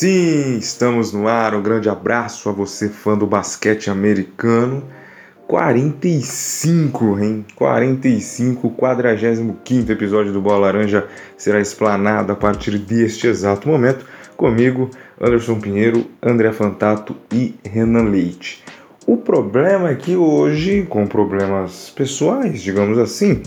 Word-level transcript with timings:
Sim, 0.00 0.58
estamos 0.58 1.12
no 1.12 1.26
ar. 1.26 1.56
Um 1.56 1.60
grande 1.60 1.88
abraço 1.88 2.48
a 2.48 2.52
você, 2.52 2.88
fã 2.88 3.18
do 3.18 3.26
basquete 3.26 3.90
americano. 3.90 4.84
45, 5.48 7.18
hein? 7.18 7.44
45, 7.56 8.70
45 8.70 9.58
episódio 9.90 10.32
do 10.32 10.40
Bola 10.40 10.66
Laranja 10.66 11.08
será 11.36 11.60
explanado 11.60 12.32
a 12.32 12.36
partir 12.36 12.78
deste 12.78 13.26
exato 13.26 13.68
momento. 13.68 14.06
Comigo, 14.36 14.88
Anderson 15.20 15.58
Pinheiro, 15.58 16.06
André 16.22 16.52
Fantato 16.52 17.16
e 17.32 17.56
Renan 17.64 18.04
Leite. 18.04 18.62
O 19.04 19.16
problema 19.16 19.90
é 19.90 19.96
que 19.96 20.14
hoje, 20.14 20.86
com 20.88 21.08
problemas 21.08 21.90
pessoais, 21.90 22.62
digamos 22.62 22.98
assim, 22.98 23.42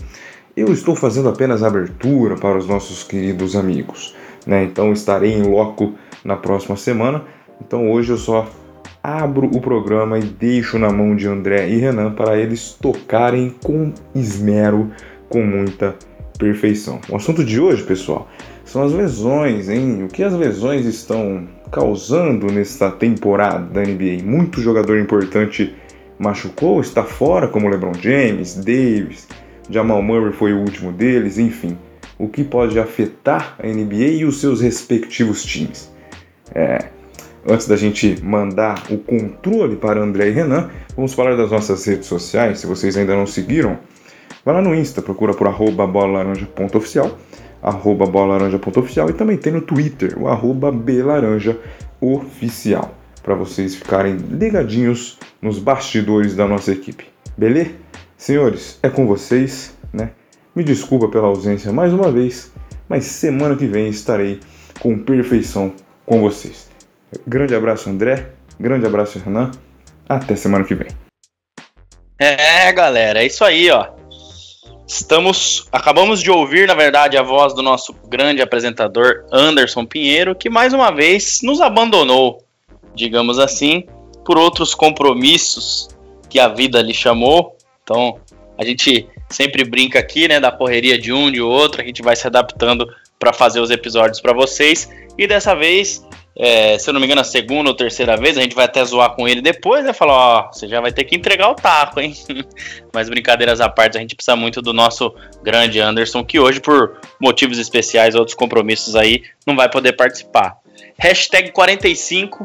eu 0.54 0.70
estou 0.70 0.94
fazendo 0.94 1.30
apenas 1.30 1.62
abertura 1.62 2.36
para 2.36 2.58
os 2.58 2.66
nossos 2.66 3.02
queridos 3.02 3.56
amigos. 3.56 4.14
Né? 4.46 4.64
Então 4.64 4.92
estarei 4.92 5.32
em 5.32 5.44
loco 5.44 5.94
na 6.24 6.36
próxima 6.36 6.76
semana. 6.76 7.24
Então 7.60 7.90
hoje 7.90 8.10
eu 8.10 8.16
só 8.16 8.48
abro 9.02 9.46
o 9.46 9.60
programa 9.60 10.18
e 10.18 10.22
deixo 10.22 10.78
na 10.78 10.90
mão 10.90 11.16
de 11.16 11.26
André 11.26 11.68
e 11.68 11.76
Renan 11.76 12.12
para 12.12 12.36
eles 12.38 12.76
tocarem 12.80 13.54
com 13.62 13.92
esmero, 14.14 14.90
com 15.28 15.42
muita 15.42 15.96
perfeição. 16.38 17.00
O 17.08 17.16
assunto 17.16 17.44
de 17.44 17.60
hoje, 17.60 17.82
pessoal, 17.82 18.28
são 18.64 18.82
as 18.82 18.92
lesões, 18.92 19.68
hein? 19.68 20.04
O 20.04 20.08
que 20.08 20.22
as 20.22 20.32
lesões 20.32 20.86
estão 20.86 21.48
causando 21.70 22.46
nesta 22.46 22.90
temporada 22.90 23.66
da 23.66 23.82
NBA? 23.82 24.24
Muito 24.24 24.60
jogador 24.60 24.98
importante 24.98 25.74
machucou, 26.18 26.80
está 26.80 27.02
fora, 27.02 27.48
como 27.48 27.68
LeBron 27.68 27.94
James, 27.94 28.54
Davis, 28.54 29.26
Jamal 29.68 30.02
Murray 30.02 30.32
foi 30.32 30.52
o 30.52 30.60
último 30.60 30.92
deles, 30.92 31.38
enfim. 31.38 31.76
O 32.18 32.28
que 32.28 32.44
pode 32.44 32.78
afetar 32.78 33.56
a 33.58 33.66
NBA 33.66 34.18
e 34.18 34.24
os 34.24 34.40
seus 34.40 34.60
respectivos 34.60 35.44
times? 35.44 35.91
É, 36.54 36.84
antes 37.48 37.66
da 37.66 37.76
gente 37.76 38.22
mandar 38.22 38.84
o 38.90 38.98
controle 38.98 39.76
para 39.76 39.98
André 40.00 40.28
e 40.28 40.32
Renan, 40.32 40.68
vamos 40.94 41.14
falar 41.14 41.34
das 41.36 41.50
nossas 41.50 41.82
redes 41.84 42.06
sociais. 42.06 42.60
Se 42.60 42.66
vocês 42.66 42.96
ainda 42.96 43.16
não 43.16 43.26
seguiram, 43.26 43.78
vai 44.44 44.54
lá 44.54 44.62
no 44.62 44.74
Insta, 44.74 45.02
procura 45.02 45.34
por 45.34 45.46
arroba 45.46 45.86
bolalaranja.oficial, 45.86 47.18
arroba 47.62 48.06
bolalaranja.oficial 48.06 49.10
e 49.10 49.12
também 49.12 49.36
tem 49.36 49.52
no 49.52 49.60
Twitter, 49.60 50.20
o 50.20 50.26
arroba 50.28 50.72
belaranjaoficial, 50.72 52.94
para 53.22 53.34
vocês 53.34 53.74
ficarem 53.74 54.16
ligadinhos 54.16 55.18
nos 55.40 55.58
bastidores 55.58 56.34
da 56.34 56.46
nossa 56.46 56.72
equipe. 56.72 57.06
Beleza? 57.36 57.70
Senhores, 58.16 58.78
é 58.82 58.88
com 58.88 59.06
vocês, 59.06 59.76
né? 59.92 60.12
Me 60.54 60.62
desculpa 60.62 61.08
pela 61.08 61.28
ausência 61.28 61.72
mais 61.72 61.92
uma 61.92 62.12
vez, 62.12 62.52
mas 62.88 63.04
semana 63.04 63.56
que 63.56 63.66
vem 63.66 63.88
estarei 63.88 64.38
com 64.78 64.96
perfeição 64.98 65.72
com 66.06 66.20
vocês. 66.20 66.70
Grande 67.26 67.54
abraço, 67.54 67.90
André. 67.90 68.30
Grande 68.58 68.86
abraço, 68.86 69.18
Renan. 69.18 69.50
Até 70.08 70.36
semana 70.36 70.64
que 70.64 70.74
vem. 70.74 70.88
É, 72.18 72.72
galera, 72.72 73.22
é 73.22 73.26
isso 73.26 73.44
aí, 73.44 73.70
ó. 73.70 73.88
Estamos. 74.86 75.66
Acabamos 75.72 76.22
de 76.22 76.30
ouvir, 76.30 76.68
na 76.68 76.74
verdade, 76.74 77.16
a 77.16 77.22
voz 77.22 77.54
do 77.54 77.62
nosso 77.62 77.94
grande 78.08 78.42
apresentador 78.42 79.24
Anderson 79.32 79.86
Pinheiro, 79.86 80.34
que 80.34 80.50
mais 80.50 80.72
uma 80.72 80.90
vez 80.90 81.40
nos 81.42 81.60
abandonou, 81.60 82.44
digamos 82.94 83.38
assim, 83.38 83.86
por 84.24 84.36
outros 84.36 84.74
compromissos 84.74 85.88
que 86.28 86.38
a 86.38 86.48
vida 86.48 86.80
lhe 86.82 86.94
chamou. 86.94 87.56
Então, 87.82 88.18
a 88.58 88.64
gente 88.64 89.08
sempre 89.28 89.64
brinca 89.64 89.98
aqui, 89.98 90.28
né, 90.28 90.38
da 90.38 90.52
correria 90.52 90.98
de 90.98 91.12
um 91.12 91.30
de 91.30 91.40
outro, 91.40 91.82
a 91.82 91.84
gente 91.84 92.02
vai 92.02 92.14
se 92.14 92.26
adaptando 92.26 92.86
para 93.22 93.32
fazer 93.32 93.60
os 93.60 93.70
episódios 93.70 94.20
para 94.20 94.32
vocês. 94.32 94.90
E 95.16 95.28
dessa 95.28 95.54
vez, 95.54 96.04
é, 96.36 96.76
se 96.76 96.90
eu 96.90 96.92
não 96.92 96.98
me 96.98 97.06
engano, 97.06 97.20
a 97.20 97.24
segunda 97.24 97.70
ou 97.70 97.76
terceira 97.76 98.16
vez, 98.16 98.36
a 98.36 98.42
gente 98.42 98.52
vai 98.52 98.64
até 98.64 98.84
zoar 98.84 99.14
com 99.14 99.28
ele 99.28 99.40
depois, 99.40 99.84
né? 99.84 99.92
Falar, 99.92 100.14
ó, 100.14 100.52
você 100.52 100.66
já 100.66 100.80
vai 100.80 100.90
ter 100.90 101.04
que 101.04 101.14
entregar 101.14 101.48
o 101.48 101.54
taco, 101.54 102.00
hein? 102.00 102.14
Mas 102.92 103.08
brincadeiras 103.08 103.60
à 103.60 103.68
parte, 103.68 103.96
a 103.96 104.00
gente 104.00 104.16
precisa 104.16 104.34
muito 104.34 104.60
do 104.60 104.72
nosso 104.72 105.14
grande 105.40 105.78
Anderson, 105.78 106.24
que 106.24 106.40
hoje, 106.40 106.58
por 106.58 106.98
motivos 107.20 107.60
especiais, 107.60 108.16
outros 108.16 108.34
compromissos 108.34 108.96
aí, 108.96 109.22
não 109.46 109.54
vai 109.54 109.70
poder 109.70 109.92
participar. 109.92 110.56
Hashtag 110.98 111.52
45, 111.52 112.44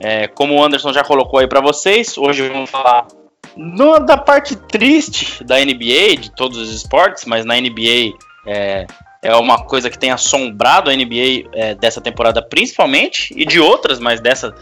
é, 0.00 0.26
como 0.26 0.54
o 0.54 0.64
Anderson 0.64 0.90
já 0.90 1.04
colocou 1.04 1.38
aí 1.38 1.46
para 1.46 1.60
vocês, 1.60 2.16
hoje 2.16 2.48
vamos 2.48 2.70
falar 2.70 3.06
no, 3.54 3.98
da 3.98 4.16
parte 4.16 4.56
triste 4.56 5.44
da 5.44 5.58
NBA, 5.58 6.16
de 6.18 6.34
todos 6.34 6.56
os 6.56 6.72
esportes, 6.72 7.26
mas 7.26 7.44
na 7.44 7.60
NBA 7.60 8.16
é, 8.46 8.86
é 9.28 9.36
uma 9.36 9.62
coisa 9.62 9.90
que 9.90 9.98
tem 9.98 10.10
assombrado 10.10 10.90
a 10.90 10.94
NBA 10.94 11.50
é, 11.52 11.74
dessa 11.74 12.00
temporada 12.00 12.40
principalmente, 12.40 13.34
e 13.36 13.44
de 13.44 13.60
outras, 13.60 14.00
mas 14.00 14.20
dessa 14.20 14.54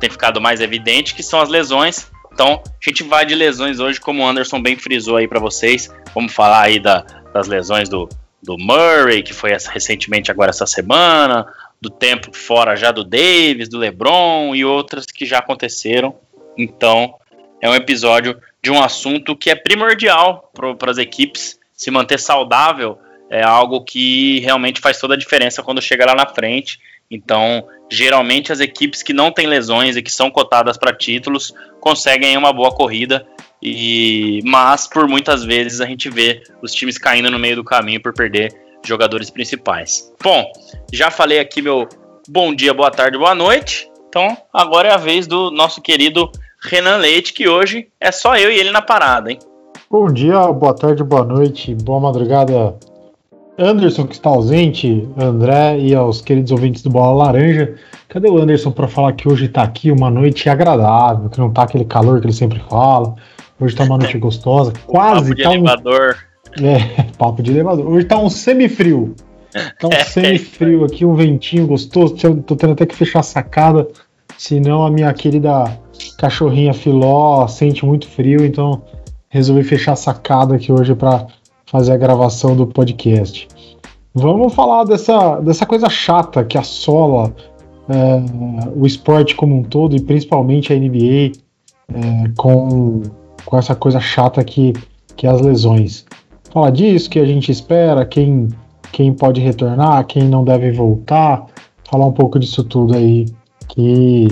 tem 0.00 0.10
ficado 0.10 0.40
mais 0.40 0.60
evidente, 0.60 1.14
que 1.14 1.22
são 1.22 1.40
as 1.40 1.48
lesões. 1.48 2.10
Então, 2.32 2.60
a 2.64 2.84
gente 2.84 3.04
vai 3.04 3.24
de 3.24 3.36
lesões 3.36 3.78
hoje, 3.78 4.00
como 4.00 4.22
o 4.22 4.26
Anderson 4.26 4.60
bem 4.60 4.76
frisou 4.76 5.16
aí 5.16 5.28
para 5.28 5.38
vocês. 5.38 5.88
Vamos 6.14 6.32
falar 6.32 6.62
aí 6.62 6.80
da, 6.80 7.04
das 7.32 7.46
lesões 7.46 7.88
do, 7.88 8.08
do 8.42 8.56
Murray, 8.58 9.22
que 9.22 9.32
foi 9.32 9.52
essa, 9.52 9.70
recentemente 9.70 10.32
agora 10.32 10.50
essa 10.50 10.66
semana, 10.66 11.46
do 11.80 11.88
tempo 11.88 12.36
fora 12.36 12.74
já 12.74 12.90
do 12.90 13.04
Davis, 13.04 13.68
do 13.68 13.78
LeBron 13.78 14.52
e 14.52 14.64
outras 14.64 15.06
que 15.06 15.24
já 15.26 15.38
aconteceram. 15.38 16.16
Então, 16.56 17.14
é 17.60 17.70
um 17.70 17.74
episódio 17.74 18.36
de 18.60 18.70
um 18.72 18.82
assunto 18.82 19.36
que 19.36 19.48
é 19.48 19.54
primordial 19.54 20.50
para 20.52 20.90
as 20.90 20.98
equipes 20.98 21.58
se 21.72 21.88
manter 21.90 22.18
saudável 22.18 22.98
é 23.30 23.42
algo 23.42 23.82
que 23.82 24.40
realmente 24.40 24.80
faz 24.80 24.98
toda 24.98 25.14
a 25.14 25.18
diferença 25.18 25.62
quando 25.62 25.82
chega 25.82 26.06
lá 26.06 26.14
na 26.14 26.26
frente. 26.26 26.78
Então, 27.10 27.66
geralmente 27.90 28.52
as 28.52 28.60
equipes 28.60 29.02
que 29.02 29.12
não 29.12 29.30
têm 29.30 29.46
lesões 29.46 29.96
e 29.96 30.02
que 30.02 30.12
são 30.12 30.30
cotadas 30.30 30.76
para 30.76 30.96
títulos 30.96 31.54
conseguem 31.80 32.36
uma 32.36 32.52
boa 32.52 32.70
corrida. 32.70 33.26
E 33.62 34.40
mas 34.44 34.86
por 34.86 35.08
muitas 35.08 35.44
vezes 35.44 35.80
a 35.80 35.86
gente 35.86 36.08
vê 36.08 36.42
os 36.62 36.72
times 36.72 36.96
caindo 36.96 37.30
no 37.30 37.38
meio 37.38 37.56
do 37.56 37.64
caminho 37.64 38.00
por 38.00 38.12
perder 38.12 38.54
jogadores 38.84 39.30
principais. 39.30 40.12
Bom, 40.22 40.50
já 40.92 41.10
falei 41.10 41.40
aqui 41.40 41.60
meu 41.60 41.88
bom 42.28 42.54
dia, 42.54 42.72
boa 42.72 42.90
tarde, 42.90 43.18
boa 43.18 43.34
noite. 43.34 43.90
Então, 44.08 44.36
agora 44.52 44.88
é 44.88 44.92
a 44.92 44.96
vez 44.96 45.26
do 45.26 45.50
nosso 45.50 45.82
querido 45.82 46.30
Renan 46.62 46.96
Leite, 46.96 47.32
que 47.32 47.48
hoje 47.48 47.88
é 48.00 48.10
só 48.10 48.36
eu 48.36 48.50
e 48.50 48.58
ele 48.58 48.70
na 48.70 48.80
parada, 48.80 49.30
hein? 49.30 49.38
Bom 49.90 50.06
dia, 50.06 50.46
boa 50.52 50.74
tarde, 50.74 51.02
boa 51.02 51.24
noite, 51.24 51.74
boa 51.74 52.00
madrugada 52.00 52.74
Anderson, 53.58 54.06
que 54.06 54.14
está 54.14 54.30
ausente, 54.30 55.08
André 55.16 55.80
e 55.80 55.92
aos 55.92 56.20
queridos 56.20 56.52
ouvintes 56.52 56.80
do 56.80 56.90
Bola 56.90 57.24
Laranja. 57.24 57.74
Cadê 58.08 58.28
o 58.28 58.40
Anderson 58.40 58.70
para 58.70 58.86
falar 58.86 59.12
que 59.14 59.28
hoje 59.28 59.46
está 59.46 59.62
aqui 59.62 59.90
uma 59.90 60.08
noite 60.08 60.48
agradável, 60.48 61.28
que 61.28 61.40
não 61.40 61.50
tá 61.50 61.64
aquele 61.64 61.84
calor 61.84 62.20
que 62.20 62.26
ele 62.26 62.32
sempre 62.32 62.60
fala. 62.70 63.16
Hoje 63.60 63.74
está 63.74 63.82
uma 63.82 63.98
noite 63.98 64.16
gostosa, 64.18 64.72
quase. 64.86 65.30
Papo 65.30 65.34
de 65.34 65.42
tá 65.42 65.54
elevador. 65.54 66.16
Um... 66.60 66.66
É, 66.66 67.06
papo 67.18 67.42
de 67.42 67.50
elevador. 67.50 67.88
Hoje 67.88 68.04
está 68.04 68.16
um 68.16 68.30
semifrio. 68.30 69.16
Tá 69.80 69.88
um 69.88 69.90
semifrio 70.06 70.84
aqui, 70.84 71.04
um 71.04 71.16
ventinho 71.16 71.66
gostoso. 71.66 72.14
Tô 72.46 72.54
tendo 72.54 72.74
até 72.74 72.86
que 72.86 72.94
fechar 72.94 73.20
a 73.20 73.24
sacada, 73.24 73.88
senão 74.36 74.86
a 74.86 74.90
minha 74.90 75.12
querida 75.12 75.64
cachorrinha 76.16 76.72
Filó 76.72 77.48
sente 77.48 77.84
muito 77.84 78.06
frio, 78.06 78.44
então 78.44 78.82
resolvi 79.28 79.64
fechar 79.64 79.92
a 79.92 79.96
sacada 79.96 80.54
aqui 80.54 80.72
hoje 80.72 80.94
para 80.94 81.26
fazer 81.70 81.92
a 81.92 81.96
gravação 81.96 82.56
do 82.56 82.66
podcast. 82.66 83.46
Vamos 84.14 84.54
falar 84.54 84.84
dessa, 84.84 85.38
dessa 85.40 85.66
coisa 85.66 85.88
chata 85.88 86.44
que 86.44 86.56
assola 86.56 87.34
é, 87.88 88.72
o 88.74 88.86
esporte 88.86 89.34
como 89.34 89.56
um 89.56 89.62
todo 89.62 89.94
e 89.94 90.00
principalmente 90.00 90.72
a 90.72 90.76
NBA 90.76 91.32
é, 91.92 92.30
com, 92.36 93.02
com 93.44 93.56
essa 93.56 93.74
coisa 93.74 94.00
chata 94.00 94.42
que, 94.42 94.72
que 95.14 95.26
é 95.26 95.30
as 95.30 95.40
lesões. 95.40 96.06
Falar 96.50 96.70
disso, 96.70 97.10
que 97.10 97.18
a 97.18 97.26
gente 97.26 97.52
espera, 97.52 98.04
quem, 98.06 98.48
quem 98.90 99.12
pode 99.12 99.40
retornar, 99.40 100.06
quem 100.06 100.24
não 100.24 100.44
deve 100.44 100.72
voltar, 100.72 101.46
falar 101.84 102.06
um 102.06 102.12
pouco 102.12 102.38
disso 102.38 102.64
tudo 102.64 102.96
aí, 102.96 103.26
que 103.68 104.26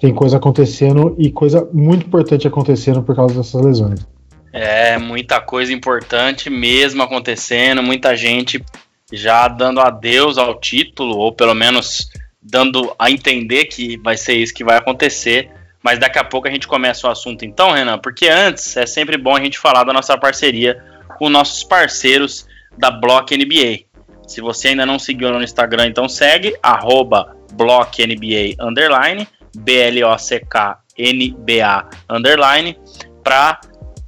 tem 0.00 0.12
coisa 0.12 0.36
acontecendo 0.36 1.14
e 1.16 1.30
coisa 1.30 1.68
muito 1.72 2.06
importante 2.06 2.48
acontecendo 2.48 3.02
por 3.02 3.14
causa 3.14 3.36
dessas 3.36 3.62
lesões. 3.62 4.17
É, 4.52 4.96
muita 4.98 5.40
coisa 5.40 5.72
importante 5.72 6.48
mesmo 6.48 7.02
acontecendo, 7.02 7.82
muita 7.82 8.16
gente 8.16 8.64
já 9.12 9.48
dando 9.48 9.80
adeus 9.80 10.38
ao 10.38 10.58
título, 10.58 11.16
ou 11.16 11.32
pelo 11.32 11.54
menos 11.54 12.08
dando 12.40 12.94
a 12.98 13.10
entender 13.10 13.66
que 13.66 13.98
vai 13.98 14.16
ser 14.16 14.34
isso 14.34 14.54
que 14.54 14.64
vai 14.64 14.76
acontecer. 14.76 15.50
Mas 15.82 15.98
daqui 15.98 16.18
a 16.18 16.24
pouco 16.24 16.48
a 16.48 16.50
gente 16.50 16.66
começa 16.66 17.06
o 17.06 17.10
assunto 17.10 17.44
então, 17.44 17.72
Renan, 17.72 17.98
porque 17.98 18.28
antes 18.28 18.76
é 18.76 18.84
sempre 18.84 19.16
bom 19.16 19.36
a 19.36 19.40
gente 19.40 19.58
falar 19.58 19.84
da 19.84 19.92
nossa 19.92 20.18
parceria 20.18 20.82
com 21.18 21.28
nossos 21.28 21.62
parceiros 21.62 22.46
da 22.76 22.90
Block 22.90 23.36
NBA. 23.36 23.86
Se 24.26 24.40
você 24.40 24.68
ainda 24.68 24.84
não 24.84 24.98
seguiu 24.98 25.30
no 25.30 25.42
Instagram, 25.42 25.86
então 25.86 26.08
segue, 26.08 26.54
arroba 26.62 27.36
BlockNBA, 27.52 28.56
underline, 28.60 29.26
B-L-O-C-K-N-B-A, 29.56 29.98
underline, 32.10 32.78
para 33.24 33.60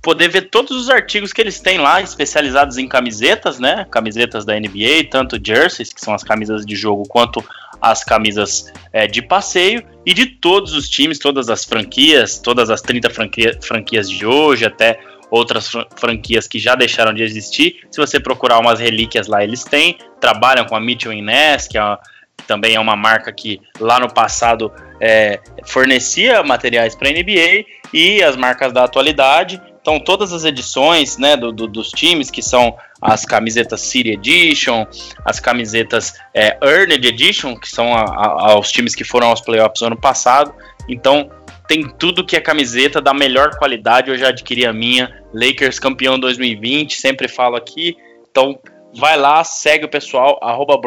poder 0.02 0.28
ver 0.28 0.42
todos 0.42 0.76
os 0.76 0.88
artigos 0.88 1.32
que 1.32 1.40
eles 1.40 1.60
têm 1.60 1.78
lá, 1.78 2.00
especializados 2.00 2.78
em 2.78 2.88
camisetas, 2.88 3.58
né? 3.58 3.86
Camisetas 3.90 4.44
da 4.44 4.58
NBA, 4.58 5.08
tanto 5.10 5.38
jerseys, 5.42 5.92
que 5.92 6.00
são 6.00 6.14
as 6.14 6.24
camisas 6.24 6.64
de 6.64 6.74
jogo, 6.74 7.04
quanto 7.08 7.44
as 7.80 8.04
camisas 8.04 8.72
é, 8.92 9.06
de 9.06 9.22
passeio, 9.22 9.82
e 10.04 10.12
de 10.12 10.26
todos 10.26 10.72
os 10.72 10.88
times, 10.88 11.18
todas 11.18 11.48
as 11.48 11.64
franquias, 11.64 12.38
todas 12.38 12.70
as 12.70 12.80
30 12.80 13.10
franquia, 13.10 13.58
franquias 13.62 14.08
de 14.08 14.24
hoje, 14.26 14.64
até 14.64 14.98
outras 15.30 15.70
franquias 15.96 16.48
que 16.48 16.58
já 16.58 16.74
deixaram 16.74 17.14
de 17.14 17.22
existir. 17.22 17.86
Se 17.90 18.00
você 18.00 18.18
procurar 18.18 18.58
umas 18.58 18.80
relíquias 18.80 19.26
lá, 19.28 19.44
eles 19.44 19.64
têm. 19.64 19.96
Trabalham 20.20 20.64
com 20.66 20.74
a 20.74 20.80
Mitchell 20.80 21.12
Innes, 21.12 21.68
que, 21.68 21.78
é 21.78 21.98
que 22.36 22.44
também 22.46 22.74
é 22.74 22.80
uma 22.80 22.96
marca 22.96 23.32
que 23.32 23.60
lá 23.78 24.00
no 24.00 24.12
passado 24.12 24.72
é, 25.00 25.40
fornecia 25.64 26.42
materiais 26.42 26.94
para 26.94 27.08
a 27.08 27.12
NBA, 27.12 27.64
e 27.92 28.22
as 28.22 28.36
marcas 28.36 28.72
da 28.72 28.84
atualidade. 28.84 29.60
Então, 29.80 29.98
todas 29.98 30.32
as 30.32 30.44
edições 30.44 31.16
né, 31.16 31.36
do, 31.36 31.52
do, 31.52 31.66
dos 31.66 31.90
times, 31.90 32.30
que 32.30 32.42
são 32.42 32.76
as 33.00 33.24
camisetas 33.24 33.80
City 33.80 34.10
Edition, 34.10 34.86
as 35.24 35.40
camisetas 35.40 36.14
é, 36.34 36.58
Earned 36.62 37.06
Edition, 37.06 37.56
que 37.56 37.68
são 37.68 37.94
a, 37.94 38.02
a, 38.02 38.52
aos 38.52 38.70
times 38.70 38.94
que 38.94 39.04
foram 39.04 39.28
aos 39.28 39.40
playoffs 39.40 39.80
ano 39.82 39.98
passado. 39.98 40.54
Então, 40.86 41.30
tem 41.66 41.88
tudo 41.88 42.26
que 42.26 42.36
é 42.36 42.40
camiseta 42.40 43.00
da 43.00 43.14
melhor 43.14 43.56
qualidade. 43.56 44.10
Eu 44.10 44.18
já 44.18 44.28
adquiri 44.28 44.66
a 44.66 44.72
minha. 44.72 45.24
Lakers 45.32 45.78
campeão 45.78 46.18
2020, 46.18 47.00
sempre 47.00 47.26
falo 47.26 47.56
aqui. 47.56 47.96
Então, 48.30 48.58
vai 48.94 49.16
lá, 49.16 49.42
segue 49.44 49.84
o 49.84 49.88
pessoal, 49.88 50.38
arroba 50.42 50.78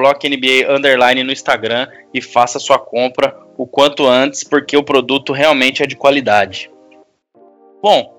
Underline 0.70 1.24
no 1.24 1.32
Instagram 1.32 1.88
e 2.14 2.22
faça 2.22 2.60
sua 2.60 2.78
compra 2.78 3.36
o 3.58 3.66
quanto 3.66 4.06
antes, 4.06 4.44
porque 4.44 4.76
o 4.76 4.84
produto 4.84 5.32
realmente 5.32 5.82
é 5.82 5.88
de 5.88 5.96
qualidade. 5.96 6.70
Bom, 7.82 8.13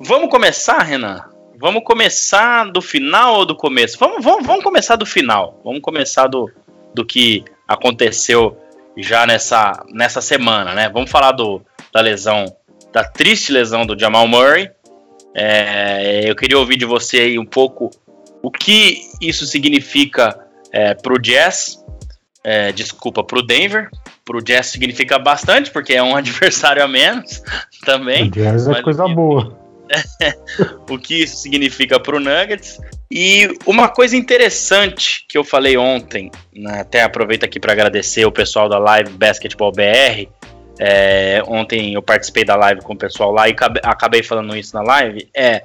vamos 0.00 0.30
começar, 0.30 0.82
Renan? 0.82 1.22
Vamos 1.58 1.82
começar 1.84 2.70
do 2.70 2.82
final 2.82 3.36
ou 3.36 3.46
do 3.46 3.56
começo? 3.56 3.96
Vamos, 3.98 4.22
vamos, 4.22 4.46
vamos 4.46 4.62
começar 4.62 4.96
do 4.96 5.06
final. 5.06 5.60
Vamos 5.64 5.80
começar 5.80 6.26
do, 6.26 6.50
do 6.94 7.04
que 7.04 7.44
aconteceu 7.66 8.56
já 8.96 9.26
nessa, 9.26 9.84
nessa 9.92 10.20
semana, 10.20 10.74
né? 10.74 10.88
Vamos 10.88 11.10
falar 11.10 11.32
do, 11.32 11.62
da 11.92 12.00
lesão, 12.00 12.44
da 12.92 13.04
triste 13.04 13.52
lesão 13.52 13.86
do 13.86 13.98
Jamal 13.98 14.26
Murray. 14.28 14.70
É, 15.34 16.28
eu 16.28 16.36
queria 16.36 16.58
ouvir 16.58 16.76
de 16.76 16.84
você 16.84 17.18
aí 17.18 17.38
um 17.38 17.44
pouco 17.44 17.90
o 18.42 18.50
que 18.50 19.02
isso 19.20 19.46
significa 19.46 20.38
é, 20.72 20.94
para 20.94 21.12
o 21.12 21.18
Jazz, 21.18 21.82
é, 22.44 22.70
desculpa, 22.72 23.24
para 23.24 23.38
o 23.38 23.42
Denver. 23.42 23.90
Para 24.24 24.36
o 24.36 24.42
Jazz 24.42 24.66
significa 24.66 25.18
bastante, 25.18 25.70
porque 25.70 25.94
é 25.94 26.02
um 26.02 26.14
adversário 26.16 26.82
a 26.82 26.88
menos 26.88 27.42
também. 27.84 28.28
O 28.28 28.30
Jazz 28.30 28.68
é 28.68 28.82
coisa 28.82 29.08
boa. 29.08 29.65
o 30.90 30.98
que 30.98 31.22
isso 31.22 31.36
significa 31.36 31.98
para 32.00 32.16
o 32.16 32.20
Nuggets. 32.20 32.78
E 33.10 33.48
uma 33.64 33.88
coisa 33.88 34.16
interessante 34.16 35.24
que 35.28 35.38
eu 35.38 35.44
falei 35.44 35.76
ontem, 35.76 36.30
né, 36.52 36.80
até 36.80 37.02
aproveito 37.02 37.44
aqui 37.44 37.60
para 37.60 37.72
agradecer 37.72 38.24
o 38.24 38.32
pessoal 38.32 38.68
da 38.68 38.78
Live 38.78 39.10
Basketball 39.12 39.72
BR. 39.72 40.28
É, 40.78 41.42
ontem 41.46 41.94
eu 41.94 42.02
participei 42.02 42.44
da 42.44 42.54
live 42.54 42.82
com 42.82 42.92
o 42.92 42.98
pessoal 42.98 43.32
lá 43.32 43.48
e 43.48 43.56
acabei 43.82 44.22
falando 44.22 44.56
isso 44.56 44.74
na 44.74 44.82
live. 44.82 45.28
É. 45.34 45.64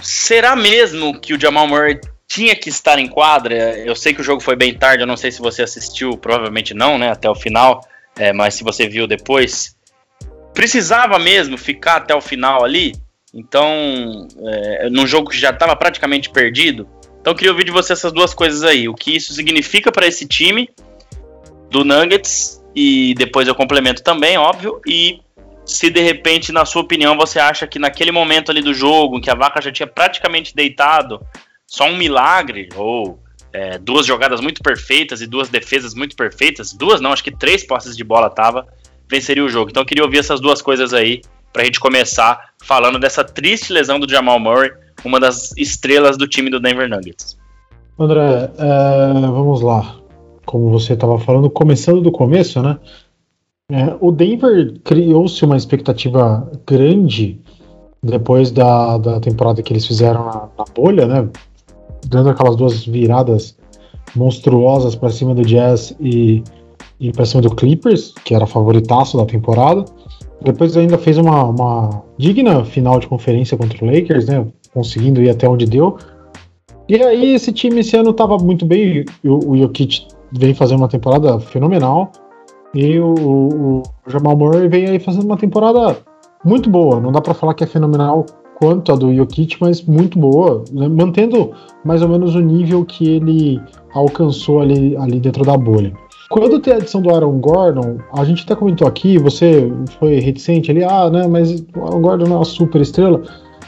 Será 0.00 0.54
mesmo 0.54 1.18
que 1.18 1.34
o 1.34 1.40
Jamal 1.40 1.66
Murray 1.66 2.00
tinha 2.28 2.54
que 2.54 2.68
estar 2.68 2.98
em 2.98 3.08
quadra? 3.08 3.54
Eu 3.78 3.96
sei 3.96 4.14
que 4.14 4.20
o 4.20 4.24
jogo 4.24 4.40
foi 4.40 4.54
bem 4.54 4.72
tarde, 4.72 5.02
eu 5.02 5.06
não 5.06 5.16
sei 5.16 5.32
se 5.32 5.40
você 5.40 5.62
assistiu, 5.62 6.16
provavelmente 6.16 6.74
não, 6.74 6.96
né? 6.96 7.10
Até 7.10 7.28
o 7.28 7.34
final. 7.34 7.84
É, 8.16 8.32
mas 8.32 8.54
se 8.54 8.62
você 8.62 8.88
viu 8.88 9.06
depois, 9.06 9.74
precisava 10.54 11.18
mesmo 11.18 11.56
ficar 11.56 11.96
até 11.96 12.14
o 12.14 12.20
final 12.20 12.64
ali. 12.64 12.94
Então, 13.32 14.26
é, 14.38 14.90
num 14.90 15.06
jogo 15.06 15.30
que 15.30 15.38
já 15.38 15.50
estava 15.50 15.76
praticamente 15.76 16.30
perdido. 16.30 16.88
Então, 17.20 17.34
queria 17.34 17.52
ouvir 17.52 17.64
de 17.64 17.70
você 17.70 17.92
essas 17.92 18.12
duas 18.12 18.34
coisas 18.34 18.62
aí. 18.62 18.88
O 18.88 18.94
que 18.94 19.14
isso 19.14 19.32
significa 19.32 19.92
para 19.92 20.06
esse 20.06 20.26
time 20.26 20.68
do 21.70 21.84
Nuggets. 21.84 22.60
E 22.74 23.14
depois 23.14 23.48
eu 23.48 23.54
complemento 23.54 24.02
também, 24.02 24.36
óbvio. 24.36 24.80
E 24.86 25.20
se 25.64 25.90
de 25.90 26.00
repente, 26.00 26.52
na 26.52 26.64
sua 26.64 26.82
opinião, 26.82 27.16
você 27.16 27.38
acha 27.38 27.66
que 27.66 27.78
naquele 27.78 28.12
momento 28.12 28.50
ali 28.50 28.62
do 28.62 28.74
jogo, 28.74 29.18
em 29.18 29.20
que 29.20 29.30
a 29.30 29.34
vaca 29.34 29.60
já 29.60 29.72
tinha 29.72 29.86
praticamente 29.86 30.54
deitado, 30.54 31.20
só 31.66 31.84
um 31.84 31.96
milagre, 31.96 32.68
ou 32.74 33.20
é, 33.52 33.78
duas 33.78 34.06
jogadas 34.06 34.40
muito 34.40 34.62
perfeitas 34.62 35.20
e 35.20 35.26
duas 35.26 35.48
defesas 35.48 35.94
muito 35.94 36.16
perfeitas, 36.16 36.72
duas 36.72 37.00
não, 37.00 37.12
acho 37.12 37.24
que 37.24 37.36
três 37.36 37.64
posses 37.64 37.96
de 37.96 38.04
bola 38.04 38.30
tava, 38.30 38.66
venceria 39.10 39.44
o 39.44 39.48
jogo. 39.48 39.70
Então 39.70 39.82
eu 39.82 39.86
queria 39.86 40.04
ouvir 40.04 40.18
essas 40.18 40.40
duas 40.40 40.62
coisas 40.62 40.94
aí 40.94 41.20
para 41.52 41.62
a 41.62 41.64
gente 41.64 41.80
começar 41.80 42.50
falando 42.62 42.98
dessa 42.98 43.24
triste 43.24 43.72
lesão 43.72 43.98
do 43.98 44.08
Jamal 44.08 44.38
Murray, 44.38 44.70
uma 45.04 45.18
das 45.18 45.52
estrelas 45.56 46.16
do 46.16 46.28
time 46.28 46.48
do 46.48 46.60
Denver 46.60 46.88
Nuggets. 46.88 47.36
André, 47.98 48.50
é, 48.56 49.12
vamos 49.12 49.60
lá. 49.60 49.96
Como 50.46 50.70
você 50.70 50.94
estava 50.94 51.18
falando, 51.18 51.50
começando 51.50 52.00
do 52.00 52.12
começo, 52.12 52.62
né? 52.62 52.78
É, 53.70 53.96
o 54.00 54.10
Denver 54.10 54.74
criou-se 54.84 55.44
uma 55.44 55.56
expectativa 55.56 56.50
grande 56.66 57.40
depois 58.02 58.50
da, 58.50 58.98
da 58.98 59.20
temporada 59.20 59.62
que 59.62 59.72
eles 59.72 59.86
fizeram 59.86 60.24
na, 60.24 60.48
na 60.58 60.64
bolha, 60.74 61.06
né? 61.06 61.28
Dando 62.06 62.30
aquelas 62.30 62.56
duas 62.56 62.84
viradas 62.84 63.56
monstruosas 64.14 64.94
para 64.96 65.10
cima 65.10 65.34
do 65.34 65.42
Jazz 65.42 65.94
e 66.00 66.42
ir 67.00 67.12
para 67.12 67.24
cima 67.24 67.42
do 67.42 67.54
Clippers, 67.54 68.12
que 68.24 68.34
era 68.34 68.46
favoritaço 68.46 69.16
da 69.16 69.24
temporada. 69.24 69.84
Depois 70.42 70.76
ainda 70.76 70.98
fez 70.98 71.18
uma, 71.18 71.44
uma, 71.44 72.02
digna 72.18 72.64
final 72.64 73.00
de 73.00 73.06
conferência 73.06 73.56
contra 73.56 73.84
o 73.84 73.90
Lakers, 73.90 74.26
né? 74.26 74.46
Conseguindo 74.72 75.22
ir 75.22 75.30
até 75.30 75.48
onde 75.48 75.66
deu. 75.66 75.96
E 76.88 77.02
aí 77.02 77.34
esse 77.34 77.52
time 77.52 77.80
esse 77.80 77.96
ano 77.96 78.10
estava 78.10 78.36
muito 78.36 78.66
bem. 78.66 79.04
O, 79.24 79.52
o 79.52 79.56
Jokic 79.56 80.06
vem 80.32 80.54
fazendo 80.54 80.78
uma 80.78 80.88
temporada 80.88 81.40
fenomenal. 81.40 82.12
E 82.74 82.98
o, 83.00 83.14
o, 83.14 83.78
o 83.78 83.82
Jamal 84.06 84.36
Murray 84.36 84.68
vem 84.68 84.86
aí 84.86 84.98
fazendo 84.98 85.24
uma 85.24 85.36
temporada 85.36 85.98
muito 86.44 86.70
boa. 86.70 87.00
Não 87.00 87.12
dá 87.12 87.20
para 87.20 87.34
falar 87.34 87.54
que 87.54 87.64
é 87.64 87.66
fenomenal 87.66 88.24
quanto 88.60 88.92
a 88.92 88.96
do 88.96 89.14
Jokic, 89.14 89.56
mas 89.60 89.82
muito 89.82 90.18
boa, 90.18 90.64
né? 90.70 90.86
mantendo 90.86 91.52
mais 91.84 92.02
ou 92.02 92.08
menos 92.08 92.34
o 92.34 92.40
nível 92.40 92.84
que 92.84 93.08
ele 93.08 93.60
alcançou 93.94 94.60
ali, 94.60 94.96
ali 94.98 95.18
dentro 95.18 95.44
da 95.44 95.56
bolha. 95.56 95.92
Quando 96.30 96.60
tem 96.60 96.72
a 96.72 96.78
edição 96.78 97.02
do 97.02 97.10
Aaron 97.10 97.40
Gordon, 97.40 97.98
a 98.12 98.24
gente 98.24 98.44
até 98.44 98.54
comentou 98.54 98.86
aqui, 98.86 99.18
você 99.18 99.68
foi 99.98 100.20
reticente 100.20 100.70
ali, 100.70 100.84
ah, 100.84 101.10
né, 101.10 101.26
mas 101.26 101.60
o 101.74 101.80
Aaron 101.82 102.00
Gordon 102.00 102.24
não 102.26 102.36
é 102.36 102.38
uma 102.38 102.44
super 102.44 102.80
estrela. 102.80 103.20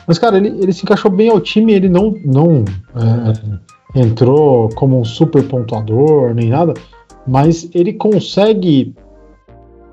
Mas, 0.07 0.17
cara, 0.17 0.37
ele, 0.37 0.49
ele 0.49 0.73
se 0.73 0.85
encaixou 0.85 1.11
bem 1.11 1.29
ao 1.29 1.41
time, 1.41 1.73
ele 1.73 1.89
não, 1.89 2.15
não 2.25 2.65
é, 2.95 4.01
entrou 4.01 4.69
como 4.77 5.01
um 5.01 5.05
super 5.05 5.43
pontuador 5.49 6.33
nem 6.35 6.51
nada, 6.51 6.73
mas 7.27 7.69
ele 7.75 7.95
consegue 7.95 8.95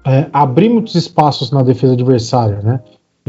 é, 0.06 0.28
abrir 0.32 0.70
muitos 0.70 0.94
espaços 0.94 1.50
na 1.50 1.64
defesa 1.64 1.94
adversária, 1.94 2.60
né? 2.62 2.82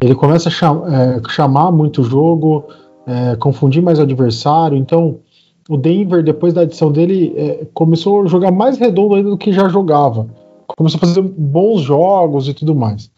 Ele 0.02 0.14
começa 0.14 0.50
a 0.50 0.52
cham 0.52 0.85
é, 0.87 1.20
chamar 1.30 1.73
muito 1.73 2.02
o 2.02 2.04
jogo, 2.04 2.64
é, 3.06 3.37
confundir 3.37 3.82
mais 3.82 3.99
o 3.99 4.02
adversário, 4.02 4.76
então 4.76 5.18
o 5.71 5.77
Denver, 5.77 6.21
depois 6.21 6.53
da 6.53 6.62
adição 6.62 6.91
dele, 6.91 7.33
é, 7.37 7.65
começou 7.73 8.23
a 8.23 8.27
jogar 8.27 8.50
mais 8.50 8.77
redondo 8.77 9.15
ainda 9.15 9.31
do 9.31 9.39
que 9.39 9.53
já 9.53 9.69
jogava. 9.69 10.27
Começou 10.67 10.99
a 10.99 11.07
fazer 11.07 11.23
bons 11.23 11.81
jogos 11.81 12.49
e 12.49 12.55
tudo 12.55 12.75
mais. 12.75 13.09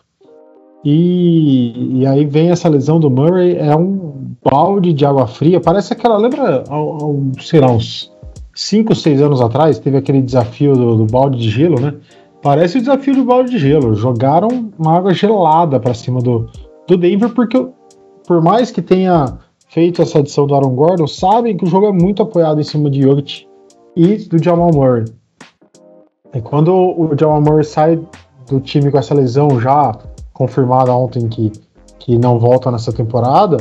E, 0.85 2.01
e 2.01 2.07
aí 2.07 2.27
vem 2.27 2.51
essa 2.51 2.69
lesão 2.69 3.01
do 3.01 3.09
Murray, 3.09 3.57
é 3.57 3.75
um 3.75 4.35
balde 4.45 4.93
de 4.93 5.07
água 5.07 5.27
fria. 5.27 5.61
Parece 5.61 5.95
aquela, 5.95 6.19
lembra, 6.19 6.63
ao, 6.69 7.03
ao, 7.03 7.23
sei 7.41 7.59
lá, 7.59 7.71
uns 7.71 8.13
5, 8.55 8.95
6 8.95 9.23
anos 9.23 9.41
atrás, 9.41 9.79
teve 9.79 9.97
aquele 9.97 10.21
desafio 10.21 10.75
do, 10.75 10.97
do 10.97 11.07
balde 11.07 11.39
de 11.39 11.49
gelo, 11.49 11.81
né? 11.81 11.95
Parece 12.43 12.77
o 12.77 12.81
desafio 12.81 13.15
do 13.15 13.25
balde 13.25 13.53
de 13.53 13.59
gelo. 13.59 13.95
Jogaram 13.95 14.71
uma 14.79 14.95
água 14.95 15.15
gelada 15.15 15.81
para 15.81 15.95
cima 15.95 16.21
do, 16.21 16.51
do 16.87 16.99
Denver, 16.99 17.31
porque 17.31 17.67
por 18.27 18.43
mais 18.43 18.71
que 18.71 18.83
tenha 18.83 19.39
feito 19.73 20.02
essa 20.02 20.19
adição 20.19 20.47
do 20.47 20.55
Aaron 20.55 20.75
Gordon 20.75 21.07
sabem 21.07 21.57
que 21.57 21.64
o 21.64 21.67
jogo 21.67 21.87
é 21.87 21.93
muito 21.93 22.23
apoiado 22.23 22.61
em 22.61 22.64
cima 22.64 22.91
de 22.91 23.02
Jokic 23.02 23.47
e 23.97 24.17
do 24.17 24.43
Jamal 24.43 24.71
Murray. 24.73 25.07
E 26.35 26.41
quando 26.43 26.75
o 26.75 27.11
Jamal 27.19 27.41
Murray 27.41 27.64
sai 27.64 28.00
do 28.49 28.61
time 28.61 28.91
com 28.91 28.99
essa 28.99 29.14
lesão 29.14 29.59
já 29.59 29.99
confirmada 30.35 30.93
ontem 30.95 31.26
que, 31.26 31.50
que 31.99 32.19
não 32.19 32.38
volta 32.38 32.71
nessa 32.71 32.93
temporada, 32.93 33.57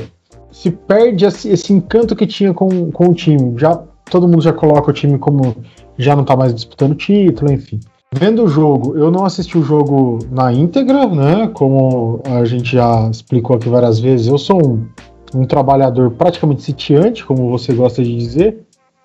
se 0.52 0.70
perde 0.70 1.26
esse, 1.26 1.48
esse 1.50 1.72
encanto 1.72 2.14
que 2.14 2.28
tinha 2.28 2.54
com, 2.54 2.92
com 2.92 3.08
o 3.08 3.14
time. 3.14 3.58
Já 3.58 3.76
todo 4.10 4.28
mundo 4.28 4.42
já 4.42 4.52
coloca 4.52 4.92
o 4.92 4.94
time 4.94 5.18
como 5.18 5.56
já 5.98 6.14
não 6.14 6.26
tá 6.26 6.36
mais 6.36 6.54
disputando 6.54 6.94
título, 6.94 7.54
enfim. 7.54 7.80
Vendo 8.14 8.44
o 8.44 8.48
jogo, 8.48 8.98
eu 8.98 9.10
não 9.10 9.24
assisti 9.24 9.58
o 9.58 9.64
jogo 9.64 10.20
na 10.30 10.52
íntegra, 10.52 11.08
né? 11.08 11.48
Como 11.54 12.22
a 12.26 12.44
gente 12.44 12.74
já 12.76 13.10
explicou 13.10 13.56
aqui 13.56 13.70
várias 13.70 14.00
vezes, 14.00 14.28
eu 14.28 14.38
sou 14.38 14.62
um 14.62 14.86
um 15.34 15.46
trabalhador 15.46 16.12
praticamente 16.12 16.64
sitiante, 16.64 17.26
como 17.26 17.50
você 17.50 17.74
gosta 17.74 18.04
de 18.04 18.16
dizer. 18.16 18.64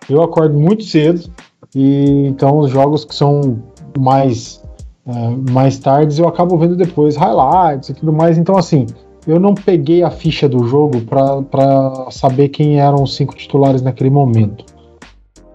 Eu 0.09 0.23
acordo 0.23 0.59
muito 0.59 0.85
cedo 0.85 1.30
e 1.75 2.26
então 2.26 2.59
os 2.59 2.71
jogos 2.71 3.04
que 3.04 3.14
são 3.14 3.62
mais 3.99 4.62
é, 5.06 5.52
mais 5.52 5.78
tardes 5.78 6.18
eu 6.18 6.28
acabo 6.28 6.56
vendo 6.59 6.76
depois 6.76 7.16
highlights 7.16 7.88
e 7.88 7.95
tudo 7.95 8.12
mais. 8.12 8.38
Então 8.38 8.56
assim, 8.56 8.87
eu 9.26 9.40
não 9.40 9.54
peguei 9.54 10.02
a 10.02 10.11
ficha 10.11 10.49
do 10.49 10.66
jogo 10.66 11.00
para 11.02 12.11
saber 12.11 12.49
quem 12.49 12.80
eram 12.80 13.02
os 13.02 13.16
cinco 13.16 13.35
titulares 13.35 13.83
naquele 13.83 14.11
momento. 14.11 14.64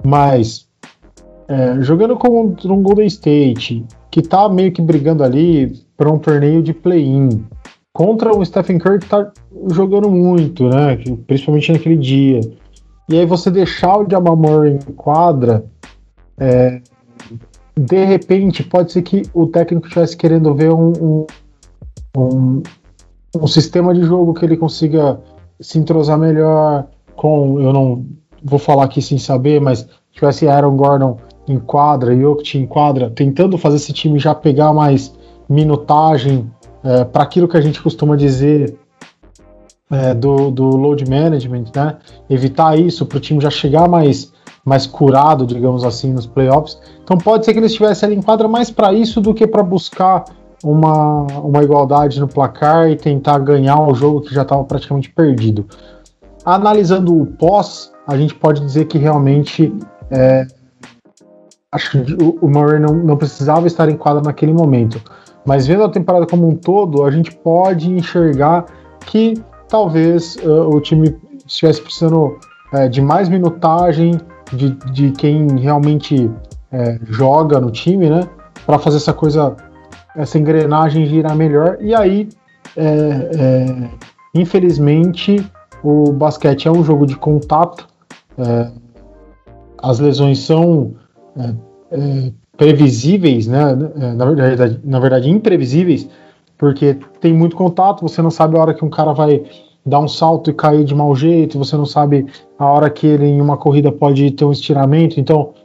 Mas 0.04 0.68
é, 1.48 1.82
jogando 1.82 2.16
contra 2.16 2.72
um 2.72 2.82
Golden 2.82 3.08
State, 3.08 3.86
que 4.10 4.22
tá 4.22 4.48
meio 4.50 4.72
que 4.72 4.82
brigando 4.82 5.24
ali 5.24 5.74
para 5.98 6.12
um 6.12 6.18
torneio 6.18 6.63
de 6.63 6.74
play-in, 6.74 7.46
contra 7.94 8.36
o 8.36 8.44
Stephen 8.44 8.80
Curry 8.80 9.00
que 9.00 9.08
tá 9.08 9.32
jogando 9.70 10.10
muito, 10.10 10.68
né? 10.68 10.98
Principalmente 11.27 11.72
naquele 11.72 11.98
dia. 11.98 12.41
E 13.10 13.20
aí 13.20 13.25
você 13.25 13.51
deixar 13.51 13.98
o 13.98 14.10
Jamal 14.10 14.36
Murray 14.36 14.74
em 14.74 14.94
quadra, 14.94 15.65
é, 16.38 16.82
de 17.77 18.06
repente 18.06 18.63
pode 18.63 18.91
ser 18.91 19.01
que 19.01 19.24
o 19.34 19.48
técnico 19.48 19.88
estivesse 19.88 20.15
querendo 20.15 20.53
ver 20.53 20.72
um, 20.72 20.91
um, 20.91 21.27
um, 22.18 22.63
um 23.36 23.48
sistema 23.48 23.94
de 23.94 24.03
jogo 24.03 24.34
que 24.34 24.46
ele 24.46 24.58
consiga 24.58 25.20
se 25.60 25.77
entrosar 25.77 26.18
melhor 26.18 26.88
com, 27.15 27.60
eu 27.60 27.72
não 27.72 28.06
vou 28.44 28.60
falar 28.60 28.86
aqui 28.86 29.01
sem 29.01 29.18
saber, 29.18 29.62
mas 29.62 29.88
tivesse 30.12 30.48
Aaron 30.48 30.75
Gordon 30.75 31.18
em 31.48 31.60
quadra, 31.60 32.15
Jokic 32.15 32.58
em 32.58 32.65
quadra, 32.65 33.10
tentando 33.10 33.58
fazer 33.58 33.75
esse 33.75 33.94
time 33.94 34.20
já 34.20 34.34
pegar 34.34 34.74
mais 34.74 35.13
minutagem 35.50 36.50
é, 36.84 37.03
para 37.03 37.24
aquilo 37.24 37.48
que 37.48 37.58
a 37.58 37.62
gente 37.62 37.82
costuma 37.82 38.15
dizer 38.15 38.77
é, 39.91 40.13
do, 40.13 40.50
do 40.51 40.65
load 40.65 41.07
management, 41.10 41.65
né? 41.75 41.98
Evitar 42.29 42.79
isso 42.79 43.05
para 43.05 43.17
o 43.17 43.19
time 43.19 43.41
já 43.41 43.50
chegar 43.50 43.88
mais, 43.89 44.31
mais 44.63 44.88
curado, 44.88 45.45
digamos 45.45 45.83
assim, 45.83 46.13
nos 46.13 46.25
playoffs. 46.25 46.79
Então 47.03 47.17
pode 47.17 47.45
ser 47.45 47.53
que 47.53 47.60
eles 47.60 47.71
estivessem 47.71 48.07
ali 48.07 48.15
em 48.15 48.21
quadra 48.21 48.48
mais 48.48 48.71
para 48.71 48.93
isso 48.93 49.19
do 49.19 49.33
que 49.33 49.45
para 49.45 49.62
buscar 49.62 50.24
uma, 50.63 51.24
uma 51.39 51.63
igualdade 51.63 52.19
no 52.19 52.27
placar 52.27 52.89
e 52.89 52.95
tentar 52.95 53.39
ganhar 53.39 53.79
um 53.79 53.93
jogo 53.93 54.21
que 54.21 54.33
já 54.33 54.43
estava 54.43 54.63
praticamente 54.63 55.10
perdido. 55.10 55.65
Analisando 56.45 57.19
o 57.19 57.25
pós, 57.25 57.91
a 58.07 58.17
gente 58.17 58.33
pode 58.33 58.62
dizer 58.62 58.86
que 58.86 58.98
realmente 58.98 59.74
é, 60.10 60.48
acho 61.71 61.91
que 61.91 62.24
o, 62.41 62.48
Murray 62.48 62.79
não, 62.79 62.93
não 62.93 63.17
precisava 63.17 63.67
estar 63.67 63.89
em 63.89 63.95
quadra 63.95 64.21
naquele 64.21 64.53
momento. 64.53 65.01
Mas 65.45 65.65
vendo 65.65 65.83
a 65.83 65.89
temporada 65.89 66.27
como 66.27 66.48
um 66.48 66.55
todo, 66.55 67.03
a 67.03 67.12
gente 67.12 67.36
pode 67.36 67.91
enxergar 67.91 68.65
que 69.05 69.33
talvez 69.72 70.36
uh, 70.44 70.70
o 70.70 70.80
time 70.82 71.16
estivesse 71.48 71.82
precisando 71.82 72.38
uh, 72.74 72.90
de 72.90 73.01
mais 73.01 73.30
minutagem 73.30 74.20
de, 74.51 74.72
de 74.92 75.12
quem 75.12 75.48
realmente 75.58 76.25
uh, 76.25 77.00
joga 77.06 77.60
no 77.60 77.72
time, 77.72 78.10
né? 78.10 78.28
Para 78.66 78.78
fazer 78.78 78.98
essa 78.98 79.13
coisa, 79.13 79.56
essa 80.16 80.38
engrenagem 80.38 81.08
girar 81.08 81.36
melhor. 81.36 81.78
E 81.82 81.96
aí, 81.96 82.30
infelizmente, 84.36 85.44
o 85.84 86.12
basquete 86.12 86.68
é 86.68 86.72
um 86.72 86.84
jogo 86.84 87.08
de 87.08 87.16
contato. 87.16 87.88
as 89.82 90.00
lesões 90.00 90.40
são 90.40 90.94
previsíveis, 92.56 93.48
né? 93.48 93.75
Na 94.16 94.25
verdade, 94.25 94.80
na 94.84 95.00
verdade, 95.00 95.30
imprevisíveis, 95.30 96.08
porque 96.62 97.00
tem 97.20 97.34
muito 97.34 97.56
contato, 97.56 98.03
você 98.03 98.22
não 98.22 98.30
sabe 98.30 98.56
a 98.56 98.62
hora 98.62 98.74
que 98.75 98.86
um 98.86 98.89
cara 98.89 99.13
vai 99.13 99.44
dar 99.84 100.00
um 100.00 100.08
salto 100.08 100.51
e 100.51 100.53
cair 100.53 100.84
de 100.84 100.94
mau 100.94 101.15
jeito, 101.15 101.58
você 101.58 101.75
não 101.75 101.88
sabe 101.88 102.27
a 102.60 102.68
hora 102.68 102.88
que 102.88 103.08
ele 103.08 103.25
em 103.25 103.41
uma 103.41 103.58
corrida 103.58 103.91
pode 103.91 104.30
ter 104.30 104.46
um 104.46 104.51
estiramento, 104.51 105.20
então 105.20 105.56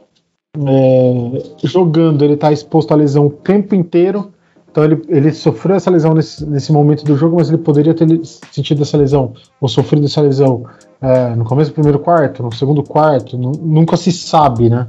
é, 0.57 1.43
jogando 1.63 2.25
ele 2.25 2.33
está 2.33 2.51
exposto 2.51 2.93
à 2.93 2.95
lesão 2.95 3.27
o 3.27 3.29
tempo 3.29 3.75
inteiro, 3.75 4.31
então 4.71 4.83
ele, 4.83 4.99
ele 5.07 5.31
sofreu 5.31 5.75
essa 5.75 5.91
lesão 5.91 6.15
nesse, 6.15 6.43
nesse 6.49 6.71
momento 6.71 7.05
do 7.05 7.15
jogo, 7.15 7.35
mas 7.35 7.49
ele 7.49 7.59
poderia 7.59 7.93
ter 7.93 8.07
sentido 8.51 8.81
essa 8.81 8.97
lesão 8.97 9.33
ou 9.61 9.69
sofrido 9.69 10.07
essa 10.07 10.21
lesão 10.21 10.63
é, 10.99 11.35
no 11.35 11.45
começo 11.45 11.69
do 11.69 11.75
primeiro 11.75 11.99
quarto, 11.99 12.41
no 12.41 12.51
segundo 12.51 12.81
quarto, 12.81 13.37
nunca 13.37 13.95
se 13.97 14.11
sabe, 14.11 14.67
né? 14.67 14.87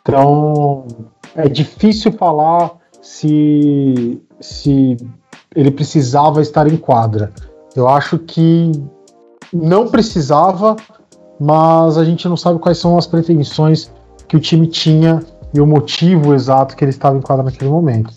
Então 0.00 0.86
é 1.34 1.50
difícil 1.50 2.12
falar 2.12 2.70
se, 3.02 4.22
se 4.40 4.96
ele 5.54 5.70
precisava 5.70 6.40
estar 6.40 6.66
em 6.66 6.76
quadra. 6.76 7.32
Eu 7.74 7.88
acho 7.88 8.18
que 8.18 8.70
não 9.52 9.88
precisava, 9.88 10.76
mas 11.38 11.98
a 11.98 12.04
gente 12.04 12.28
não 12.28 12.36
sabe 12.36 12.58
quais 12.58 12.78
são 12.78 12.96
as 12.96 13.06
pretensões 13.06 13.92
que 14.28 14.36
o 14.36 14.40
time 14.40 14.66
tinha 14.66 15.20
e 15.52 15.60
o 15.60 15.66
motivo 15.66 16.34
exato 16.34 16.76
que 16.76 16.84
ele 16.84 16.90
estava 16.90 17.16
em 17.16 17.20
quadra 17.20 17.44
naquele 17.44 17.70
momento. 17.70 18.12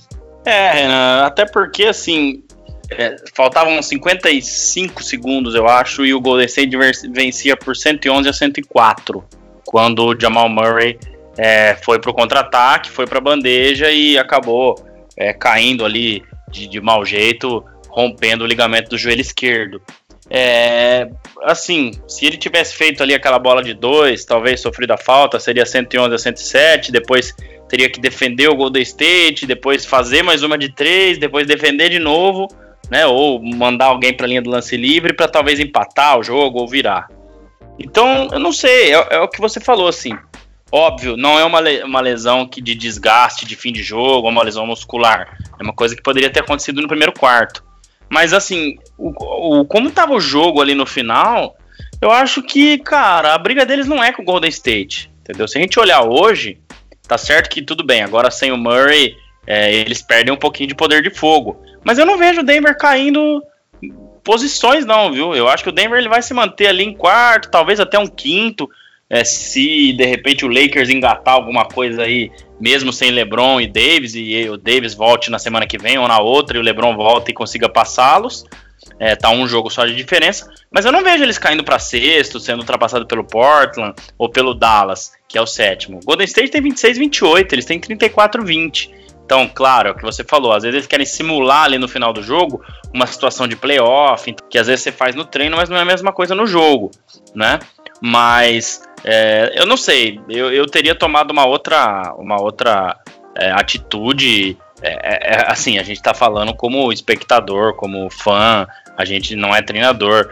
É, 0.46 0.86
até 1.24 1.46
porque 1.46 1.86
assim. 1.86 2.44
É, 2.92 3.16
faltavam 3.34 3.82
55 3.82 5.02
segundos, 5.02 5.56
eu 5.56 5.68
acho, 5.68 6.06
e 6.06 6.14
o 6.14 6.20
Golden 6.20 6.46
State 6.46 6.78
vencia 7.12 7.56
por 7.56 7.76
111 7.76 8.30
a 8.30 8.34
104 8.34 9.24
quando 9.66 10.06
o 10.06 10.20
Jamal 10.20 10.48
Murray 10.50 11.00
é, 11.38 11.76
foi 11.84 12.00
pro 12.00 12.14
contra-ataque, 12.14 12.92
foi 12.92 13.08
pra 13.08 13.20
bandeja 13.20 13.90
e 13.90 14.18
acabou 14.18 14.76
é, 15.18 15.34
caindo 15.34 15.86
ali 15.86 16.24
de, 16.54 16.68
de 16.68 16.80
mau 16.80 17.04
jeito, 17.04 17.66
rompendo 17.90 18.44
o 18.44 18.48
ligamento 18.48 18.90
do 18.90 18.98
joelho 18.98 19.22
esquerdo. 19.22 19.82
É, 20.30 21.10
assim, 21.44 21.92
se 22.08 22.26
ele 22.26 22.38
tivesse 22.38 22.76
feito 22.76 23.04
ali 23.04 23.14
aquela 23.14 23.38
bola 23.38 23.62
de 23.62 23.74
dois, 23.74 24.24
talvez 24.24 24.62
sofrido 24.62 24.92
a 24.92 24.98
falta, 24.98 25.40
seria 25.40 25.66
111 25.66 26.16
a 26.16 26.18
107, 26.18 26.92
depois 26.92 27.36
teria 27.68 27.90
que 27.90 28.00
defender 28.00 28.48
o 28.48 28.56
Golden 28.56 28.82
State, 28.84 29.46
depois 29.46 29.86
fazer 29.86 30.24
mais 30.24 30.44
uma 30.44 30.58
de 30.58 30.74
três, 30.74 31.18
depois 31.18 31.46
defender 31.46 31.90
de 31.90 32.00
novo, 32.00 32.48
né, 32.90 33.06
ou 33.06 33.44
mandar 33.44 33.88
alguém 33.88 34.14
para 34.14 34.26
a 34.26 34.30
linha 34.30 34.42
do 34.42 34.50
lance 34.50 34.78
livre 34.78 35.14
para 35.14 35.28
talvez 35.28 35.60
empatar 35.60 36.20
o 36.20 36.24
jogo 36.24 36.60
ou 36.60 36.68
virar. 36.68 37.08
Então, 37.78 38.30
eu 38.32 38.40
não 38.40 38.54
sei, 38.54 38.94
é, 38.94 39.08
é, 39.12 39.20
o 39.20 39.28
que 39.28 39.42
você 39.42 39.60
falou, 39.60 39.88
assim. 39.88 40.16
Óbvio, 40.76 41.16
não 41.16 41.38
é 41.38 41.44
uma, 41.46 41.60
uma 41.86 42.02
lesão 42.02 42.48
que 42.48 42.60
de 42.60 42.74
desgaste 42.74 43.46
de 43.46 43.56
fim 43.56 43.72
de 43.72 43.84
jogo, 43.84 44.28
uma 44.28 44.42
lesão 44.42 44.66
muscular. 44.66 45.38
É 45.60 45.64
uma 45.64 45.72
coisa 45.72 45.96
que 45.96 46.02
poderia 46.02 46.32
ter 46.32 46.40
acontecido 46.40 46.82
no 46.82 46.88
primeiro 46.88 47.14
quarto. 47.14 47.64
Mas 48.10 48.34
assim, 48.34 48.80
o, 48.98 49.60
o, 49.60 49.66
como 49.66 49.92
tava 49.92 50.14
o 50.14 50.20
jogo 50.20 50.60
ali 50.60 50.74
no 50.74 50.88
final, 50.88 51.56
eu 52.02 52.10
acho 52.10 52.42
que, 52.42 52.80
cara, 52.80 53.36
a 53.36 53.38
briga 53.38 53.68
deles 53.68 53.86
não 53.86 54.04
é 54.04 54.12
com 54.12 54.24
o 54.24 54.26
Golden 54.26 54.50
State. 54.50 55.12
Entendeu? 55.22 55.48
Se 55.48 55.60
a 55.60 55.62
gente 55.62 55.80
olhar 55.80 56.02
hoje, 56.02 56.58
tá 57.08 57.20
certo 57.20 57.52
que 57.52 57.62
tudo 57.62 57.84
bem, 57.84 58.02
agora 58.02 58.32
sem 58.32 58.52
o 58.52 58.58
Murray, 58.58 59.16
é, 59.46 59.72
eles 59.76 60.02
perdem 60.02 60.34
um 60.34 60.38
pouquinho 60.38 60.70
de 60.70 60.76
poder 60.76 61.04
de 61.04 61.12
fogo. 61.12 61.62
Mas 61.84 62.00
eu 62.00 62.06
não 62.08 62.18
vejo 62.18 62.42
o 62.42 62.44
Denver 62.44 62.76
caindo 62.76 63.44
posições, 64.24 64.88
não, 64.88 65.12
viu? 65.12 65.36
Eu 65.36 65.48
acho 65.48 65.64
que 65.64 65.70
o 65.70 65.74
Denver 65.74 66.00
ele 66.00 66.10
vai 66.10 66.24
se 66.24 66.34
manter 66.34 66.66
ali 66.66 66.84
em 66.84 66.96
quarto, 66.96 67.52
talvez 67.52 67.80
até 67.80 68.00
um 68.00 68.08
quinto. 68.08 68.68
É, 69.14 69.24
se 69.24 69.94
de 69.94 70.06
repente 70.08 70.44
o 70.44 70.48
Lakers 70.48 70.90
engatar 70.90 71.36
alguma 71.36 71.66
coisa 71.66 72.02
aí, 72.02 72.32
mesmo 72.60 72.92
sem 72.92 73.12
LeBron 73.12 73.62
e 73.62 73.68
Davis, 73.68 74.16
e 74.16 74.50
o 74.50 74.58
Davis 74.58 74.96
volte 74.96 75.30
na 75.30 75.38
semana 75.38 75.68
que 75.68 75.78
vem 75.78 76.00
ou 76.00 76.08
na 76.08 76.20
outra, 76.20 76.58
e 76.58 76.60
o 76.60 76.64
LeBron 76.64 76.96
volta 76.96 77.30
e 77.30 77.34
consiga 77.34 77.70
passá-los, 77.70 78.44
é, 79.00 79.16
tá 79.16 79.30
um 79.30 79.48
jogo 79.48 79.70
só 79.70 79.86
de 79.86 79.96
diferença. 79.96 80.52
Mas 80.72 80.84
eu 80.84 80.92
não 80.92 81.04
vejo 81.04 81.22
eles 81.22 81.38
caindo 81.38 81.64
para 81.64 81.78
sexto, 81.78 82.40
sendo 82.40 82.62
ultrapassado 82.62 83.06
pelo 83.06 83.24
Portland 83.24 83.94
ou 84.18 84.32
pelo 84.32 84.56
Dallas, 84.56 85.12
que 85.30 85.38
é 85.38 85.42
o 85.42 85.46
sétimo. 85.46 86.00
Golden 86.04 86.26
State 86.26 86.50
tem 86.50 86.64
26-28, 86.64 87.54
eles 87.54 87.66
têm 87.66 87.80
34-20. 87.80 88.90
Então, 89.24 89.48
claro, 89.48 89.90
é 89.90 89.92
o 89.92 89.96
que 89.96 90.02
você 90.02 90.24
falou, 90.24 90.54
às 90.54 90.64
vezes 90.64 90.76
eles 90.76 90.88
querem 90.88 91.06
simular 91.06 91.66
ali 91.66 91.78
no 91.78 91.88
final 91.88 92.12
do 92.12 92.24
jogo 92.24 92.64
uma 92.92 93.06
situação 93.06 93.48
de 93.48 93.56
playoff, 93.56 94.36
que 94.50 94.58
às 94.58 94.66
vezes 94.66 94.82
você 94.82 94.92
faz 94.92 95.14
no 95.16 95.24
treino, 95.24 95.56
mas 95.56 95.70
não 95.70 95.78
é 95.78 95.82
a 95.82 95.86
mesma 95.86 96.12
coisa 96.12 96.34
no 96.34 96.48
jogo, 96.48 96.90
né? 97.36 97.60
Mas 98.02 98.82
é, 99.04 99.54
eu 99.56 99.66
não 99.66 99.76
sei, 99.76 100.20
eu, 100.30 100.52
eu 100.52 100.66
teria 100.66 100.96
tomado 100.96 101.32
uma 101.32 101.46
outra, 101.46 102.14
uma 102.18 102.42
outra 102.42 102.98
é, 103.36 103.52
atitude. 103.52 104.58
É, 104.82 104.92
é, 104.92 105.34
é 105.34 105.52
assim, 105.52 105.78
a 105.78 105.84
gente 105.84 105.98
está 105.98 106.14
falando 106.14 106.54
como 106.54 106.92
espectador, 106.92 107.76
como 107.76 108.10
fã, 108.10 108.68
a 108.98 109.06
gente 109.06 109.36
não 109.36 109.56
é 109.56 109.62
treinador. 109.62 110.30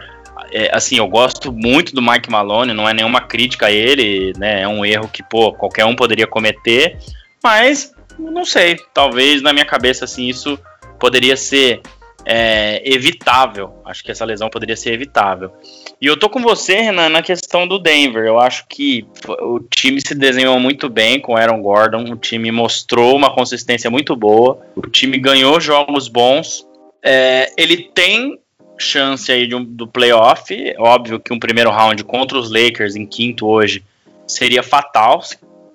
É, 0.50 0.74
assim, 0.74 0.96
eu 0.96 1.06
gosto 1.06 1.52
muito 1.52 1.94
do 1.94 2.02
Mike 2.02 2.30
Malone, 2.30 2.74
não 2.74 2.88
é 2.88 2.92
nenhuma 2.92 3.20
crítica 3.20 3.66
a 3.66 3.70
ele, 3.70 4.32
né? 4.36 4.62
É 4.62 4.68
um 4.68 4.84
erro 4.84 5.08
que, 5.08 5.22
pô, 5.22 5.52
qualquer 5.52 5.84
um 5.84 5.96
poderia 5.96 6.26
cometer, 6.26 6.98
mas 7.42 7.94
não 8.18 8.44
sei, 8.44 8.76
talvez 8.92 9.42
na 9.42 9.52
minha 9.52 9.64
cabeça, 9.64 10.04
assim, 10.04 10.28
isso 10.28 10.58
poderia 10.98 11.36
ser 11.36 11.80
é, 12.24 12.82
evitável. 12.84 13.74
Acho 13.84 14.02
que 14.02 14.10
essa 14.10 14.24
lesão 14.24 14.48
poderia 14.48 14.76
ser 14.76 14.92
evitável. 14.92 15.52
E 16.00 16.06
eu 16.06 16.18
tô 16.18 16.28
com 16.28 16.40
você, 16.40 16.80
Renan, 16.80 17.08
na 17.08 17.22
questão 17.22 17.66
do 17.66 17.78
Denver. 17.78 18.24
Eu 18.24 18.38
acho 18.38 18.66
que 18.68 19.06
o 19.26 19.60
time 19.60 20.00
se 20.00 20.14
desenhou 20.14 20.58
muito 20.58 20.88
bem 20.88 21.20
com 21.20 21.36
Aaron 21.36 21.60
Gordon. 21.60 22.12
O 22.12 22.16
time 22.16 22.50
mostrou 22.50 23.16
uma 23.16 23.34
consistência 23.34 23.90
muito 23.90 24.16
boa. 24.16 24.60
O 24.74 24.82
time 24.82 25.18
ganhou 25.18 25.60
jogos 25.60 26.08
bons. 26.08 26.66
É, 27.02 27.52
ele 27.56 27.90
tem 27.94 28.38
chance 28.78 29.30
aí 29.30 29.52
um, 29.54 29.64
do 29.64 29.86
playoff. 29.86 30.54
Óbvio 30.78 31.20
que 31.20 31.32
um 31.32 31.38
primeiro 31.38 31.70
round 31.70 32.02
contra 32.04 32.38
os 32.38 32.50
Lakers 32.50 32.96
em 32.96 33.06
quinto 33.06 33.46
hoje 33.46 33.84
seria 34.26 34.62
fatal 34.62 35.20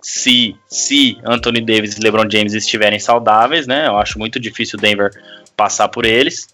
se, 0.01 0.55
se 0.67 1.17
Anthony 1.25 1.61
Davis 1.61 1.97
e 1.97 2.01
LeBron 2.01 2.29
James 2.29 2.53
estiverem 2.53 2.99
saudáveis, 2.99 3.67
né? 3.67 3.87
Eu 3.87 3.97
acho 3.97 4.17
muito 4.17 4.39
difícil 4.39 4.77
o 4.77 4.81
Denver 4.81 5.11
passar 5.57 5.89
por 5.89 6.05
eles. 6.05 6.47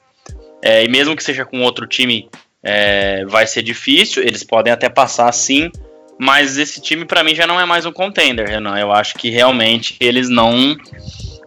É, 0.62 0.84
e 0.84 0.88
mesmo 0.88 1.16
que 1.16 1.24
seja 1.24 1.46
com 1.46 1.62
outro 1.62 1.86
time, 1.86 2.30
é, 2.64 3.26
vai 3.26 3.46
ser 3.46 3.62
difícil. 3.62 4.24
Eles 4.24 4.44
podem 4.44 4.72
até 4.72 4.88
passar 4.88 5.32
sim, 5.34 5.70
mas 6.18 6.58
esse 6.58 6.82
time 6.82 7.06
para 7.06 7.24
mim 7.24 7.36
já 7.36 7.46
não 7.46 7.60
é 7.60 7.66
mais 7.66 7.86
um 7.86 7.92
contender, 7.92 8.48
Renan. 8.48 8.80
Eu 8.80 8.94
acho 8.94 9.16
que 9.16 9.30
realmente 9.30 9.98
eles 10.00 10.30
não 10.30 10.76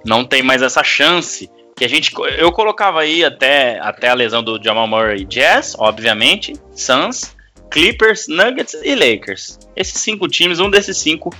não 0.04 0.24
tem 0.24 0.42
mais 0.42 0.62
essa 0.62 0.84
chance 0.84 1.50
que 1.76 1.84
a 1.84 1.88
gente 1.88 2.12
eu 2.38 2.52
colocava 2.52 3.00
aí 3.00 3.24
até 3.24 3.78
até 3.80 4.08
a 4.08 4.14
lesão 4.14 4.42
do 4.42 4.62
Jamal 4.62 4.86
Murray, 4.86 5.24
Jazz, 5.24 5.74
obviamente, 5.78 6.52
Suns, 6.74 7.34
Clippers, 7.70 8.28
Nuggets 8.28 8.74
e 8.82 8.94
Lakers. 8.94 9.58
Esses 9.74 10.00
cinco 10.00 10.28
times, 10.28 10.60
um 10.60 10.70
desses 10.70 10.98
cinco 10.98 11.34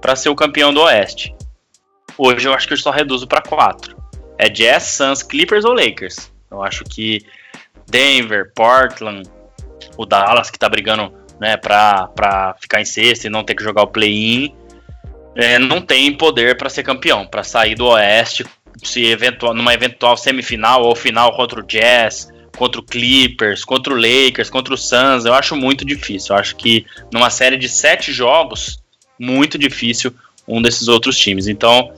para 0.00 0.16
ser 0.16 0.30
o 0.30 0.34
campeão 0.34 0.72
do 0.72 0.80
Oeste. 0.80 1.34
Hoje 2.16 2.48
eu 2.48 2.54
acho 2.54 2.66
que 2.66 2.72
eu 2.72 2.78
só 2.78 2.90
reduzo 2.90 3.26
para 3.26 3.42
quatro. 3.42 3.99
É 4.40 4.48
Jazz, 4.48 4.84
Suns, 4.84 5.22
Clippers 5.22 5.66
ou 5.66 5.74
Lakers. 5.74 6.32
Eu 6.50 6.62
acho 6.62 6.82
que 6.84 7.22
Denver, 7.86 8.50
Portland, 8.54 9.28
o 9.98 10.06
Dallas 10.06 10.50
que 10.50 10.58
tá 10.58 10.66
brigando 10.66 11.12
né, 11.38 11.58
para 11.58 12.56
ficar 12.58 12.80
em 12.80 12.84
sexto 12.86 13.26
e 13.26 13.30
não 13.30 13.44
ter 13.44 13.54
que 13.54 13.62
jogar 13.62 13.82
o 13.82 13.88
play-in, 13.88 14.54
é, 15.36 15.58
não 15.58 15.82
tem 15.82 16.16
poder 16.16 16.56
para 16.56 16.70
ser 16.70 16.82
campeão, 16.82 17.26
para 17.26 17.42
sair 17.42 17.74
do 17.74 17.86
Oeste, 17.86 18.46
se 18.82 19.04
eventual, 19.04 19.52
numa 19.52 19.74
eventual 19.74 20.16
semifinal 20.16 20.84
ou 20.84 20.96
final 20.96 21.36
contra 21.36 21.60
o 21.60 21.62
Jazz, 21.62 22.30
contra 22.56 22.80
o 22.80 22.84
Clippers, 22.84 23.62
contra 23.62 23.92
o 23.92 23.96
Lakers, 23.96 24.48
contra 24.48 24.72
o 24.72 24.78
Suns, 24.78 25.26
eu 25.26 25.34
acho 25.34 25.54
muito 25.54 25.84
difícil. 25.84 26.34
Eu 26.34 26.40
acho 26.40 26.56
que 26.56 26.86
numa 27.12 27.28
série 27.28 27.58
de 27.58 27.68
sete 27.68 28.10
jogos, 28.10 28.80
muito 29.18 29.58
difícil 29.58 30.14
um 30.48 30.62
desses 30.62 30.88
outros 30.88 31.18
times. 31.18 31.46
Então, 31.46 31.92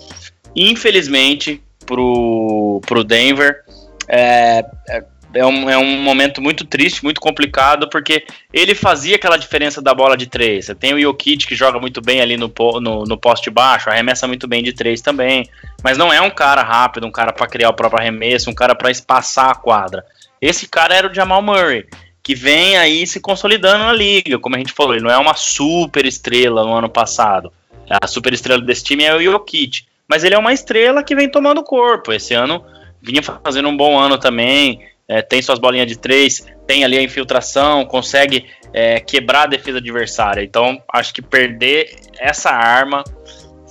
infelizmente, 0.57 1.63
pro, 1.85 2.81
pro 2.87 3.05
Denver, 3.05 3.63
é, 4.09 4.65
é 4.89 5.05
é 5.35 5.47
um, 5.47 5.69
é 5.69 5.79
um 5.79 6.03
momento 6.03 6.43
muito 6.43 6.65
triste, 6.65 7.03
muito 7.03 7.21
complicado, 7.21 7.89
porque 7.89 8.25
ele 8.53 8.75
fazia 8.75 9.17
aquela 9.17 9.37
diferença 9.37 9.81
da 9.81 9.95
bola 9.95 10.17
de 10.17 10.27
três. 10.27 10.67
Você 10.67 10.75
tem 10.75 10.93
o 10.93 11.01
Jokic 11.01 11.47
que 11.47 11.55
joga 11.55 11.79
muito 11.79 12.01
bem 12.01 12.21
ali 12.21 12.37
no, 12.37 12.53
no, 12.81 13.05
no 13.05 13.17
poste 13.17 13.51
baixo, 13.51 13.89
arremessa 13.89 14.27
muito 14.27 14.47
bem 14.47 14.63
de 14.63 14.73
três 14.73 15.01
também, 15.01 15.49
mas 15.83 15.97
não 15.97 16.13
é 16.13 16.21
um 16.21 16.31
cara 16.31 16.63
rápido, 16.63 17.07
um 17.07 17.11
cara 17.11 17.33
para 17.33 17.47
criar 17.47 17.71
o 17.71 17.75
próprio 17.75 18.01
arremesso, 18.01 18.51
um 18.51 18.55
cara 18.55 18.75
para 18.75 18.91
espaçar 18.91 19.51
a 19.51 19.55
quadra. 19.55 20.05
Esse 20.41 20.69
cara 20.69 20.95
era 20.95 21.11
o 21.11 21.15
Jamal 21.15 21.43
Murray, 21.43 21.87
que 22.23 22.35
vem 22.35 22.77
aí 22.77 23.07
se 23.07 23.21
consolidando 23.21 23.85
na 23.85 23.93
liga, 23.93 24.39
como 24.39 24.57
a 24.57 24.59
gente 24.59 24.73
falou, 24.73 24.95
ele 24.95 25.05
não 25.05 25.11
é 25.11 25.19
uma 25.19 25.35
super 25.35 26.05
estrela 26.05 26.65
no 26.65 26.75
ano 26.75 26.89
passado. 26.89 27.53
A 27.89 28.07
super 28.07 28.33
estrela 28.33 28.63
desse 28.63 28.85
time 28.85 29.05
é 29.05 29.15
o 29.15 29.23
Jokic, 29.23 29.85
mas 30.13 30.25
ele 30.25 30.35
é 30.35 30.39
uma 30.39 30.53
estrela 30.53 31.03
que 31.03 31.15
vem 31.15 31.27
tomando 31.27 31.65
corpo. 31.65 32.13
Esse 32.13 32.35
ano 32.35 32.63
vinha 33.01 33.23
fazendo 33.23 33.67
um 33.71 33.75
bom 33.75 33.99
ano 33.99 34.19
também 34.19 34.79
é, 35.09 35.23
tem 35.23 35.41
suas 35.41 35.59
bolinhas 35.59 35.87
de 35.87 35.97
três, 35.97 36.47
tem 36.67 36.85
ali 36.85 36.99
a 36.99 37.03
infiltração, 37.03 37.87
consegue 37.87 38.45
é, 38.75 39.01
quebrar 39.01 39.45
a 39.45 39.47
defesa 39.47 39.79
adversária. 39.79 40.43
Então, 40.43 40.83
acho 40.93 41.15
que 41.15 41.23
perder 41.23 41.97
essa 42.21 42.51
arma 42.51 43.03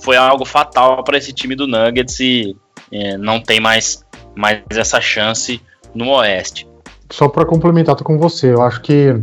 foi 0.02 0.16
algo 0.16 0.44
fatal 0.44 1.04
para 1.04 1.16
esse 1.16 1.32
time 1.32 1.54
do 1.54 1.68
Nuggets 1.68 2.18
e 2.18 2.56
é, 2.90 3.16
não 3.16 3.40
tem 3.40 3.60
mais, 3.60 4.04
mais 4.34 4.62
essa 4.70 5.00
chance 5.00 5.62
no 5.94 6.10
Oeste. 6.10 6.66
Só 7.08 7.28
para 7.28 7.46
complementar, 7.46 7.94
tô 7.94 8.02
com 8.02 8.18
você. 8.18 8.52
Eu 8.52 8.62
acho 8.62 8.80
que 8.80 9.14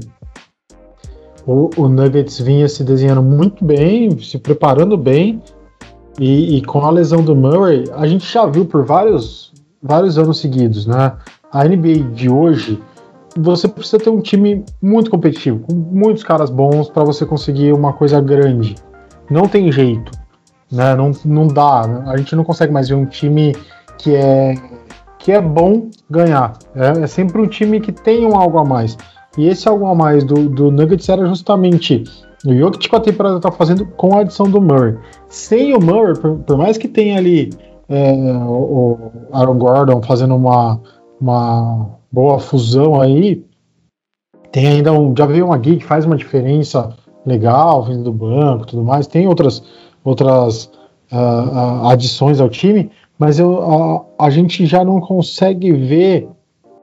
o, 1.45 1.69
o, 1.75 1.89
Nuggets 1.89 2.39
vinha 2.39 2.69
se 2.69 2.81
desenhando 2.81 3.21
muito 3.21 3.65
bem, 3.65 4.17
se 4.21 4.39
preparando 4.39 4.95
bem, 4.95 5.41
e, 6.19 6.57
e, 6.57 6.61
com 6.63 6.81
a 6.85 6.89
lesão 6.89 7.23
do 7.23 7.35
Murray, 7.35 7.85
a 7.95 8.05
gente 8.05 8.31
já 8.31 8.45
viu 8.45 8.65
por 8.65 8.83
vários, 8.83 9.53
vários 9.81 10.17
anos 10.17 10.39
seguidos, 10.39 10.85
né? 10.85 11.13
a 11.51 11.63
NBA 11.63 12.11
de 12.13 12.29
hoje, 12.29 12.81
você 13.37 13.67
precisa 13.67 13.97
ter 13.99 14.09
um 14.09 14.21
time 14.21 14.63
muito 14.81 15.09
competitivo, 15.09 15.59
com 15.59 15.73
muitos 15.73 16.23
caras 16.23 16.49
bons 16.49 16.89
para 16.89 17.03
você 17.03 17.25
conseguir 17.25 17.73
uma 17.73 17.93
coisa 17.93 18.21
grande. 18.21 18.75
Não 19.29 19.47
tem 19.47 19.71
jeito, 19.71 20.11
né? 20.71 20.95
Não, 20.95 21.11
não 21.25 21.47
dá. 21.47 21.81
A 22.07 22.17
gente 22.17 22.35
não 22.35 22.43
consegue 22.43 22.73
mais 22.73 22.89
ver 22.89 22.95
um 22.95 23.05
time 23.05 23.55
que 23.97 24.15
é 24.15 24.55
que 25.19 25.33
é 25.33 25.41
bom 25.41 25.89
ganhar. 26.09 26.57
É, 26.73 27.03
é 27.03 27.07
sempre 27.07 27.41
um 27.41 27.47
time 27.47 27.79
que 27.79 27.91
tem 27.91 28.25
um 28.25 28.35
algo 28.35 28.57
a 28.57 28.63
mais. 28.63 28.97
E 29.39 29.47
esse 29.47 29.69
algo 29.69 29.85
a 29.85 29.95
mais 29.95 30.25
do, 30.25 30.49
do 30.49 30.69
Nuggets 30.69 31.07
era 31.07 31.25
justamente 31.25 32.03
o 32.45 32.53
Jokic 32.53 32.89
com 32.89 32.95
a 32.97 32.99
temporada 32.99 33.39
tá 33.39 33.49
fazendo 33.49 33.85
com 33.85 34.17
a 34.17 34.19
adição 34.19 34.49
do 34.49 34.61
Murray. 34.61 34.97
Sem 35.29 35.73
o 35.73 35.79
Murray, 35.79 36.19
por, 36.19 36.39
por 36.39 36.57
mais 36.57 36.77
que 36.77 36.89
tenha 36.89 37.17
ali 37.17 37.49
é, 37.87 38.13
o 38.13 38.97
Aaron 39.31 39.57
Gordon 39.57 40.01
fazendo 40.01 40.35
uma 40.35 40.81
uma 41.21 41.99
boa 42.11 42.37
fusão 42.37 42.99
aí. 42.99 43.45
Tem 44.51 44.67
ainda 44.67 44.91
um. 44.91 45.13
Já 45.17 45.25
veio 45.25 45.45
uma 45.45 45.57
guia 45.57 45.77
que 45.77 45.85
faz 45.85 46.05
uma 46.05 46.17
diferença 46.17 46.95
legal, 47.25 47.83
vindo 47.83 48.03
do 48.03 48.13
banco 48.13 48.67
tudo 48.67 48.83
mais. 48.83 49.07
Tem 49.07 49.25
outras, 49.25 49.63
outras 50.03 50.65
uh, 51.11 51.15
uh, 51.15 51.87
adições 51.87 52.41
ao 52.41 52.49
time, 52.49 52.89
mas 53.17 53.39
eu, 53.39 54.05
a, 54.17 54.25
a 54.25 54.29
gente 54.29 54.65
já 54.65 54.83
não 54.83 54.99
consegue 54.99 55.71
ver 55.71 56.27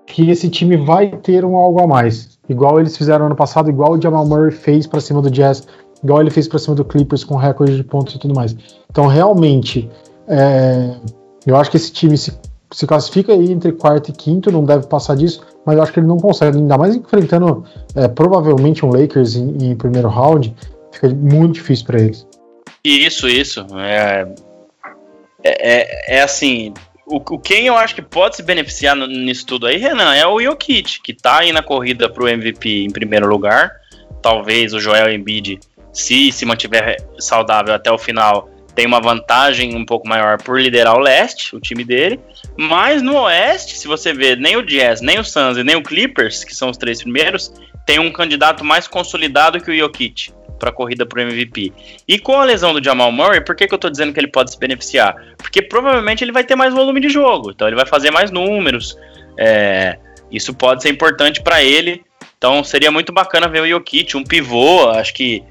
que 0.06 0.30
esse 0.30 0.48
time 0.48 0.76
vai 0.76 1.08
ter 1.08 1.44
um 1.44 1.56
algo 1.56 1.82
a 1.82 1.86
mais. 1.86 2.35
Igual 2.48 2.80
eles 2.80 2.96
fizeram 2.96 3.26
ano 3.26 3.36
passado, 3.36 3.68
igual 3.68 3.92
o 3.92 4.00
Jamal 4.00 4.26
Murray 4.26 4.50
fez 4.50 4.86
para 4.86 5.00
cima 5.00 5.20
do 5.20 5.30
Jazz, 5.30 5.66
igual 6.02 6.20
ele 6.20 6.30
fez 6.30 6.46
para 6.46 6.58
cima 6.58 6.74
do 6.76 6.84
Clippers 6.84 7.24
com 7.24 7.36
recorde 7.36 7.76
de 7.76 7.84
pontos 7.84 8.14
e 8.14 8.18
tudo 8.18 8.34
mais. 8.34 8.56
Então, 8.90 9.06
realmente, 9.06 9.90
é, 10.28 10.94
eu 11.46 11.56
acho 11.56 11.70
que 11.70 11.76
esse 11.76 11.92
time 11.92 12.16
se 12.16 12.32
se 12.72 12.86
classifica 12.86 13.32
aí 13.32 13.52
entre 13.52 13.72
quarto 13.72 14.10
e 14.10 14.12
quinto, 14.12 14.50
não 14.50 14.64
deve 14.64 14.86
passar 14.86 15.16
disso, 15.16 15.40
mas 15.64 15.76
eu 15.76 15.82
acho 15.82 15.92
que 15.92 16.00
ele 16.00 16.06
não 16.06 16.18
consegue, 16.18 16.58
ainda 16.58 16.76
mais 16.76 16.94
enfrentando 16.94 17.64
é, 17.94 18.08
provavelmente 18.08 18.84
um 18.84 18.90
Lakers 18.90 19.36
em, 19.36 19.70
em, 19.70 19.76
primeiro 19.76 20.08
round, 20.08 20.54
fica 20.92 21.08
muito 21.08 21.54
difícil 21.54 21.86
para 21.86 22.00
eles. 22.00 22.26
Isso, 22.84 23.28
isso. 23.28 23.66
É, 23.78 24.28
é, 25.42 26.14
é, 26.14 26.16
é 26.18 26.22
assim, 26.22 26.74
o, 27.06 27.38
quem 27.38 27.68
eu 27.68 27.76
acho 27.76 27.94
que 27.94 28.02
pode 28.02 28.36
se 28.36 28.42
beneficiar 28.42 28.96
nisso 28.96 29.46
tudo 29.46 29.66
aí, 29.66 29.76
Renan, 29.76 30.14
é 30.14 30.26
o 30.26 30.40
Jokic, 30.40 31.00
que 31.00 31.14
tá 31.14 31.38
aí 31.38 31.52
na 31.52 31.62
corrida 31.62 32.08
pro 32.08 32.28
MVP 32.28 32.84
em 32.84 32.90
primeiro 32.90 33.28
lugar. 33.28 33.70
Talvez 34.20 34.74
o 34.74 34.80
Joel 34.80 35.12
Embiid, 35.12 35.60
se 35.92 36.32
se 36.32 36.44
mantiver 36.44 36.96
saudável 37.18 37.72
até 37.72 37.92
o 37.92 37.98
final, 37.98 38.50
tem 38.74 38.86
uma 38.86 39.00
vantagem 39.00 39.74
um 39.76 39.86
pouco 39.86 40.08
maior 40.08 40.42
por 40.42 40.60
liderar 40.60 40.96
o 40.96 41.00
leste, 41.00 41.54
o 41.54 41.60
time 41.60 41.84
dele. 41.84 42.20
Mas 42.56 43.00
no 43.02 43.16
oeste, 43.20 43.78
se 43.78 43.86
você 43.86 44.12
ver, 44.12 44.36
nem 44.36 44.56
o 44.56 44.62
Jazz, 44.62 45.00
nem 45.00 45.20
o 45.20 45.24
Suns 45.24 45.56
e 45.56 45.62
nem 45.64 45.76
o 45.76 45.82
Clippers, 45.82 46.42
que 46.42 46.54
são 46.54 46.70
os 46.70 46.76
três 46.76 47.00
primeiros, 47.00 47.52
tem 47.86 48.00
um 48.00 48.12
candidato 48.12 48.64
mais 48.64 48.88
consolidado 48.88 49.60
que 49.60 49.70
o 49.70 49.76
Jokic 49.76 50.32
para 50.58 50.70
a 50.70 50.72
corrida 50.72 51.06
para 51.06 51.18
o 51.18 51.22
MVP. 51.22 51.72
E 52.06 52.18
com 52.18 52.40
a 52.40 52.44
lesão 52.44 52.72
do 52.72 52.82
Jamal 52.82 53.12
Murray, 53.12 53.40
por 53.40 53.54
que, 53.54 53.66
que 53.66 53.74
eu 53.74 53.76
estou 53.76 53.90
dizendo 53.90 54.12
que 54.12 54.20
ele 54.20 54.28
pode 54.28 54.52
se 54.52 54.58
beneficiar? 54.58 55.16
Porque 55.36 55.62
provavelmente 55.62 56.22
ele 56.24 56.32
vai 56.32 56.44
ter 56.44 56.56
mais 56.56 56.72
volume 56.72 57.00
de 57.00 57.08
jogo, 57.08 57.50
então 57.50 57.66
ele 57.66 57.76
vai 57.76 57.86
fazer 57.86 58.10
mais 58.10 58.30
números. 58.30 58.96
É, 59.38 59.98
isso 60.30 60.54
pode 60.54 60.82
ser 60.82 60.90
importante 60.90 61.42
para 61.42 61.62
ele. 61.62 62.02
Então 62.38 62.62
seria 62.62 62.90
muito 62.90 63.12
bacana 63.12 63.48
ver 63.48 63.62
o 63.62 63.68
Jokic, 63.68 64.16
um 64.16 64.24
pivô, 64.24 64.90
acho 64.90 65.14
que 65.14 65.42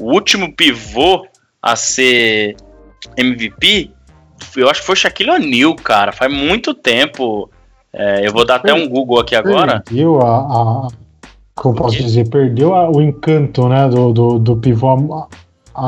o 0.00 0.12
último 0.12 0.54
pivô 0.54 1.26
a 1.60 1.74
ser 1.74 2.56
MVP, 3.16 3.90
eu 4.56 4.68
acho 4.70 4.80
que 4.80 4.86
foi 4.86 4.96
Shaquille 4.96 5.30
O'Neal, 5.30 5.74
cara. 5.74 6.12
Faz 6.12 6.32
muito 6.32 6.72
tempo. 6.74 7.50
É, 7.92 8.26
eu 8.26 8.32
vou 8.32 8.44
dar 8.44 8.56
até 8.56 8.72
um 8.72 8.88
Google 8.88 9.18
aqui 9.18 9.34
agora. 9.34 9.80
Perdeu 9.80 10.20
a. 10.20 10.86
a 10.86 10.88
como 11.62 11.76
posso 11.76 11.96
dizer? 11.96 12.28
Perdeu 12.28 12.74
a, 12.74 12.90
o 12.90 13.00
encanto, 13.00 13.68
né? 13.68 13.88
Do, 13.88 14.12
do, 14.12 14.38
do 14.38 14.56
pivô. 14.56 14.88
A, 15.14 15.28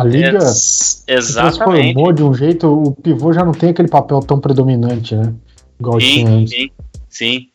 a 0.01 0.05
liga 0.05 0.39
Ex 0.39 1.05
exatamente. 1.07 1.95
transformou 1.95 2.13
de 2.13 2.23
um 2.23 2.35
jeito. 2.35 2.67
O 2.67 2.93
pivô 2.93 3.33
já 3.33 3.45
não 3.45 3.53
tem 3.53 3.71
aquele 3.71 3.89
papel 3.89 4.21
tão 4.21 4.41
predominante, 4.41 5.15
né? 5.15 5.33
Igual 5.79 6.01
sim, 6.01 6.27
antes. 6.27 6.51
Sim, 6.53 6.71
sim. 7.09 7.47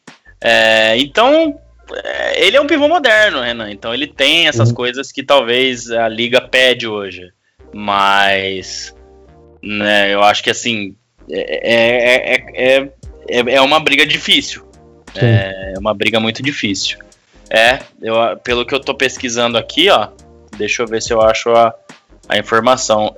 É, 0.41 0.97
então, 0.97 1.55
é, 2.03 2.45
ele 2.45 2.57
é 2.57 2.61
um 2.61 2.67
pivô 2.67 2.87
moderno, 2.87 3.41
Renan. 3.41 3.71
Então 3.71 3.93
ele 3.93 4.07
tem 4.07 4.47
essas 4.47 4.69
sim. 4.69 4.75
coisas 4.75 5.11
que 5.11 5.23
talvez 5.23 5.91
a 5.91 6.07
liga 6.07 6.41
pede 6.41 6.87
hoje. 6.87 7.31
Mas 7.73 8.95
né? 9.65 10.13
Eu 10.13 10.21
acho 10.21 10.43
que 10.43 10.51
assim 10.51 10.95
é, 11.29 12.35
é, 12.35 12.79
é, 12.79 13.55
é, 13.55 13.61
uma 13.61 13.79
briga 13.79 14.05
difícil. 14.05 14.63
É 15.15 15.73
uma 15.79 15.93
briga 15.93 16.19
muito 16.19 16.43
difícil. 16.43 16.99
É, 17.49 17.79
eu, 18.01 18.15
pelo 18.43 18.65
que 18.65 18.73
eu 18.73 18.79
tô 18.79 18.95
pesquisando 18.95 19.57
aqui, 19.57 19.89
ó. 19.89 20.09
Deixa 20.57 20.83
eu 20.83 20.87
ver 20.87 21.01
se 21.01 21.13
eu 21.13 21.21
acho 21.21 21.49
a, 21.51 21.73
a 22.29 22.37
informação. 22.37 23.13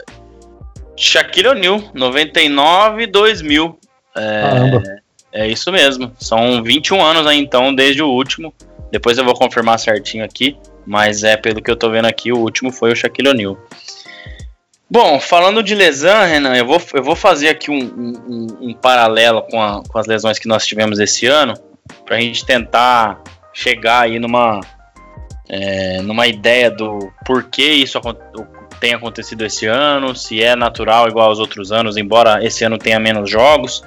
Shaquille 0.96 1.50
O'Neal, 1.50 1.82
99 1.94 3.08
2000. 3.08 3.80
É, 4.16 5.44
é 5.44 5.48
isso 5.48 5.72
mesmo. 5.72 6.12
São 6.20 6.63
21 6.63 7.04
anos 7.04 7.28
aí 7.28 7.38
então, 7.38 7.74
desde 7.74 8.02
o 8.02 8.10
último. 8.10 8.54
Depois 8.92 9.18
eu 9.18 9.26
vou 9.26 9.36
confirmar 9.36 9.80
certinho 9.80 10.26
aqui. 10.26 10.58
Mas 10.86 11.24
é 11.24 11.36
pelo 11.36 11.62
que 11.62 11.70
eu 11.70 11.76
tô 11.76 11.90
vendo 11.90 12.06
aqui, 12.06 12.32
o 12.32 12.38
último 12.38 12.72
foi 12.72 12.94
o 12.94 12.96
Shaquille 12.96 13.30
O'Neal. 13.30 13.58
Bom, 14.90 15.20
falando 15.20 15.62
de 15.62 15.76
lesão, 15.76 16.26
Renan, 16.26 16.56
eu 16.56 16.66
vou, 16.66 16.82
eu 16.94 17.04
vou 17.04 17.16
fazer 17.16 17.50
aqui 17.50 17.70
um, 17.70 17.78
um, 17.78 18.70
um 18.70 18.74
paralelo 18.74 19.42
com, 19.42 19.62
a, 19.62 19.84
com, 19.84 20.00
as 20.00 20.08
lesões 20.08 20.40
que 20.40 20.48
nós 20.48 20.66
tivemos 20.66 20.98
esse 20.98 21.26
ano. 21.26 21.56
para 22.06 22.16
a 22.16 22.22
gente 22.22 22.46
tentar 22.46 23.22
chegar 23.58 24.02
aí 24.04 24.20
numa, 24.20 24.60
é, 25.50 26.00
numa 26.04 26.28
ideia 26.28 26.70
do 26.70 27.12
porquê 27.26 27.72
isso 27.72 28.00
tem 28.80 28.93
acontecido 28.93 29.43
esse 29.43 29.65
ano, 29.65 30.15
se 30.15 30.43
é 30.43 30.56
natural 30.56 31.08
igual 31.08 31.30
aos 31.30 31.39
outros 31.39 31.72
anos, 31.72 31.98
embora 31.98 32.46
esse 32.46 32.63
ano 32.63 32.78
tenha 32.78 33.00
menos 33.00 33.28
jogos, 33.28 33.84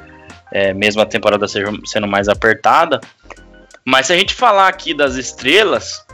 é, 0.50 0.74
mesmo 0.74 1.00
a 1.00 1.06
temporada 1.06 1.46
seja, 1.46 1.70
sendo 1.84 2.08
mais 2.08 2.28
apertada. 2.28 3.00
Mas 3.84 4.08
se 4.08 4.12
a 4.12 4.16
gente 4.16 4.34
falar 4.34 4.66
aqui 4.66 4.92
das 4.92 5.14
estrelas, 5.14 6.04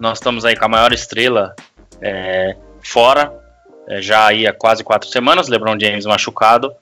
nós 0.00 0.16
estamos 0.16 0.46
aí 0.46 0.56
com 0.56 0.64
a 0.64 0.68
maior 0.68 0.90
estrela 0.90 1.54
é, 2.00 2.56
fora, 2.82 3.30
é, 3.88 4.00
já 4.00 4.26
aí 4.26 4.46
há 4.46 4.54
quase 4.54 4.82
quatro 4.82 5.10
semanas, 5.10 5.48
LeBron 5.48 5.78
James 5.78 6.06
machucado, 6.06 6.74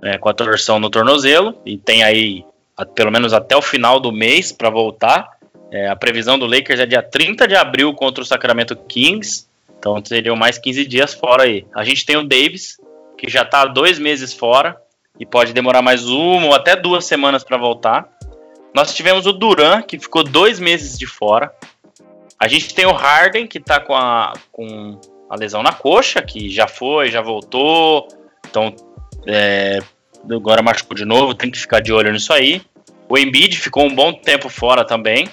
é, 0.00 0.16
com 0.16 0.30
a 0.30 0.32
torção 0.32 0.80
no 0.80 0.88
tornozelo, 0.88 1.60
e 1.66 1.76
tem 1.76 2.02
aí 2.02 2.42
a, 2.74 2.86
pelo 2.86 3.12
menos 3.12 3.34
até 3.34 3.54
o 3.54 3.60
final 3.60 4.00
do 4.00 4.10
mês 4.10 4.50
para 4.50 4.70
voltar. 4.70 5.41
É, 5.72 5.88
a 5.88 5.96
previsão 5.96 6.38
do 6.38 6.44
Lakers 6.44 6.80
é 6.80 6.86
dia 6.86 7.02
30 7.02 7.48
de 7.48 7.56
abril 7.56 7.94
contra 7.94 8.22
o 8.22 8.26
Sacramento 8.26 8.76
Kings, 8.76 9.46
então 9.78 10.04
seriam 10.04 10.36
mais 10.36 10.58
15 10.58 10.84
dias 10.84 11.14
fora 11.14 11.44
aí. 11.44 11.64
A 11.74 11.82
gente 11.82 12.04
tem 12.04 12.14
o 12.14 12.22
Davis, 12.22 12.76
que 13.16 13.26
já 13.26 13.40
está 13.40 13.64
dois 13.64 13.98
meses 13.98 14.34
fora, 14.34 14.76
e 15.18 15.24
pode 15.24 15.54
demorar 15.54 15.80
mais 15.80 16.06
uma 16.06 16.48
ou 16.48 16.54
até 16.54 16.76
duas 16.76 17.06
semanas 17.06 17.42
para 17.42 17.56
voltar. 17.56 18.06
Nós 18.74 18.94
tivemos 18.94 19.24
o 19.26 19.32
Duran, 19.32 19.80
que 19.80 19.98
ficou 19.98 20.22
dois 20.22 20.60
meses 20.60 20.98
de 20.98 21.06
fora. 21.06 21.50
A 22.38 22.48
gente 22.48 22.74
tem 22.74 22.84
o 22.84 22.92
Harden, 22.92 23.46
que 23.46 23.56
está 23.56 23.80
com 23.80 23.94
a, 23.94 24.34
com 24.50 25.00
a 25.30 25.36
lesão 25.36 25.62
na 25.62 25.72
coxa, 25.72 26.20
que 26.20 26.50
já 26.50 26.68
foi, 26.68 27.10
já 27.10 27.22
voltou. 27.22 28.08
Então, 28.46 28.74
é, 29.26 29.78
agora 30.30 30.60
machucou 30.60 30.94
de 30.94 31.06
novo, 31.06 31.34
tem 31.34 31.50
que 31.50 31.58
ficar 31.58 31.80
de 31.80 31.94
olho 31.94 32.12
nisso 32.12 32.32
aí. 32.32 32.60
O 33.08 33.16
Embiid 33.16 33.58
ficou 33.58 33.84
um 33.84 33.94
bom 33.94 34.12
tempo 34.12 34.50
fora 34.50 34.84
também. 34.84 35.28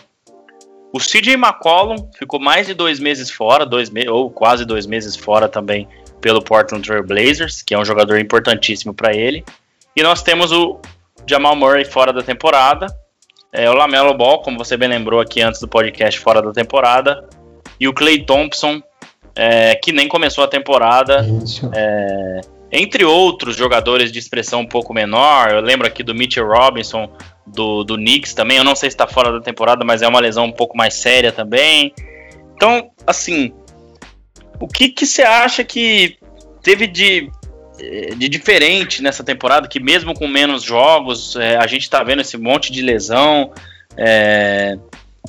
O 0.92 1.00
CJ 1.00 1.34
McCollum 1.34 2.10
ficou 2.18 2.40
mais 2.40 2.66
de 2.68 2.74
dois 2.74 3.00
meses 3.00 3.30
fora, 3.30 3.66
dois 3.66 3.90
me 3.90 4.10
ou 4.10 4.30
quase 4.32 4.66
dois 4.66 4.86
meses 4.86 5.16
fora 5.16 5.48
também 5.48 5.88
pelo 6.20 6.42
Portland 6.42 6.86
Trail 6.86 7.04
Blazers, 7.04 7.62
que 7.62 7.74
é 7.74 7.78
um 7.78 7.86
jogador 7.86 8.20
importantíssimo 8.20 8.94
para 8.94 9.16
ele. 9.16 9.46
E 9.96 10.02
nós 10.02 10.24
temos 10.24 10.52
o 10.52 10.80
Jamal 11.28 11.56
Murray 11.56 11.86
fora 11.86 12.12
da 12.12 12.24
temporada. 12.24 12.88
É, 13.52 13.70
o 13.70 13.74
Lamelo 13.74 14.14
Ball, 14.16 14.42
como 14.42 14.58
você 14.58 14.78
bem 14.78 14.90
lembrou 14.90 15.20
aqui 15.20 15.42
antes 15.42 15.62
do 15.62 15.68
podcast, 15.68 16.20
fora 16.20 16.42
da 16.42 16.52
temporada. 16.52 17.28
E 17.80 17.88
o 17.88 17.94
Clay 17.94 18.26
Thompson, 18.26 18.82
é, 19.36 19.76
que 19.76 19.92
nem 19.92 20.08
começou 20.08 20.44
a 20.44 20.48
temporada. 20.48 21.26
É, 21.74 22.42
entre 22.72 23.04
outros 23.04 23.56
jogadores 23.56 24.12
de 24.12 24.20
expressão 24.20 24.62
um 24.62 24.68
pouco 24.68 24.94
menor. 24.94 25.52
Eu 25.52 25.62
lembro 25.62 25.88
aqui 25.88 26.04
do 26.04 26.14
Mitchell 26.14 26.48
Robinson, 26.48 27.10
do, 27.54 27.84
do 27.84 27.96
Knicks 27.96 28.34
também. 28.34 28.58
Eu 28.58 28.64
não 28.64 28.76
sei 28.76 28.90
se 28.90 28.96
está 28.96 29.08
fora 29.08 29.32
da 29.32 29.42
temporada, 29.42 29.84
mas 29.86 30.02
é 30.02 30.08
uma 30.08 30.20
lesão 30.20 30.46
um 30.46 30.52
pouco 30.52 30.78
mais 30.78 30.94
séria 30.94 31.32
também. 31.32 31.94
Então, 32.56 32.92
assim, 33.06 33.54
o 34.60 34.68
que, 34.68 34.94
você 35.06 35.22
acha 35.22 35.64
que 35.64 36.18
teve 36.62 36.88
de 36.88 37.30
de 38.18 38.28
diferente 38.28 39.02
nessa 39.02 39.24
temporada, 39.24 39.68
que 39.68 39.80
mesmo 39.80 40.14
com 40.14 40.28
menos 40.28 40.64
jogos, 40.64 41.38
é, 41.38 41.56
a 41.56 41.66
gente 41.66 41.84
está 41.84 42.04
vendo 42.04 42.22
esse 42.22 42.38
monte 42.38 42.74
de 42.74 42.82
lesão. 42.82 43.54
É, 43.96 44.78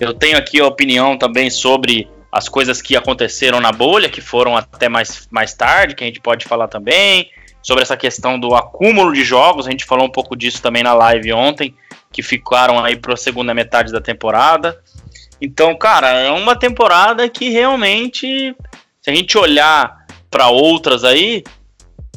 eu 0.01 0.13
tenho 0.13 0.37
aqui 0.37 0.61
a 0.61 0.67
opinião 0.67 1.17
também 1.17 1.49
sobre 1.49 2.09
as 2.33 2.49
coisas 2.49 2.81
que 2.81 2.97
aconteceram 2.97 3.61
na 3.61 3.73
bolha, 3.73 4.09
que 4.09 4.21
foram 4.21 4.57
até 4.57 4.89
mais, 4.89 5.29
mais 5.31 5.53
tarde, 5.55 5.95
que 5.95 6.05
a 6.05 6.07
gente 6.07 6.21
pode 6.21 6.45
falar 6.45 6.69
também. 6.69 7.31
Sobre 7.63 7.83
essa 7.83 7.97
questão 7.97 8.39
do 8.39 8.55
acúmulo 8.55 9.13
de 9.13 9.23
jogos, 9.23 9.67
a 9.67 9.71
gente 9.71 9.85
falou 9.85 10.07
um 10.07 10.11
pouco 10.11 10.35
disso 10.35 10.63
também 10.63 10.83
na 10.83 10.95
live 10.95 11.33
ontem, 11.33 11.75
que 12.13 12.23
ficaram 12.23 12.83
aí 12.83 12.97
para 12.97 13.15
a 13.15 13.17
segunda 13.17 13.53
metade 13.53 13.93
da 13.93 14.01
temporada. 14.01 14.81
Então, 15.41 15.75
cara, 15.77 16.11
é 16.11 16.31
uma 16.31 16.57
temporada 16.57 17.29
que 17.29 17.49
realmente, 17.51 18.55
se 19.01 19.11
a 19.11 19.15
gente 19.15 19.37
olhar 19.39 20.07
para 20.31 20.49
outras 20.49 21.05
aí, 21.05 21.43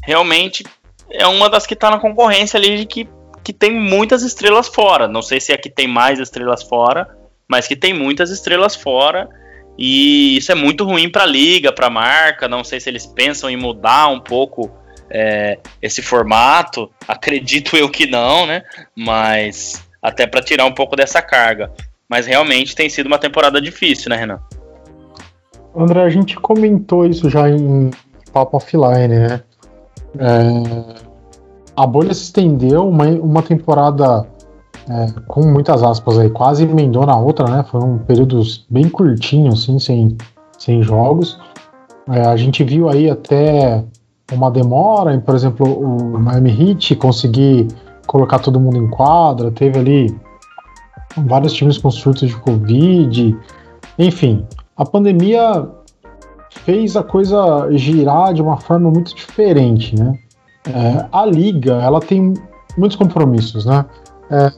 realmente 0.03 0.63
é 1.09 1.27
uma 1.27 1.49
das 1.49 1.65
que 1.65 1.73
está 1.73 1.89
na 1.89 1.99
concorrência 1.99 2.57
ali 2.57 2.77
de 2.77 2.85
que, 2.85 3.07
que 3.43 3.53
tem 3.53 3.71
muitas 3.71 4.23
estrelas 4.23 4.67
fora. 4.67 5.07
Não 5.07 5.21
sei 5.21 5.39
se 5.39 5.51
é 5.51 5.57
que 5.57 5.69
tem 5.69 5.87
mais 5.87 6.19
estrelas 6.19 6.63
fora, 6.63 7.07
mas 7.47 7.67
que 7.67 7.75
tem 7.75 7.93
muitas 7.93 8.29
estrelas 8.29 8.75
fora. 8.75 9.29
E 9.77 10.37
isso 10.37 10.51
é 10.51 10.55
muito 10.55 10.83
ruim 10.83 11.09
para 11.09 11.23
a 11.23 11.27
liga, 11.27 11.71
para 11.71 11.87
a 11.87 11.89
marca. 11.89 12.47
Não 12.47 12.63
sei 12.63 12.79
se 12.79 12.89
eles 12.89 13.05
pensam 13.05 13.49
em 13.49 13.57
mudar 13.57 14.07
um 14.07 14.19
pouco 14.19 14.71
é, 15.13 15.59
esse 15.79 16.01
formato. 16.01 16.89
Acredito 17.07 17.77
eu 17.77 17.87
que 17.87 18.07
não, 18.07 18.47
né? 18.47 18.63
Mas 18.95 19.87
até 20.01 20.25
para 20.25 20.41
tirar 20.41 20.65
um 20.65 20.73
pouco 20.73 20.95
dessa 20.95 21.21
carga. 21.21 21.71
Mas 22.09 22.25
realmente 22.25 22.75
tem 22.75 22.89
sido 22.89 23.07
uma 23.07 23.19
temporada 23.19 23.61
difícil, 23.61 24.09
né, 24.09 24.17
Renan? 24.17 24.39
André, 25.75 26.03
a 26.03 26.09
gente 26.09 26.35
comentou 26.35 27.05
isso 27.05 27.29
já 27.29 27.49
em 27.49 27.91
Papo 28.31 28.57
Offline, 28.57 29.07
né? 29.07 29.41
É, 30.19 31.03
a 31.75 31.87
bolha 31.87 32.13
se 32.13 32.23
estendeu 32.23 32.87
uma, 32.87 33.05
uma 33.05 33.41
temporada 33.41 34.27
é, 34.89 35.21
com 35.27 35.41
muitas 35.43 35.81
aspas 35.81 36.19
aí, 36.19 36.29
quase 36.29 36.63
emendou 36.63 37.05
na 37.05 37.17
outra, 37.17 37.47
né? 37.47 37.65
Foi 37.69 37.81
um 37.81 37.97
período 37.99 38.41
bem 38.69 38.89
curtinho, 38.89 39.53
assim, 39.53 39.79
sem, 39.79 40.17
sem 40.57 40.83
jogos. 40.83 41.39
É, 42.09 42.21
a 42.21 42.35
gente 42.35 42.63
viu 42.63 42.89
aí 42.89 43.09
até 43.09 43.83
uma 44.33 44.51
demora 44.51 45.13
em, 45.13 45.19
por 45.19 45.35
exemplo, 45.35 45.65
o 45.65 46.19
Miami 46.19 46.51
Heat 46.51 46.95
conseguir 46.95 47.67
colocar 48.07 48.39
todo 48.39 48.59
mundo 48.59 48.77
em 48.77 48.89
quadra, 48.89 49.51
teve 49.51 49.79
ali 49.79 50.15
vários 51.17 51.53
times 51.53 51.77
com 51.77 51.89
surtos 51.91 52.29
de 52.29 52.35
Covid, 52.37 53.37
enfim, 53.97 54.45
a 54.75 54.85
pandemia 54.85 55.67
fez 56.49 56.95
a 56.95 57.03
coisa 57.03 57.67
girar 57.71 58.33
de 58.33 58.41
uma 58.41 58.57
forma 58.57 58.89
muito 58.89 59.15
diferente, 59.15 59.95
né? 59.97 60.17
É, 60.67 61.05
a 61.11 61.25
liga, 61.25 61.73
ela 61.73 61.99
tem 61.99 62.33
muitos 62.77 62.95
compromissos, 62.95 63.65
né? 63.65 63.85
É, 64.29 64.51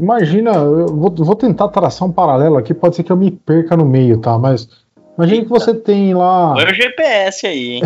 imagina, 0.00 0.52
eu 0.54 0.86
vou, 0.88 1.14
vou, 1.14 1.34
tentar 1.34 1.68
traçar 1.68 2.08
um 2.08 2.12
paralelo 2.12 2.56
aqui, 2.56 2.74
pode 2.74 2.96
ser 2.96 3.02
que 3.02 3.12
eu 3.12 3.16
me 3.16 3.30
perca 3.30 3.76
no 3.76 3.84
meio, 3.84 4.18
tá? 4.18 4.38
Mas 4.38 4.68
imagine 5.16 5.44
que 5.44 5.50
você 5.50 5.74
tem 5.74 6.14
lá. 6.14 6.54
Põe 6.54 6.64
o 6.64 6.74
GPS 6.74 7.46
aí, 7.46 7.74
hein? 7.74 7.82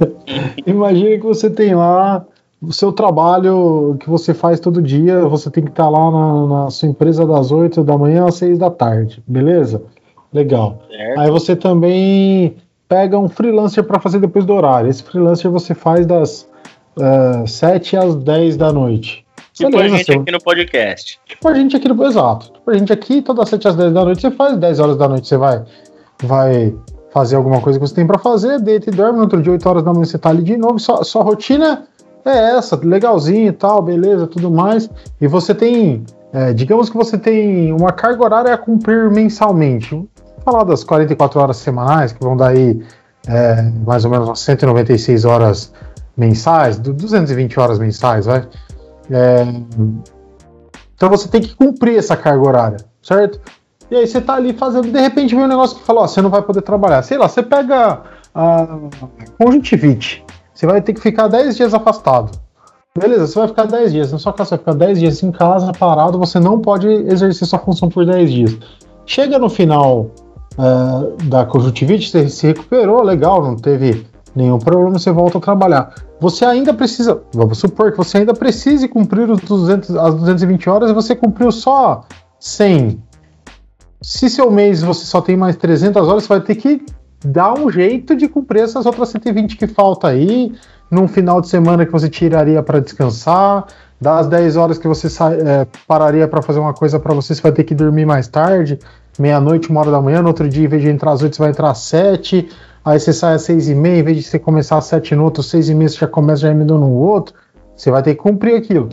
imagine 0.66 1.18
que 1.18 1.24
você 1.24 1.50
tem 1.50 1.74
lá 1.74 2.24
o 2.60 2.72
seu 2.72 2.92
trabalho 2.92 3.96
que 4.00 4.10
você 4.10 4.34
faz 4.34 4.58
todo 4.58 4.82
dia, 4.82 5.20
você 5.20 5.50
tem 5.50 5.64
que 5.64 5.70
estar 5.70 5.88
lá 5.88 6.10
na, 6.10 6.46
na 6.46 6.70
sua 6.70 6.88
empresa 6.88 7.24
das 7.24 7.52
8 7.52 7.84
da 7.84 7.96
manhã 7.96 8.26
às 8.26 8.34
6 8.36 8.58
da 8.58 8.70
tarde, 8.70 9.22
beleza? 9.26 9.82
Legal. 10.32 10.82
Certo. 10.90 11.20
Aí 11.20 11.30
você 11.30 11.54
também 11.54 12.56
pega 12.88 13.18
um 13.18 13.28
freelancer 13.28 13.84
para 13.84 14.00
fazer 14.00 14.18
depois 14.18 14.44
do 14.44 14.54
horário. 14.54 14.90
Esse 14.90 15.02
freelancer 15.02 15.50
você 15.50 15.74
faz 15.74 16.04
das 16.04 16.42
uh, 16.96 17.44
eh, 17.44 17.46
7 17.46 17.96
às 17.96 18.14
10 18.16 18.56
da 18.56 18.72
noite. 18.72 19.24
Tipo 19.52 19.70
Beleza, 19.70 19.94
a 19.94 19.98
gente 19.98 20.06
seu... 20.06 20.20
aqui 20.20 20.32
no 20.32 20.40
podcast. 20.40 21.20
Tipo 21.26 21.48
a 21.48 21.54
gente 21.54 21.76
aqui 21.76 21.88
no. 21.88 22.04
Exato. 22.04 22.52
Tipo 22.52 22.70
a 22.70 22.78
gente 22.78 22.92
aqui, 22.92 23.22
todas 23.22 23.48
7 23.48 23.68
às 23.68 23.76
10 23.76 23.92
da 23.92 24.04
noite, 24.04 24.20
você 24.20 24.30
faz, 24.30 24.56
10 24.56 24.80
horas 24.80 24.96
da 24.96 25.08
noite 25.08 25.26
você 25.26 25.36
vai, 25.36 25.64
vai 26.22 26.74
fazer 27.10 27.36
alguma 27.36 27.60
coisa 27.60 27.78
que 27.78 27.86
você 27.86 27.94
tem 27.94 28.06
para 28.06 28.18
fazer, 28.18 28.60
deita 28.60 28.90
e 28.90 28.92
dorme, 28.92 29.16
no 29.16 29.24
outro 29.24 29.42
dia, 29.42 29.52
8 29.52 29.68
horas 29.68 29.82
da 29.82 29.92
manhã, 29.92 30.04
você 30.04 30.18
tá 30.18 30.28
ali 30.28 30.42
de 30.42 30.56
novo, 30.56 30.78
sua, 30.78 31.02
sua 31.04 31.22
rotina 31.22 31.86
é 32.24 32.56
essa, 32.56 32.76
legalzinho 32.76 33.48
e 33.48 33.52
tal, 33.52 33.80
beleza, 33.82 34.26
tudo 34.26 34.50
mais. 34.50 34.90
E 35.20 35.26
você 35.26 35.54
tem. 35.54 36.04
É, 36.32 36.52
digamos 36.52 36.90
que 36.90 36.96
você 36.96 37.16
tem 37.16 37.72
uma 37.72 37.90
carga 37.90 38.22
horária 38.22 38.52
a 38.52 38.58
cumprir 38.58 39.10
mensalmente 39.10 40.06
falar 40.44 40.64
das 40.64 40.84
44 40.84 41.40
horas 41.40 41.56
semanais, 41.56 42.12
que 42.12 42.22
vão 42.22 42.36
dar 42.36 42.48
aí 42.48 42.82
é, 43.26 43.62
mais 43.86 44.04
ou 44.04 44.10
menos 44.10 44.40
196 44.40 45.24
horas 45.24 45.72
mensais, 46.16 46.78
220 46.78 47.60
horas 47.60 47.78
mensais, 47.78 48.26
vai. 48.26 48.46
É, 49.10 49.46
então 50.94 51.08
você 51.08 51.28
tem 51.28 51.40
que 51.40 51.54
cumprir 51.54 51.98
essa 51.98 52.16
carga 52.16 52.46
horária, 52.46 52.78
certo? 53.02 53.40
E 53.90 53.96
aí 53.96 54.06
você 54.06 54.20
tá 54.20 54.34
ali 54.34 54.52
fazendo, 54.52 54.90
de 54.90 55.00
repente 55.00 55.34
vem 55.34 55.44
um 55.44 55.48
negócio 55.48 55.76
que 55.78 55.82
fala, 55.82 56.02
ó, 56.02 56.06
você 56.06 56.20
não 56.20 56.30
vai 56.30 56.42
poder 56.42 56.62
trabalhar. 56.62 57.02
Sei 57.02 57.16
lá, 57.16 57.28
você 57.28 57.42
pega 57.42 58.02
a 58.34 58.78
conjuntivite, 59.38 60.24
você 60.52 60.66
vai 60.66 60.80
ter 60.82 60.92
que 60.92 61.00
ficar 61.00 61.28
10 61.28 61.56
dias 61.56 61.74
afastado. 61.74 62.38
Beleza, 62.98 63.26
você 63.26 63.38
vai 63.38 63.48
ficar 63.48 63.64
10 63.64 63.92
dias, 63.92 64.12
na 64.12 64.18
sua 64.18 64.32
casa 64.32 64.50
você 64.50 64.56
vai 64.56 64.58
ficar 64.58 64.86
10 64.86 64.98
dias 64.98 65.22
em 65.22 65.30
casa, 65.30 65.72
parado, 65.72 66.18
você 66.18 66.40
não 66.40 66.60
pode 66.60 66.88
exercer 66.88 67.46
sua 67.46 67.58
função 67.58 67.88
por 67.88 68.04
10 68.04 68.30
dias. 68.30 68.58
Chega 69.06 69.38
no 69.38 69.48
final 69.48 70.10
uh, 70.58 71.24
da 71.24 71.44
conjuntivite, 71.44 72.10
você 72.10 72.28
se 72.28 72.46
recuperou, 72.48 73.02
legal, 73.02 73.42
não 73.42 73.56
teve 73.56 74.06
nenhum 74.34 74.58
problema, 74.58 74.98
você 74.98 75.10
volta 75.10 75.38
a 75.38 75.40
trabalhar. 75.40 75.94
Você 76.20 76.44
ainda 76.44 76.74
precisa, 76.74 77.22
vamos 77.32 77.58
supor 77.58 77.92
que 77.92 77.98
você 77.98 78.18
ainda 78.18 78.34
precise 78.34 78.88
cumprir 78.88 79.30
os 79.30 79.40
200, 79.40 79.96
as 79.96 80.14
220 80.14 80.68
horas 80.68 80.90
e 80.90 80.92
você 80.94 81.14
cumpriu 81.14 81.52
só 81.52 82.04
100. 82.40 83.00
Se 84.00 84.30
seu 84.30 84.50
mês 84.50 84.82
você 84.82 85.04
só 85.04 85.20
tem 85.20 85.36
mais 85.36 85.56
300 85.56 86.06
horas, 86.06 86.22
você 86.22 86.28
vai 86.28 86.40
ter 86.40 86.54
que 86.54 86.82
dá 87.24 87.52
um 87.52 87.70
jeito 87.70 88.14
de 88.14 88.28
cumprir 88.28 88.62
essas 88.62 88.86
outras 88.86 89.08
120 89.08 89.56
que 89.56 89.66
falta 89.66 90.08
aí, 90.08 90.52
num 90.90 91.08
final 91.08 91.40
de 91.40 91.48
semana 91.48 91.84
que 91.84 91.92
você 91.92 92.08
tiraria 92.08 92.62
para 92.62 92.80
descansar, 92.80 93.66
das 94.00 94.28
10 94.28 94.56
horas 94.56 94.78
que 94.78 94.86
você 94.86 95.08
é, 95.08 95.66
pararia 95.86 96.28
para 96.28 96.40
fazer 96.40 96.60
uma 96.60 96.72
coisa 96.72 97.00
para 97.00 97.12
você, 97.12 97.34
você 97.34 97.42
vai 97.42 97.52
ter 97.52 97.64
que 97.64 97.74
dormir 97.74 98.06
mais 98.06 98.28
tarde, 98.28 98.78
meia-noite, 99.18 99.68
uma 99.68 99.80
hora 99.80 99.90
da 99.90 100.00
manhã, 100.00 100.22
no 100.22 100.28
outro 100.28 100.48
dia, 100.48 100.64
em 100.64 100.68
vez 100.68 100.82
de 100.82 100.88
entrar 100.88 101.12
às 101.12 101.22
8, 101.22 101.34
você 101.34 101.42
vai 101.42 101.50
entrar 101.50 101.70
às 101.70 101.78
7, 101.78 102.48
aí 102.84 103.00
você 103.00 103.12
sai 103.12 103.34
às 103.34 103.42
6 103.42 103.68
e 103.68 103.74
meia, 103.74 103.98
em 103.98 104.02
vez 104.04 104.18
de 104.18 104.22
você 104.22 104.38
começar 104.38 104.78
às 104.78 104.84
7 104.84 105.16
no 105.16 105.24
outro, 105.24 105.42
6 105.42 105.70
e 105.70 105.74
meia 105.74 105.88
você 105.88 105.96
já 105.96 106.06
começa 106.06 106.42
já 106.42 106.52
emendando 106.52 106.80
no 106.80 106.92
outro, 106.92 107.34
você 107.74 107.90
vai 107.90 108.02
ter 108.02 108.14
que 108.14 108.22
cumprir 108.22 108.54
aquilo. 108.54 108.88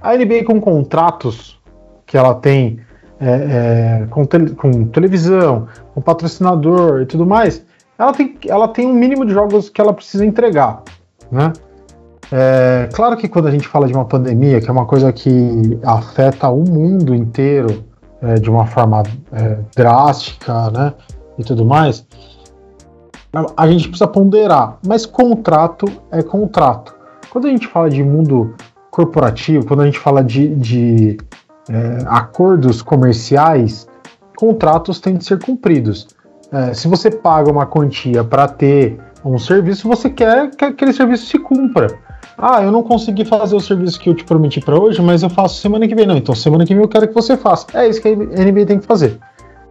A 0.00 0.16
NBA 0.16 0.44
com 0.46 0.58
contratos 0.58 1.60
que 2.06 2.16
ela 2.16 2.34
tem 2.34 2.80
é, 3.20 4.02
é, 4.02 4.06
com, 4.10 4.24
te, 4.24 4.38
com, 4.50 4.86
televisão, 4.86 5.66
com 5.94 6.00
patrocinador 6.00 7.02
e 7.02 7.06
tudo 7.06 7.26
mais, 7.26 7.64
ela 7.98 8.12
tem, 8.12 8.36
ela 8.46 8.68
tem 8.68 8.86
um 8.86 8.92
mínimo 8.92 9.24
de 9.24 9.32
jogos 9.32 9.68
que 9.68 9.80
ela 9.80 9.92
precisa 9.92 10.24
entregar, 10.24 10.82
né? 11.30 11.52
É, 12.30 12.88
claro 12.92 13.16
que 13.16 13.28
quando 13.28 13.46
a 13.46 13.50
gente 13.50 13.68
fala 13.68 13.86
de 13.86 13.94
uma 13.94 14.04
pandemia, 14.04 14.60
que 14.60 14.68
é 14.68 14.72
uma 14.72 14.84
coisa 14.84 15.12
que 15.12 15.78
afeta 15.84 16.48
o 16.48 16.68
mundo 16.68 17.14
inteiro 17.14 17.84
é, 18.20 18.34
de 18.34 18.50
uma 18.50 18.66
forma 18.66 19.02
é, 19.32 19.58
drástica, 19.76 20.70
né, 20.70 20.92
e 21.38 21.44
tudo 21.44 21.64
mais, 21.64 22.04
a 23.56 23.68
gente 23.68 23.88
precisa 23.88 24.08
ponderar. 24.08 24.78
Mas 24.86 25.06
contrato 25.06 25.86
é 26.10 26.22
contrato. 26.22 26.94
Quando 27.30 27.46
a 27.46 27.50
gente 27.50 27.66
fala 27.68 27.88
de 27.88 28.02
mundo 28.02 28.54
corporativo, 28.90 29.66
quando 29.66 29.82
a 29.82 29.84
gente 29.84 29.98
fala 29.98 30.24
de, 30.24 30.48
de 30.56 31.18
é, 31.68 31.98
acordos 32.06 32.82
comerciais, 32.82 33.86
contratos 34.36 35.00
têm 35.00 35.16
de 35.16 35.24
ser 35.24 35.42
cumpridos. 35.42 36.08
É, 36.52 36.74
se 36.74 36.88
você 36.88 37.10
paga 37.10 37.50
uma 37.50 37.66
quantia 37.66 38.22
para 38.22 38.46
ter 38.46 38.98
um 39.24 39.38
serviço, 39.38 39.88
você 39.88 40.08
quer 40.08 40.50
que 40.50 40.64
aquele 40.64 40.92
serviço 40.92 41.26
se 41.26 41.38
cumpra. 41.38 41.98
Ah, 42.38 42.62
eu 42.62 42.70
não 42.70 42.82
consegui 42.82 43.24
fazer 43.24 43.56
o 43.56 43.60
serviço 43.60 43.98
que 43.98 44.10
eu 44.10 44.14
te 44.14 44.24
prometi 44.24 44.60
para 44.60 44.78
hoje, 44.78 45.00
mas 45.00 45.22
eu 45.22 45.30
faço 45.30 45.60
semana 45.60 45.88
que 45.88 45.94
vem. 45.94 46.06
Não, 46.06 46.16
então 46.16 46.34
semana 46.34 46.66
que 46.66 46.74
vem 46.74 46.82
eu 46.82 46.88
quero 46.88 47.08
que 47.08 47.14
você 47.14 47.36
faça. 47.36 47.66
É 47.74 47.88
isso 47.88 48.00
que 48.00 48.08
a 48.08 48.14
NBA 48.14 48.66
tem 48.66 48.78
que 48.78 48.86
fazer. 48.86 49.18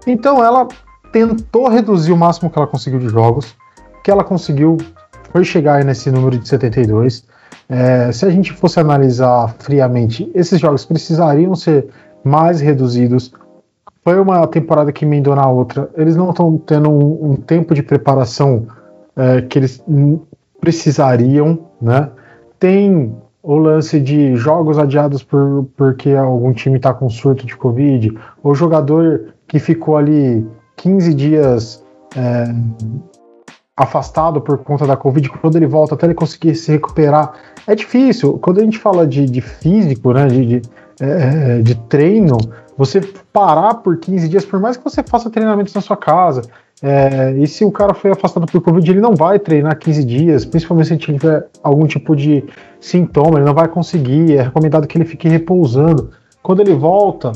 Então 0.08 0.44
ela 0.44 0.68
tentou 1.12 1.70
reduzir 1.70 2.12
o 2.12 2.18
máximo 2.18 2.50
que 2.50 2.58
ela 2.58 2.68
conseguiu 2.68 3.00
de 3.00 3.08
jogos, 3.08 3.56
que 4.04 4.12
ela 4.12 4.24
conseguiu 4.24 4.78
foi 5.32 5.44
chegar 5.44 5.84
nesse 5.84 6.10
número 6.10 6.38
de 6.38 6.48
72. 6.48 7.26
É, 7.67 8.12
se 8.12 8.25
a 8.25 8.30
gente 8.30 8.54
fosse 8.54 8.80
analisar 8.80 9.56
friamente, 9.60 10.30
esses 10.36 10.60
jogos 10.60 10.86
precisariam 10.86 11.56
ser 11.56 11.88
mais 12.23 12.62
reduzidos. 12.62 13.34
Foi 14.04 14.19
uma 14.19 14.45
temporada 14.47 14.91
que 14.91 15.04
emendou 15.04 15.36
na 15.36 15.47
outra. 15.49 15.89
Eles 15.95 16.15
não 16.15 16.30
estão 16.30 16.58
tendo 16.58 16.89
um, 16.89 17.32
um, 17.32 17.36
tempo 17.36 17.73
de 17.73 17.82
preparação 17.82 18.67
é, 19.15 19.41
que 19.41 19.58
eles 19.58 19.84
precisariam, 20.62 21.60
né? 21.82 22.10
Tem 22.60 23.15
o 23.41 23.56
lance 23.58 23.99
de 23.99 24.36
jogos 24.36 24.78
adiados 24.80 25.23
por, 25.23 25.67
porque 25.78 26.12
algum 26.12 26.51
time 26.51 26.78
está 26.78 26.93
com 26.93 27.10
surto 27.10 27.45
de 27.45 27.56
Covid, 27.56 28.17
o 28.43 28.56
jogador 28.56 29.34
que 29.47 29.60
ficou 29.60 29.97
ali 29.97 30.45
15 30.78 31.13
dias 31.13 31.84
é, 32.15 32.56
afastado 33.76 34.40
por 34.40 34.58
conta 34.60 34.88
da 34.88 34.96
Covid, 34.96 35.30
quando 35.30 35.58
ele 35.58 35.68
volta 35.68 35.96
até 35.96 36.08
ele 36.08 36.14
conseguir 36.14 36.56
se 36.56 36.72
recuperar, 36.72 37.34
é 37.68 37.76
difícil. 37.76 38.38
Quando 38.40 38.62
a 38.62 38.64
gente 38.64 38.80
fala 38.80 39.06
de, 39.06 39.26
de 39.26 39.42
físico, 39.42 40.14
né, 40.14 40.28
de, 40.28 40.46
de, 40.46 40.62
é, 41.02 41.62
de, 41.62 41.76
treino, 41.90 42.38
você 42.78 43.02
parar 43.34 43.76
por 43.76 43.98
15 43.98 44.30
dias, 44.30 44.46
por 44.46 44.62
mais 44.62 44.78
que 44.78 44.84
você 44.84 45.04
faça 45.04 45.30
treinamentos 45.30 45.74
na 45.74 45.82
sua 45.82 45.98
casa, 45.98 46.44
é, 46.82 47.34
e 47.38 47.48
se 47.48 47.66
o 47.66 47.72
cara 47.72 47.94
foi 47.94 48.12
afastado 48.12 48.46
por 48.46 48.62
Covid, 48.62 48.90
ele 48.90 49.02
não 49.02 49.14
vai 49.14 49.40
treinar 49.40 49.78
15 49.78 50.06
dias, 50.06 50.46
principalmente 50.46 50.88
se 50.88 50.98
tiver 50.98 51.46
algum 51.62 51.86
tipo 51.86 52.16
de 52.16 52.46
sintoma, 52.80 53.40
ele 53.40 53.46
não 53.46 53.54
vai 53.54 53.68
conseguir, 53.68 54.38
é 54.38 54.44
recomendado 54.44 54.88
que 54.88 54.98
ele 54.98 55.06
fique 55.06 55.28
repousando. 55.28 56.12
Quando 56.42 56.62
ele 56.62 56.74
volta, 56.74 57.34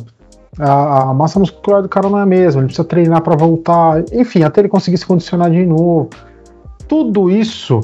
a 0.57 1.13
massa 1.13 1.39
muscular 1.39 1.81
do 1.81 1.89
cara 1.89 2.09
não 2.09 2.19
é 2.19 2.21
a 2.21 2.25
mesma, 2.25 2.61
ele 2.61 2.67
precisa 2.67 2.87
treinar 2.87 3.21
para 3.21 3.35
voltar, 3.35 4.03
enfim, 4.13 4.43
até 4.43 4.61
ele 4.61 4.69
conseguir 4.69 4.97
se 4.97 5.05
condicionar 5.05 5.51
de 5.51 5.65
novo 5.65 6.09
tudo 6.89 7.31
isso. 7.31 7.79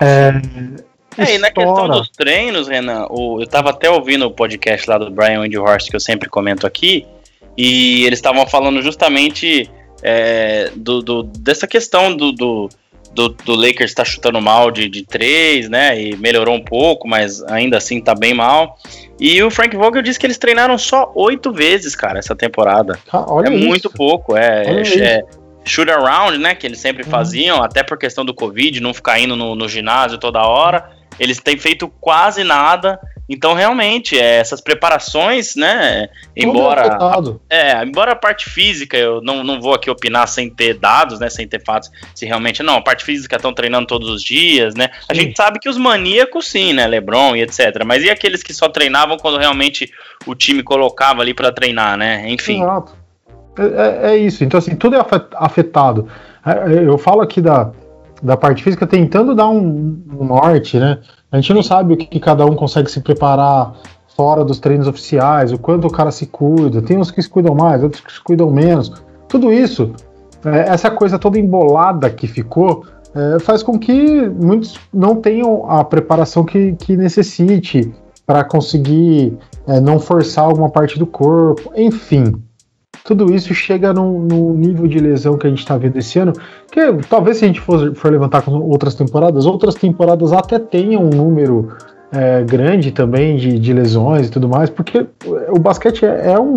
É, 0.00 0.32
é, 1.18 1.34
e 1.34 1.38
na 1.38 1.50
questão 1.50 1.88
dos 1.88 2.08
treinos, 2.10 2.68
Renan, 2.68 3.06
o, 3.10 3.40
eu 3.40 3.44
estava 3.44 3.70
até 3.70 3.90
ouvindo 3.90 4.26
o 4.26 4.30
podcast 4.30 4.88
lá 4.88 4.98
do 4.98 5.10
Brian 5.10 5.40
Windhorst, 5.40 5.90
que 5.90 5.96
eu 5.96 6.00
sempre 6.00 6.28
comento 6.28 6.66
aqui, 6.66 7.06
e 7.56 8.04
eles 8.04 8.18
estavam 8.18 8.46
falando 8.46 8.80
justamente 8.80 9.68
é, 10.02 10.70
do, 10.76 11.02
do, 11.02 11.22
dessa 11.24 11.66
questão 11.66 12.14
do, 12.14 12.32
do, 12.32 12.68
do, 13.12 13.54
Lakers 13.54 13.90
estar 13.90 14.04
tá 14.04 14.08
chutando 14.08 14.40
mal 14.40 14.70
de, 14.70 14.88
de 14.88 15.04
três, 15.04 15.68
né? 15.68 16.00
E 16.00 16.16
melhorou 16.16 16.54
um 16.54 16.64
pouco, 16.64 17.08
mas 17.08 17.42
ainda 17.44 17.76
assim 17.76 18.00
tá 18.00 18.14
bem 18.14 18.32
mal. 18.32 18.78
E 19.18 19.42
o 19.42 19.50
Frank 19.50 19.76
Vogel 19.76 20.02
disse 20.02 20.18
que 20.18 20.26
eles 20.26 20.38
treinaram 20.38 20.78
só 20.78 21.10
oito 21.14 21.52
vezes, 21.52 21.94
cara, 21.94 22.18
essa 22.18 22.34
temporada. 22.34 22.98
Ah, 23.12 23.26
é 23.44 23.52
isso. 23.52 23.66
muito 23.66 23.90
pouco, 23.90 24.36
é, 24.36 24.62
shoot 25.64 25.90
around, 25.90 26.38
né? 26.38 26.54
Que 26.54 26.66
eles 26.66 26.78
sempre 26.78 27.04
uhum. 27.04 27.10
faziam, 27.10 27.62
até 27.62 27.82
por 27.82 27.98
questão 27.98 28.24
do 28.24 28.34
Covid, 28.34 28.80
não 28.80 28.94
ficar 28.94 29.18
indo 29.18 29.36
no, 29.36 29.54
no 29.54 29.68
ginásio 29.68 30.18
toda 30.18 30.46
hora. 30.46 30.90
Eles 31.18 31.38
têm 31.38 31.58
feito 31.58 31.88
quase 32.00 32.42
nada. 32.44 32.98
Então, 33.32 33.54
realmente, 33.54 34.18
é, 34.18 34.38
essas 34.38 34.60
preparações, 34.60 35.54
né? 35.54 36.08
Embora. 36.36 36.98
É, 37.48 37.84
embora 37.84 38.10
a 38.10 38.16
parte 38.16 38.50
física, 38.50 38.96
eu 38.96 39.20
não, 39.22 39.44
não 39.44 39.60
vou 39.60 39.72
aqui 39.72 39.88
opinar 39.88 40.26
sem 40.26 40.50
ter 40.50 40.74
dados, 40.74 41.20
né? 41.20 41.30
Sem 41.30 41.46
ter 41.46 41.62
fatos, 41.64 41.92
se 42.12 42.26
realmente. 42.26 42.60
Não, 42.60 42.78
a 42.78 42.82
parte 42.82 43.04
física 43.04 43.36
estão 43.36 43.52
treinando 43.52 43.86
todos 43.86 44.08
os 44.08 44.20
dias, 44.20 44.74
né? 44.74 44.88
A 45.08 45.14
gente 45.14 45.36
sabe 45.36 45.60
que 45.60 45.68
os 45.68 45.78
maníacos, 45.78 46.48
sim, 46.48 46.72
né? 46.72 46.88
Lebron 46.88 47.36
e 47.36 47.42
etc. 47.42 47.84
Mas 47.86 48.02
e 48.02 48.10
aqueles 48.10 48.42
que 48.42 48.52
só 48.52 48.68
treinavam 48.68 49.16
quando 49.16 49.38
realmente 49.38 49.88
o 50.26 50.34
time 50.34 50.64
colocava 50.64 51.22
ali 51.22 51.32
para 51.32 51.52
treinar, 51.52 51.96
né? 51.96 52.24
Enfim. 52.28 52.60
Exato. 52.60 52.99
É, 53.60 53.64
é, 53.64 54.12
é, 54.12 54.16
isso. 54.16 54.42
Então, 54.42 54.56
assim, 54.56 54.74
tudo 54.74 54.96
é 54.96 55.06
afetado. 55.36 56.06
É, 56.44 56.76
é, 56.76 56.88
eu 56.88 56.96
falo 56.96 57.20
aqui 57.20 57.42
da, 57.42 57.70
da 58.22 58.36
parte 58.36 58.64
física 58.64 58.86
tentando 58.86 59.34
dar 59.34 59.50
um, 59.50 60.02
um 60.18 60.24
norte, 60.24 60.78
né? 60.78 60.98
A 61.30 61.36
gente 61.36 61.52
não 61.52 61.62
sabe 61.62 61.92
o 61.92 61.96
que, 61.96 62.06
que, 62.06 62.18
cada 62.18 62.46
um 62.46 62.56
consegue 62.56 62.90
se 62.90 63.00
preparar 63.00 63.74
fora 64.16 64.44
dos 64.44 64.58
treinos 64.58 64.88
oficiais, 64.88 65.52
o 65.52 65.58
quanto 65.58 65.86
o 65.86 65.90
cara 65.90 66.10
se 66.10 66.26
cuida. 66.26 66.80
Tem 66.80 66.98
uns 66.98 67.10
que 67.10 67.20
se 67.20 67.28
cuidam 67.28 67.54
mais, 67.54 67.82
outros 67.82 68.02
que 68.02 68.12
se 68.12 68.20
cuidam 68.20 68.50
menos. 68.50 68.90
Tudo 69.28 69.52
isso, 69.52 69.92
é, 70.44 70.72
essa 70.72 70.90
coisa 70.90 71.18
toda 71.18 71.38
embolada 71.38 72.08
que 72.08 72.26
ficou, 72.26 72.84
faz 73.40 73.60
com 73.60 73.76
que 73.76 74.28
muitos 74.28 74.78
não 74.94 75.16
tenham 75.16 75.68
a 75.68 75.82
preparação 75.82 76.44
que, 76.44 76.74
que 76.74 76.96
necessite 76.96 77.92
para 78.24 78.44
conseguir 78.44 79.36
não 79.82 79.98
forçar 79.98 80.44
alguma 80.44 80.70
parte 80.70 80.96
do 80.96 81.04
corpo. 81.04 81.72
Enfim, 81.74 82.40
tudo 83.10 83.34
isso 83.34 83.52
chega 83.52 83.92
no, 83.92 84.54
nível 84.54 84.86
de 84.86 85.00
lesão 85.00 85.36
que 85.36 85.44
a 85.44 85.50
gente 85.50 85.58
está 85.58 85.76
vendo 85.76 85.96
esse 85.96 86.16
ano, 86.16 86.32
que 86.70 86.80
talvez 87.08 87.38
se 87.38 87.44
a 87.44 87.48
gente 87.48 87.60
for, 87.60 87.92
for, 87.96 88.12
levantar 88.12 88.42
com 88.42 88.52
outras 88.52 88.94
temporadas, 88.94 89.46
outras 89.46 89.74
temporadas 89.74 90.32
até 90.32 90.60
tenham 90.60 91.02
um 91.02 91.10
número 91.10 91.76
é, 92.12 92.44
grande 92.44 92.92
também 92.92 93.36
de, 93.36 93.58
de, 93.58 93.72
lesões 93.72 94.28
e 94.28 94.30
tudo 94.30 94.48
mais, 94.48 94.70
porque 94.70 95.08
o 95.48 95.58
basquete 95.58 96.04
é, 96.04 96.34
é 96.34 96.38
um, 96.38 96.54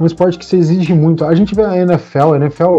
um, 0.00 0.04
esporte 0.04 0.38
que 0.38 0.44
se 0.44 0.56
exige 0.56 0.92
muito. 0.92 1.24
A 1.24 1.36
gente 1.36 1.54
vê 1.54 1.62
a 1.62 1.76
NFL, 1.76 2.32
a 2.32 2.36
NFL 2.36 2.78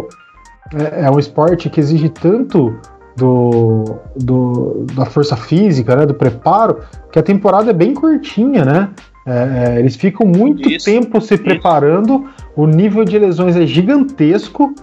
é, 0.76 1.06
é 1.06 1.10
um 1.10 1.18
esporte 1.18 1.70
que 1.70 1.80
exige 1.80 2.10
tanto 2.10 2.76
do, 3.16 3.86
do, 4.18 4.86
da 4.96 5.06
força 5.06 5.38
física, 5.38 5.96
né, 5.96 6.06
do 6.06 6.14
preparo, 6.14 6.80
que 7.10 7.18
a 7.18 7.24
temporada 7.24 7.70
é 7.70 7.74
bem 7.74 7.94
curtinha, 7.94 8.66
né? 8.66 8.90
É, 9.26 9.76
é, 9.76 9.80
eles 9.80 9.96
ficam 9.96 10.28
muito 10.28 10.70
isso, 10.70 10.86
tempo 10.86 11.22
se 11.22 11.36
isso. 11.36 11.44
preparando, 11.44 12.30
o 12.56 12.68
nível 12.68 13.06
de 13.06 13.18
lesões 13.18 13.56
é 13.56 13.66
gigantesco, 13.66 14.74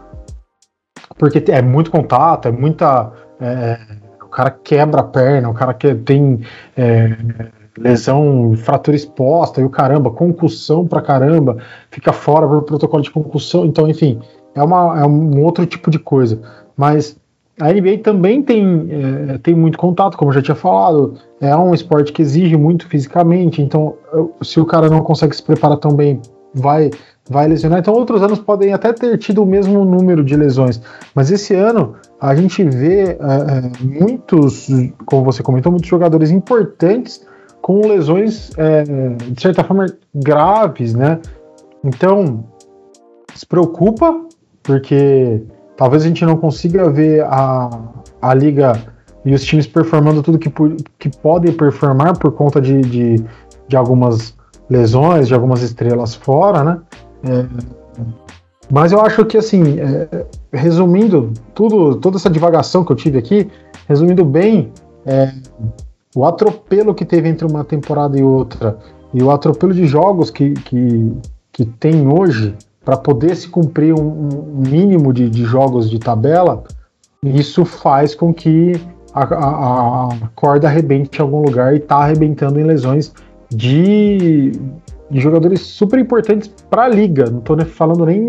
porque 1.18 1.42
é 1.50 1.60
muito 1.60 1.90
contato, 1.90 2.48
é 2.48 2.52
muita. 2.52 3.12
É, 3.40 3.78
o 4.22 4.28
cara 4.28 4.50
quebra 4.50 5.00
a 5.00 5.04
perna, 5.04 5.50
o 5.50 5.54
cara 5.54 5.74
que 5.74 5.94
tem 5.94 6.40
é, 6.76 7.16
lesão, 7.76 8.54
fratura 8.56 8.96
exposta 8.96 9.60
e 9.60 9.64
o 9.64 9.70
caramba, 9.70 10.10
concussão 10.10 10.86
pra 10.86 11.02
caramba, 11.02 11.58
fica 11.90 12.12
fora 12.12 12.46
por 12.46 12.62
protocolo 12.62 13.02
de 13.02 13.10
concussão, 13.10 13.66
então, 13.66 13.88
enfim, 13.88 14.20
é, 14.54 14.62
uma, 14.62 15.00
é 15.00 15.06
um 15.06 15.42
outro 15.42 15.66
tipo 15.66 15.90
de 15.90 15.98
coisa. 15.98 16.40
Mas 16.76 17.19
a 17.60 17.72
NBA 17.72 17.98
também 18.02 18.42
tem, 18.42 18.88
é, 18.90 19.38
tem 19.38 19.54
muito 19.54 19.76
contato, 19.76 20.16
como 20.16 20.30
eu 20.30 20.34
já 20.34 20.42
tinha 20.42 20.54
falado. 20.54 21.14
É 21.40 21.54
um 21.54 21.74
esporte 21.74 22.12
que 22.12 22.22
exige 22.22 22.56
muito 22.56 22.88
fisicamente, 22.88 23.60
então 23.60 23.96
se 24.42 24.58
o 24.58 24.64
cara 24.64 24.88
não 24.88 25.02
consegue 25.02 25.36
se 25.36 25.42
preparar 25.42 25.76
tão 25.76 25.92
bem, 25.92 26.20
vai, 26.54 26.90
vai 27.28 27.46
lesionar. 27.46 27.78
Então 27.78 27.94
outros 27.94 28.22
anos 28.22 28.38
podem 28.38 28.72
até 28.72 28.92
ter 28.92 29.18
tido 29.18 29.42
o 29.42 29.46
mesmo 29.46 29.84
número 29.84 30.24
de 30.24 30.36
lesões, 30.36 30.80
mas 31.14 31.30
esse 31.30 31.54
ano 31.54 31.94
a 32.20 32.34
gente 32.34 32.64
vê 32.64 33.02
é, 33.02 33.14
é 33.14 33.70
muitos, 33.84 34.68
como 35.04 35.24
você 35.24 35.42
comentou, 35.42 35.70
muitos 35.70 35.88
jogadores 35.88 36.30
importantes 36.30 37.24
com 37.60 37.86
lesões 37.86 38.50
é, 38.56 38.82
de 39.30 39.40
certa 39.40 39.62
forma 39.62 39.86
graves, 40.14 40.94
né? 40.94 41.18
Então 41.84 42.44
se 43.34 43.46
preocupa 43.46 44.18
porque 44.62 45.42
talvez 45.80 46.04
a 46.04 46.08
gente 46.08 46.26
não 46.26 46.36
consiga 46.36 46.90
ver 46.90 47.24
a, 47.24 47.70
a 48.20 48.34
liga 48.34 48.78
e 49.24 49.32
os 49.32 49.42
times 49.42 49.66
performando 49.66 50.22
tudo 50.22 50.38
que, 50.38 50.52
que 50.98 51.08
podem 51.22 51.54
performar 51.54 52.18
por 52.18 52.32
conta 52.32 52.60
de, 52.60 52.82
de, 52.82 53.24
de 53.66 53.76
algumas 53.76 54.36
lesões, 54.68 55.26
de 55.26 55.32
algumas 55.32 55.62
estrelas 55.62 56.14
fora, 56.14 56.62
né? 56.62 56.78
É, 57.24 57.46
mas 58.70 58.92
eu 58.92 59.00
acho 59.00 59.24
que, 59.24 59.38
assim, 59.38 59.80
é, 59.80 60.26
resumindo 60.52 61.32
tudo, 61.54 61.96
toda 61.96 62.18
essa 62.18 62.28
divagação 62.28 62.84
que 62.84 62.92
eu 62.92 62.96
tive 62.96 63.16
aqui, 63.16 63.50
resumindo 63.88 64.22
bem, 64.22 64.70
é, 65.06 65.32
o 66.14 66.26
atropelo 66.26 66.94
que 66.94 67.06
teve 67.06 67.26
entre 67.26 67.46
uma 67.46 67.64
temporada 67.64 68.18
e 68.18 68.22
outra 68.22 68.76
e 69.14 69.22
o 69.22 69.30
atropelo 69.30 69.72
de 69.72 69.86
jogos 69.86 70.30
que, 70.30 70.52
que, 70.52 71.12
que 71.50 71.64
tem 71.64 72.06
hoje 72.06 72.54
para 72.84 72.96
poder 72.96 73.36
se 73.36 73.48
cumprir 73.48 73.94
um, 73.94 74.00
um 74.00 74.62
mínimo 74.68 75.12
de, 75.12 75.28
de, 75.28 75.44
jogos 75.44 75.90
de 75.90 75.98
tabela, 75.98 76.64
isso 77.22 77.64
faz 77.64 78.14
com 78.14 78.32
que 78.32 78.72
a, 79.12 79.22
a, 79.22 80.06
a 80.06 80.28
corda 80.34 80.68
arrebente 80.68 81.18
em 81.18 81.22
algum 81.22 81.42
lugar 81.42 81.74
e 81.74 81.78
está 81.78 81.96
arrebentando 81.96 82.58
em 82.58 82.64
lesões 82.64 83.12
de, 83.50 84.52
de 85.10 85.20
jogadores 85.20 85.60
super 85.60 85.98
importantes 85.98 86.48
para 86.70 86.84
a 86.84 86.88
liga. 86.88 87.28
Não 87.28 87.40
estou 87.40 87.58
falando 87.66 88.06
nem 88.06 88.26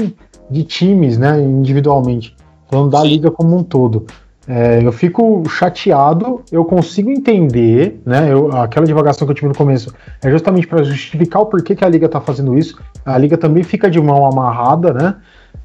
de 0.50 0.64
times, 0.64 1.18
né, 1.18 1.42
individualmente, 1.42 2.36
falando 2.70 2.92
da 2.92 3.02
Sim. 3.02 3.08
liga 3.08 3.32
como 3.32 3.58
um 3.58 3.64
todo. 3.64 4.06
É, 4.48 4.84
eu 4.84 4.92
fico 4.92 5.48
chateado, 5.48 6.42
eu 6.52 6.66
consigo 6.66 7.12
entender, 7.12 8.02
né? 8.06 8.32
Eu, 8.32 8.52
aquela 8.52 8.86
divagação 8.86 9.28
que 9.28 9.32
eu 9.32 9.36
tive 9.36 9.48
no 9.48 9.56
começo 9.56 9.94
é 10.22 10.32
justamente 10.32 10.68
para 10.68 10.84
justificar 10.84 11.44
o 11.44 11.46
porquê 11.46 11.76
que 11.76 11.86
a 11.86 11.90
liga 11.90 12.08
está 12.08 12.20
fazendo 12.20 12.58
isso. 12.58 12.82
A 13.06 13.18
liga 13.18 13.38
também 13.38 13.64
fica 13.64 13.90
de 13.90 14.02
mão 14.02 14.26
amarrada, 14.26 14.94
né? 14.94 15.16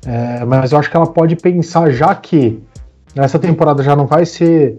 É, 0.05 0.45
mas 0.45 0.73
eu 0.73 0.79
acho 0.79 0.91
que 0.91 0.97
ela 0.97 1.07
pode 1.07 1.37
pensar, 1.37 1.91
já 1.91 2.15
que 2.15 2.63
essa 3.15 3.39
temporada 3.39 3.83
já 3.83 3.97
não 3.97 4.07
vai 4.07 4.27
ser 4.27 4.77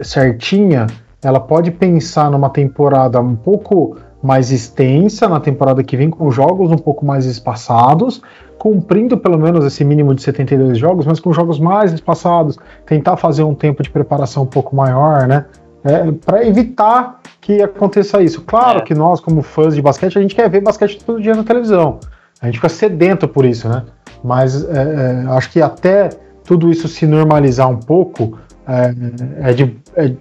certinha, 0.00 0.86
ela 1.22 1.40
pode 1.40 1.70
pensar 1.70 2.30
numa 2.30 2.50
temporada 2.50 3.20
um 3.20 3.34
pouco 3.34 3.96
mais 4.22 4.50
extensa, 4.50 5.28
na 5.28 5.40
temporada 5.40 5.82
que 5.82 5.96
vem, 5.96 6.10
com 6.10 6.30
jogos 6.30 6.70
um 6.70 6.76
pouco 6.76 7.04
mais 7.06 7.24
espaçados, 7.24 8.20
cumprindo 8.58 9.16
pelo 9.16 9.38
menos 9.38 9.64
esse 9.64 9.84
mínimo 9.84 10.14
de 10.14 10.22
72 10.22 10.76
jogos, 10.76 11.06
mas 11.06 11.20
com 11.20 11.32
jogos 11.32 11.60
mais 11.60 11.92
espaçados, 11.92 12.58
tentar 12.84 13.16
fazer 13.16 13.44
um 13.44 13.54
tempo 13.54 13.82
de 13.82 13.90
preparação 13.90 14.42
um 14.42 14.46
pouco 14.46 14.74
maior, 14.74 15.26
né? 15.26 15.46
É, 15.84 16.10
para 16.10 16.44
evitar 16.44 17.20
que 17.40 17.62
aconteça 17.62 18.20
isso. 18.20 18.42
Claro 18.42 18.80
é. 18.80 18.82
que 18.82 18.94
nós, 18.94 19.20
como 19.20 19.42
fãs 19.42 19.74
de 19.74 19.80
basquete, 19.80 20.18
a 20.18 20.20
gente 20.20 20.34
quer 20.34 20.50
ver 20.50 20.60
basquete 20.60 21.02
todo 21.04 21.22
dia 21.22 21.34
na 21.34 21.44
televisão. 21.44 22.00
A 22.42 22.46
gente 22.46 22.56
fica 22.56 22.68
sedento 22.68 23.28
por 23.28 23.44
isso, 23.44 23.68
né? 23.68 23.84
Mas 24.22 24.64
é, 24.68 25.24
é 25.24 25.26
acho 25.30 25.50
que 25.50 25.62
até 25.62 26.10
tudo 26.44 26.68
isso 26.70 26.88
se 26.88 27.06
normalizar 27.06 27.70
um 27.70 27.76
pouco, 27.76 28.38
é, 28.66 29.50
é 29.50 29.52
de, 29.52 29.76
é, 29.94 30.12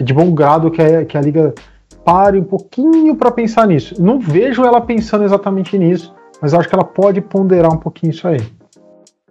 de 0.00 0.14
bom 0.14 0.32
grado 0.32 0.70
que 0.70 0.80
a, 0.80 1.04
que 1.04 1.18
a 1.18 1.20
liga 1.20 1.52
pare 2.04 2.38
um 2.38 2.44
pouquinho 2.44 3.16
para 3.16 3.30
pensar 3.30 3.66
nisso. 3.66 4.00
Não 4.00 4.18
vejo 4.18 4.64
ela 4.64 4.80
pensando 4.80 5.24
exatamente 5.24 5.76
nisso, 5.76 6.14
mas 6.40 6.54
acho 6.54 6.68
que 6.68 6.74
ela 6.74 6.84
pode 6.84 7.20
ponderar 7.20 7.72
um 7.72 7.78
pouquinho 7.78 8.10
isso 8.10 8.26
aí. 8.26 8.40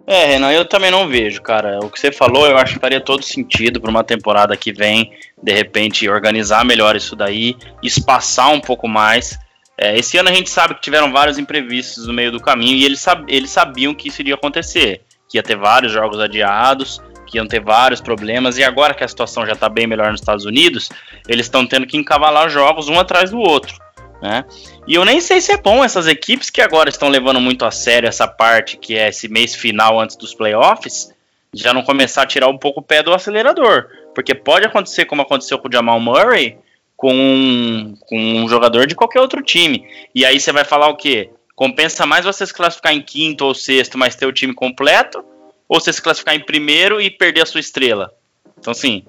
É, 0.06 0.26
Renan, 0.26 0.50
eu 0.50 0.64
também 0.64 0.90
não 0.90 1.06
vejo, 1.06 1.40
cara. 1.40 1.78
O 1.82 1.88
que 1.88 2.00
você 2.00 2.10
falou, 2.10 2.46
eu 2.46 2.58
acho 2.58 2.74
que 2.74 2.80
faria 2.80 3.00
todo 3.00 3.24
sentido 3.24 3.80
para 3.80 3.90
uma 3.90 4.02
temporada 4.02 4.56
que 4.56 4.72
vem, 4.72 5.12
de 5.40 5.52
repente, 5.52 6.08
organizar 6.08 6.64
melhor 6.64 6.96
isso 6.96 7.14
daí, 7.14 7.56
espaçar 7.82 8.50
um 8.50 8.60
pouco 8.60 8.88
mais. 8.88 9.38
É, 9.78 9.96
esse 9.96 10.18
ano 10.18 10.28
a 10.28 10.32
gente 10.32 10.50
sabe 10.50 10.74
que 10.74 10.80
tiveram 10.80 11.12
vários 11.12 11.38
imprevistos 11.38 12.06
no 12.06 12.12
meio 12.12 12.32
do 12.32 12.40
caminho 12.40 12.76
e 12.76 12.84
eles, 12.84 13.00
sab 13.00 13.24
eles 13.28 13.50
sabiam 13.50 13.94
que 13.94 14.08
isso 14.08 14.20
iria 14.20 14.34
acontecer, 14.34 15.02
que 15.28 15.38
ia 15.38 15.42
ter 15.42 15.56
vários 15.56 15.92
jogos 15.92 16.18
adiados, 16.18 17.00
que 17.26 17.38
iam 17.38 17.46
ter 17.46 17.60
vários 17.60 18.00
problemas, 18.00 18.58
e 18.58 18.64
agora 18.64 18.92
que 18.92 19.04
a 19.04 19.08
situação 19.08 19.46
já 19.46 19.52
está 19.52 19.68
bem 19.68 19.86
melhor 19.86 20.10
nos 20.10 20.20
Estados 20.20 20.44
Unidos, 20.44 20.88
eles 21.28 21.46
estão 21.46 21.64
tendo 21.64 21.86
que 21.86 21.96
encavalar 21.96 22.50
jogos 22.50 22.88
um 22.88 22.98
atrás 22.98 23.30
do 23.30 23.38
outro. 23.38 23.74
Né? 24.22 24.44
E 24.86 24.94
eu 24.94 25.04
nem 25.04 25.20
sei 25.20 25.40
se 25.40 25.52
é 25.52 25.56
bom 25.56 25.82
essas 25.82 26.06
equipes 26.06 26.50
que 26.50 26.60
agora 26.60 26.90
estão 26.90 27.08
levando 27.08 27.40
muito 27.40 27.64
a 27.64 27.70
sério 27.70 28.08
essa 28.08 28.28
parte 28.28 28.76
que 28.76 28.96
é 28.96 29.08
esse 29.08 29.28
mês 29.28 29.54
final 29.54 29.98
antes 29.98 30.16
dos 30.16 30.34
playoffs, 30.34 31.10
já 31.54 31.72
não 31.72 31.82
começar 31.82 32.22
a 32.22 32.26
tirar 32.26 32.48
um 32.48 32.58
pouco 32.58 32.80
o 32.80 32.82
pé 32.82 33.02
do 33.02 33.14
acelerador. 33.14 33.86
Porque 34.14 34.34
pode 34.34 34.66
acontecer 34.66 35.04
como 35.06 35.22
aconteceu 35.22 35.58
com 35.58 35.68
o 35.68 35.72
Jamal 35.72 35.98
Murray, 36.00 36.58
com 36.96 37.14
um, 37.14 37.94
com 38.06 38.18
um 38.18 38.48
jogador 38.48 38.86
de 38.86 38.94
qualquer 38.94 39.20
outro 39.20 39.42
time. 39.42 39.86
E 40.14 40.24
aí 40.24 40.38
você 40.38 40.52
vai 40.52 40.64
falar 40.64 40.88
o 40.88 40.96
quê? 40.96 41.30
Compensa 41.56 42.04
mais 42.06 42.24
você 42.24 42.46
se 42.46 42.54
classificar 42.54 42.92
em 42.92 43.02
quinto 43.02 43.44
ou 43.44 43.54
sexto, 43.54 43.96
mas 43.96 44.16
ter 44.16 44.26
o 44.26 44.32
time 44.32 44.54
completo? 44.54 45.24
Ou 45.68 45.80
você 45.80 45.92
se 45.92 46.02
classificar 46.02 46.34
em 46.34 46.44
primeiro 46.44 47.00
e 47.00 47.10
perder 47.10 47.42
a 47.42 47.46
sua 47.46 47.60
estrela? 47.60 48.12
Então, 48.58 48.72
assim, 48.72 49.04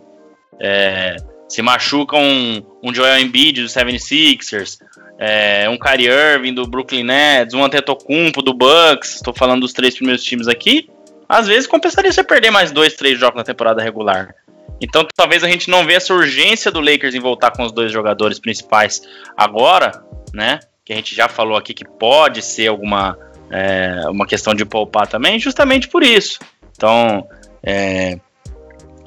é, 0.60 1.18
se 1.50 1.62
machuca 1.62 2.16
um, 2.16 2.64
um 2.82 2.94
Joel 2.94 3.20
Embiid 3.20 3.62
do 3.62 3.68
76ers, 3.68 4.78
é, 5.24 5.70
um 5.70 5.78
Kyrie 5.78 6.08
Irving 6.08 6.52
do 6.52 6.66
Brooklyn 6.66 7.04
Nets, 7.04 7.54
um 7.54 7.64
Antetokounmpo 7.64 8.42
do 8.42 8.56
Bucks, 8.56 9.18
estou 9.18 9.32
falando 9.32 9.62
dos 9.62 9.72
três 9.72 9.94
primeiros 9.94 10.24
times 10.24 10.48
aqui, 10.48 10.90
às 11.30 11.46
vezes 11.46 11.68
compensaria 11.68 12.12
você 12.12 12.24
perder 12.24 12.50
mais 12.50 12.72
dois, 12.72 12.96
três 12.96 13.20
jogos 13.20 13.38
na 13.38 13.44
temporada 13.44 13.84
regular. 13.84 14.34
Então 14.82 15.06
talvez 15.16 15.44
a 15.44 15.48
gente 15.48 15.70
não 15.70 15.86
vê 15.86 15.94
essa 15.94 16.12
urgência 16.12 16.72
do 16.72 16.80
Lakers 16.80 17.14
em 17.14 17.20
voltar 17.20 17.52
com 17.52 17.64
os 17.64 17.72
dois 17.72 17.92
jogadores 17.92 18.40
principais 18.40 19.04
agora, 19.38 20.04
né? 20.34 20.60
Que 20.84 20.92
a 20.92 20.96
gente 20.96 21.14
já 21.14 21.30
falou 21.30 21.56
aqui 21.56 21.72
que 21.76 21.86
pode 21.86 22.42
ser 22.42 22.68
alguma 22.68 23.16
é, 23.52 24.10
uma 24.10 24.26
questão 24.26 24.56
de 24.56 24.66
poupar 24.66 25.06
também, 25.06 25.38
justamente 25.38 25.88
por 25.88 26.02
isso. 26.02 26.40
Então, 26.76 27.28
é, 27.62 28.18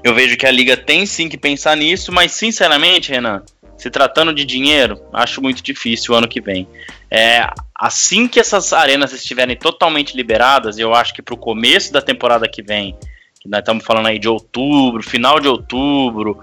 eu 0.05 0.15
vejo 0.15 0.37
que 0.37 0.47
a 0.47 0.51
liga 0.51 0.77
tem 0.77 1.07
sim 1.07 1.29
que 1.29 1.37
pensar 1.37 1.77
nisso, 1.77 2.13
mas 2.13 2.31
sinceramente, 2.33 3.11
Renan, 3.11 3.43
se 3.77 3.91
tratando 3.91 4.33
de 4.33 4.45
dinheiro, 4.45 5.01
acho 5.13 5.43
muito 5.43 5.63
difícil 5.63 6.15
o 6.15 6.17
ano 6.17 6.29
que 6.29 6.41
vem. 6.41 6.67
É, 7.11 7.47
assim 7.75 8.27
que 8.27 8.41
essas 8.41 8.73
arenas 8.73 9.13
estiverem 9.13 9.57
totalmente 9.57 10.17
liberadas, 10.17 10.79
eu 10.79 10.95
acho 10.95 11.13
que 11.15 11.23
para 11.23 11.35
o 11.35 11.39
começo 11.39 11.93
da 11.93 12.01
temporada 12.01 12.49
que 12.49 12.63
vem, 12.63 12.97
que 13.41 13.49
nós 13.49 13.61
estamos 13.61 13.85
falando 13.85 14.07
aí 14.07 14.19
de 14.19 14.29
outubro, 14.29 15.03
final 15.03 15.39
de 15.39 15.49
outubro, 15.49 16.41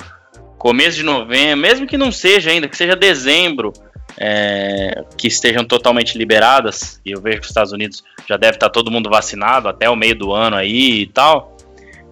começo 0.57 0.97
de 0.97 1.03
novembro, 1.03 1.57
mesmo 1.57 1.87
que 1.87 1.97
não 1.97 2.11
seja 2.11 2.51
ainda, 2.51 2.67
que 2.67 2.77
seja 2.77 2.95
dezembro, 2.95 3.73
é, 4.17 5.03
que 5.17 5.27
estejam 5.27 5.65
totalmente 5.65 6.17
liberadas, 6.17 7.01
e 7.03 7.11
eu 7.11 7.19
vejo 7.19 7.37
que 7.37 7.45
os 7.45 7.49
Estados 7.49 7.71
Unidos 7.71 8.03
já 8.27 8.37
deve 8.37 8.57
estar 8.57 8.69
todo 8.69 8.91
mundo 8.91 9.09
vacinado 9.09 9.67
até 9.67 9.89
o 9.89 9.95
meio 9.95 10.15
do 10.15 10.31
ano 10.31 10.55
aí 10.55 11.01
e 11.01 11.07
tal. 11.07 11.57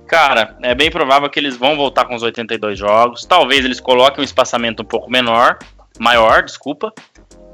Cara, 0.09 0.57
é 0.63 0.73
bem 0.73 0.89
provável 0.89 1.29
que 1.29 1.39
eles 1.39 1.55
vão 1.55 1.77
voltar 1.77 2.03
com 2.05 2.15
os 2.15 2.23
82 2.23 2.79
jogos. 2.79 3.25
Talvez 3.25 3.63
eles 3.63 3.79
coloquem 3.79 4.21
um 4.21 4.25
espaçamento 4.25 4.81
um 4.81 4.85
pouco 4.85 5.09
menor, 5.09 5.59
maior, 5.99 6.41
desculpa. 6.41 6.91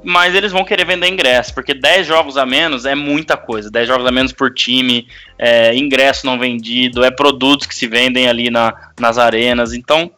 Mas 0.02 0.34
eles 0.34 0.54
vão 0.54 0.64
querer 0.64 0.86
vender 0.86 1.10
ingresso, 1.10 1.54
porque 1.54 1.74
10 1.74 2.08
jogos 2.08 2.38
a 2.38 2.46
menos 2.46 2.86
é 2.86 2.96
muita 2.96 3.36
coisa. 3.36 3.70
10 3.70 3.88
jogos 3.88 4.06
a 4.08 4.12
menos 4.12 4.32
por 4.32 4.54
time, 4.54 5.06
é 5.38 5.76
ingresso 5.76 6.26
não 6.26 6.40
vendido, 6.40 7.04
é 7.04 7.12
produtos 7.12 7.68
que 7.68 7.76
se 7.76 7.88
vendem 7.88 8.30
ali 8.30 8.50
na, 8.50 8.74
nas 8.98 9.18
arenas. 9.18 9.74
Então, 9.74 10.10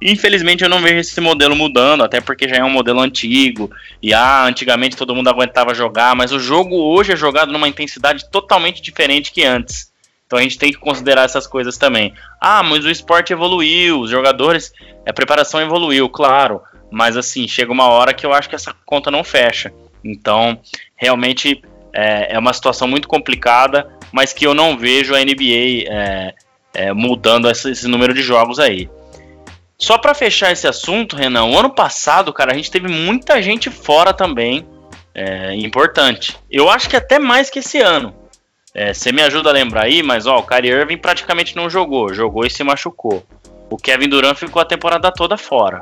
Infelizmente 0.00 0.62
eu 0.62 0.70
não 0.70 0.80
vejo 0.80 1.00
esse 1.00 1.20
modelo 1.20 1.56
mudando, 1.56 2.04
até 2.04 2.20
porque 2.20 2.48
já 2.48 2.58
é 2.58 2.64
um 2.64 2.70
modelo 2.70 3.00
antigo. 3.00 3.68
E 4.00 4.14
ah, 4.14 4.44
antigamente 4.44 4.96
todo 4.96 5.12
mundo 5.12 5.28
aguentava 5.28 5.74
jogar, 5.74 6.14
mas 6.14 6.30
o 6.30 6.38
jogo 6.38 6.76
hoje 6.76 7.12
é 7.12 7.16
jogado 7.16 7.52
numa 7.52 7.66
intensidade 7.66 8.30
totalmente 8.30 8.80
diferente 8.80 9.32
que 9.32 9.44
antes. 9.44 9.88
Então 10.28 10.38
a 10.38 10.42
gente 10.42 10.58
tem 10.58 10.70
que 10.70 10.78
considerar 10.78 11.24
essas 11.24 11.46
coisas 11.46 11.78
também. 11.78 12.12
Ah, 12.38 12.62
mas 12.62 12.84
o 12.84 12.90
esporte 12.90 13.32
evoluiu, 13.32 14.00
os 14.00 14.10
jogadores, 14.10 14.70
a 15.06 15.12
preparação 15.12 15.58
evoluiu, 15.58 16.06
claro. 16.10 16.60
Mas 16.90 17.16
assim, 17.16 17.48
chega 17.48 17.72
uma 17.72 17.88
hora 17.88 18.12
que 18.12 18.26
eu 18.26 18.34
acho 18.34 18.46
que 18.46 18.54
essa 18.54 18.74
conta 18.84 19.10
não 19.10 19.24
fecha. 19.24 19.72
Então, 20.04 20.60
realmente 20.94 21.62
é, 21.94 22.34
é 22.34 22.38
uma 22.38 22.52
situação 22.52 22.86
muito 22.86 23.08
complicada, 23.08 23.88
mas 24.12 24.34
que 24.34 24.46
eu 24.46 24.52
não 24.52 24.76
vejo 24.76 25.14
a 25.14 25.18
NBA 25.18 25.86
é, 25.88 26.34
é, 26.74 26.92
mudando 26.92 27.48
esse, 27.50 27.70
esse 27.70 27.88
número 27.88 28.12
de 28.12 28.20
jogos 28.20 28.58
aí. 28.58 28.86
Só 29.78 29.96
para 29.96 30.12
fechar 30.12 30.52
esse 30.52 30.68
assunto, 30.68 31.16
Renan, 31.16 31.44
o 31.44 31.58
ano 31.58 31.70
passado, 31.70 32.34
cara, 32.34 32.52
a 32.52 32.54
gente 32.54 32.70
teve 32.70 32.88
muita 32.88 33.40
gente 33.40 33.70
fora 33.70 34.12
também, 34.12 34.66
é, 35.14 35.54
importante. 35.54 36.36
Eu 36.50 36.68
acho 36.68 36.86
que 36.86 36.96
até 36.96 37.18
mais 37.18 37.48
que 37.48 37.60
esse 37.60 37.80
ano. 37.80 38.14
É, 38.78 38.94
você 38.94 39.10
me 39.10 39.20
ajuda 39.22 39.50
a 39.50 39.52
lembrar 39.52 39.86
aí, 39.86 40.04
mas 40.04 40.24
ó, 40.24 40.38
o 40.38 40.42
Kyrie 40.44 40.70
Irving 40.70 40.98
praticamente 40.98 41.56
não 41.56 41.68
jogou, 41.68 42.14
jogou 42.14 42.46
e 42.46 42.50
se 42.50 42.62
machucou. 42.62 43.24
O 43.68 43.76
Kevin 43.76 44.08
Durant 44.08 44.36
ficou 44.36 44.62
a 44.62 44.64
temporada 44.64 45.10
toda 45.10 45.36
fora. 45.36 45.80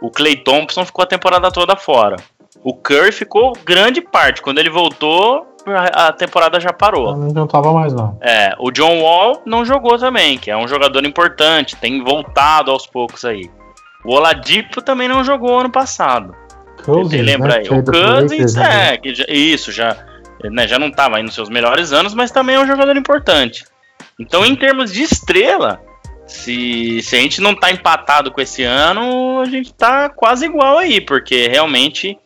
O 0.00 0.10
Clay 0.10 0.36
Thompson 0.36 0.86
ficou 0.86 1.02
a 1.02 1.06
temporada 1.06 1.50
toda 1.52 1.76
fora. 1.76 2.16
O 2.64 2.72
Curry 2.72 3.12
ficou 3.12 3.52
grande 3.62 4.00
parte. 4.00 4.40
Quando 4.40 4.58
ele 4.58 4.70
voltou, 4.70 5.54
a 5.92 6.12
temporada 6.12 6.58
já 6.58 6.72
parou. 6.72 7.14
Não 7.14 7.46
tava 7.46 7.74
mais 7.74 7.92
não. 7.92 8.16
É, 8.22 8.54
o 8.58 8.70
John 8.70 9.02
Wall 9.02 9.42
não 9.44 9.62
jogou 9.62 9.98
também, 9.98 10.38
que 10.38 10.50
é 10.50 10.56
um 10.56 10.66
jogador 10.66 11.04
importante, 11.04 11.76
tem 11.76 12.02
voltado 12.02 12.70
aos 12.70 12.86
poucos 12.86 13.22
aí. 13.22 13.50
O 14.02 14.14
Oladipo 14.14 14.80
também 14.80 15.08
não 15.08 15.22
jogou 15.22 15.58
ano 15.58 15.70
passado. 15.70 16.34
Cousins, 16.86 17.20
lembra 17.20 17.56
né? 17.56 17.58
aí? 17.58 17.68
O 17.68 17.84
Cousins, 17.84 18.54
né? 18.54 18.94
é, 18.94 18.96
que 18.96 19.14
já, 19.14 19.24
isso, 19.28 19.70
já 19.70 19.94
né, 20.44 20.66
já 20.66 20.78
não 20.78 20.88
estava 20.88 21.16
aí 21.16 21.22
nos 21.22 21.34
seus 21.34 21.48
melhores 21.48 21.92
anos, 21.92 22.14
mas 22.14 22.30
também 22.30 22.56
é 22.56 22.60
um 22.60 22.66
jogador 22.66 22.96
importante. 22.96 23.64
Então, 24.18 24.44
em 24.44 24.54
termos 24.54 24.92
de 24.92 25.02
estrela, 25.02 25.80
se, 26.26 27.02
se 27.02 27.16
a 27.16 27.20
gente 27.20 27.40
não 27.40 27.54
tá 27.54 27.70
empatado 27.70 28.30
com 28.30 28.40
esse 28.40 28.62
ano, 28.62 29.40
a 29.40 29.46
gente 29.46 29.74
tá 29.74 30.08
quase 30.08 30.46
igual 30.46 30.78
aí, 30.78 31.00
porque 31.00 31.48
realmente 31.48 32.18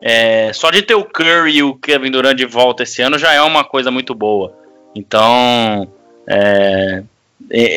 é, 0.00 0.52
só 0.52 0.70
de 0.70 0.82
ter 0.82 0.96
o 0.96 1.04
Curry 1.04 1.58
e 1.58 1.62
o 1.62 1.76
Kevin 1.76 2.10
Durant 2.10 2.36
de 2.36 2.44
volta 2.44 2.82
esse 2.82 3.00
ano 3.00 3.18
já 3.18 3.32
é 3.32 3.40
uma 3.40 3.64
coisa 3.64 3.90
muito 3.90 4.14
boa. 4.14 4.52
Então, 4.94 5.88
é, 6.26 7.02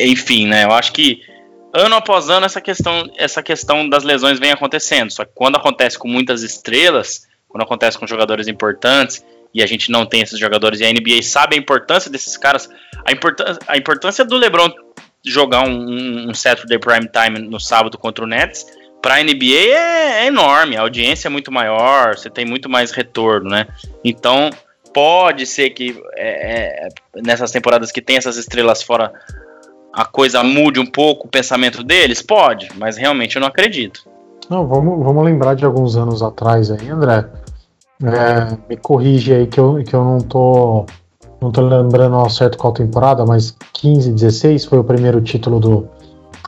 enfim, 0.06 0.48
né? 0.48 0.64
Eu 0.64 0.72
acho 0.72 0.92
que 0.92 1.22
ano 1.72 1.94
após 1.94 2.28
ano 2.28 2.44
essa 2.44 2.60
questão, 2.60 3.08
essa 3.16 3.42
questão 3.42 3.88
das 3.88 4.02
lesões 4.02 4.40
vem 4.40 4.50
acontecendo. 4.50 5.12
Só 5.12 5.24
que 5.24 5.30
quando 5.34 5.56
acontece 5.56 5.96
com 5.96 6.08
muitas 6.08 6.42
estrelas, 6.42 7.28
quando 7.48 7.62
acontece 7.62 7.96
com 7.96 8.06
jogadores 8.06 8.48
importantes 8.48 9.24
e 9.56 9.62
a 9.62 9.66
gente 9.66 9.90
não 9.90 10.04
tem 10.04 10.20
esses 10.20 10.38
jogadores 10.38 10.80
e 10.80 10.84
a 10.84 10.92
NBA 10.92 11.22
sabe 11.22 11.56
a 11.56 11.58
importância 11.58 12.10
desses 12.10 12.36
caras, 12.36 12.68
a, 13.06 13.10
importância, 13.10 13.58
a 13.66 13.78
importância 13.78 14.22
do 14.22 14.36
LeBron 14.36 14.68
jogar 15.24 15.66
um, 15.66 16.28
um 16.28 16.34
Saturday 16.34 16.78
Prime 16.78 17.08
Time 17.08 17.48
no 17.48 17.58
sábado 17.58 17.96
contra 17.96 18.22
o 18.22 18.28
Nets 18.28 18.66
para 19.00 19.14
a 19.14 19.22
NBA 19.22 19.70
é, 19.70 20.24
é, 20.24 20.26
enorme, 20.26 20.76
a 20.76 20.82
audiência 20.82 21.28
é 21.28 21.30
muito 21.30 21.50
maior, 21.50 22.18
você 22.18 22.28
tem 22.28 22.44
muito 22.44 22.68
mais 22.68 22.90
retorno, 22.90 23.48
né? 23.48 23.66
Então 24.04 24.50
pode 24.92 25.46
ser 25.46 25.70
que 25.70 25.98
é, 26.16 26.86
é, 26.86 26.88
nessas 27.22 27.50
temporadas 27.50 27.90
que 27.90 28.02
tem 28.02 28.18
essas 28.18 28.36
estrelas 28.36 28.82
fora 28.82 29.10
a 29.90 30.04
coisa 30.04 30.42
mude 30.42 30.78
um 30.78 30.86
pouco 30.86 31.28
o 31.28 31.30
pensamento 31.30 31.82
deles, 31.82 32.20
pode, 32.20 32.68
mas 32.76 32.98
realmente 32.98 33.36
eu 33.36 33.40
não 33.40 33.48
acredito. 33.48 34.06
Não, 34.50 34.66
vamos, 34.66 35.02
vamos 35.02 35.24
lembrar 35.24 35.54
de 35.54 35.64
alguns 35.64 35.96
anos 35.96 36.22
atrás 36.22 36.70
aí, 36.70 36.90
André. 36.90 37.24
É, 38.02 38.56
me 38.68 38.76
corrige 38.76 39.32
aí 39.32 39.46
que 39.46 39.58
eu, 39.58 39.82
que 39.82 39.94
eu 39.94 40.04
não 40.04 40.18
tô 40.18 40.84
não 41.40 41.50
tô 41.50 41.60
lembrando 41.60 42.16
ao 42.16 42.30
certo 42.30 42.58
qual 42.58 42.72
temporada, 42.72 43.24
mas 43.24 43.56
15, 43.74 44.12
16 44.12 44.64
foi 44.64 44.78
o 44.78 44.84
primeiro 44.84 45.20
título 45.20 45.60
do, 45.60 45.88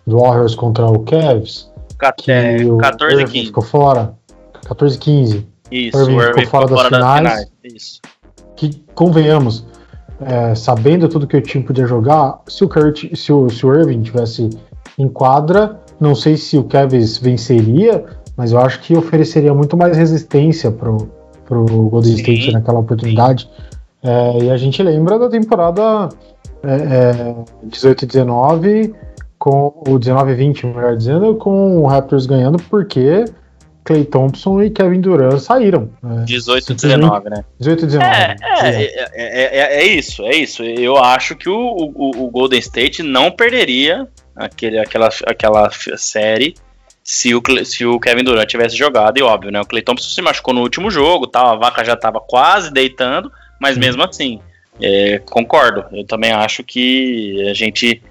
do 0.07 0.19
Warriors 0.19 0.55
contra 0.55 0.87
o 0.87 1.01
Cavs. 1.01 1.71
Que 2.17 2.31
é, 2.31 2.57
14 2.81 3.23
e 3.23 3.25
15. 3.25 3.47
Ficou 3.47 3.63
fora. 3.63 4.15
14 4.67 4.99
15. 4.99 5.47
Isso, 5.71 5.99
o 5.99 6.23
Irving 6.23 6.41
ficou, 6.41 6.47
fora, 6.47 6.67
das, 6.67 6.83
finais, 6.87 7.03
das 7.03 7.45
finais. 7.45 7.51
Isso. 7.65 8.01
Que, 8.57 8.83
convenhamos, 8.95 9.67
é, 10.21 10.55
sabendo 10.55 11.09
tudo 11.09 11.27
que 11.27 11.37
o 11.37 11.43
time 11.43 11.63
podia 11.65 11.87
jogar, 11.87 12.41
se 12.49 12.65
o, 12.65 12.69
Kurt, 12.69 13.15
se 13.15 13.33
o, 13.33 13.51
se 13.51 13.67
o 13.67 13.75
Irving 13.75 14.03
tivesse 14.03 14.49
em 14.97 15.09
quadra, 15.09 15.81
não 16.01 16.15
sei 16.15 16.37
se 16.37 16.57
o 16.57 16.65
Cavs 16.65 17.19
venceria, 17.19 18.05
mas 18.37 18.53
eu 18.53 18.59
acho 18.59 18.81
que 18.81 18.97
ofereceria 18.97 19.53
muito 19.53 19.77
mais 19.77 19.97
resistência 19.97 20.71
pro, 20.71 21.11
pro 21.49 21.65
Golden 21.65 22.13
Sim. 22.13 22.19
State 22.19 22.53
naquela 22.53 22.81
oportunidade. 22.81 23.49
É, 24.03 24.45
e 24.45 24.51
a 24.51 24.57
gente 24.57 24.83
lembra 24.83 25.19
da 25.19 25.29
temporada 25.29 26.11
é, 26.63 27.35
18 27.65 28.03
é, 28.03 28.05
e 28.05 28.07
19 28.07 28.95
com 29.39 29.69
o 29.87 29.99
19-20, 29.99 30.75
melhor 30.75 30.97
dizendo, 30.97 31.35
com 31.37 31.79
o 31.79 31.87
Raptors 31.87 32.27
ganhando 32.27 32.59
porque 32.65 33.25
Clay 33.85 34.05
Thompson 34.05 34.63
e 34.63 34.71
Kevin 34.71 35.01
Durant 35.01 35.39
saíram. 35.39 35.91
Né? 36.03 36.25
18 36.27 36.75
19, 36.75 37.31
né? 37.31 37.45
18 37.59 37.87
19. 37.87 38.11
É, 38.11 38.37
é, 38.61 38.83
é, 39.15 39.81
é, 39.81 39.87
isso, 39.87 40.23
é 40.25 40.37
isso. 40.37 40.63
Eu 40.63 40.97
acho 40.97 41.35
que 41.35 41.49
o, 41.49 41.57
o, 41.57 42.25
o, 42.25 42.31
Golden 42.31 42.59
State 42.59 43.03
não 43.03 43.31
perderia 43.31 44.07
aquele, 44.37 44.79
aquela, 44.79 45.09
aquela 45.27 45.71
série 45.97 46.55
se 47.09 47.35
o, 47.35 47.43
se 47.65 47.87
o 47.87 47.99
Kevin 47.99 48.25
Durant 48.25 48.49
tivesse 48.49 48.77
jogado, 48.77 49.19
e 49.19 49.23
óbvio, 49.23 49.51
né? 49.51 49.61
O 49.61 49.67
Clay 49.67 49.83
Thompson 49.83 50.11
se 50.11 50.21
machucou 50.21 50.53
no 50.53 50.61
último 50.61 50.91
jogo, 50.91 51.27
tal, 51.27 51.53
a 51.53 51.57
vaca 51.57 51.85
já 51.85 51.95
estava 51.95 52.21
quase 52.21 52.71
deitando, 52.71 53.33
mas 53.59 53.79
mesmo 53.79 54.03
assim, 54.03 54.41
concordo. 55.25 55.87
Eu 55.91 56.05
também 56.05 56.33
acho 56.33 56.63
que 56.63 57.49
a 57.49 57.55
gente 57.55 58.03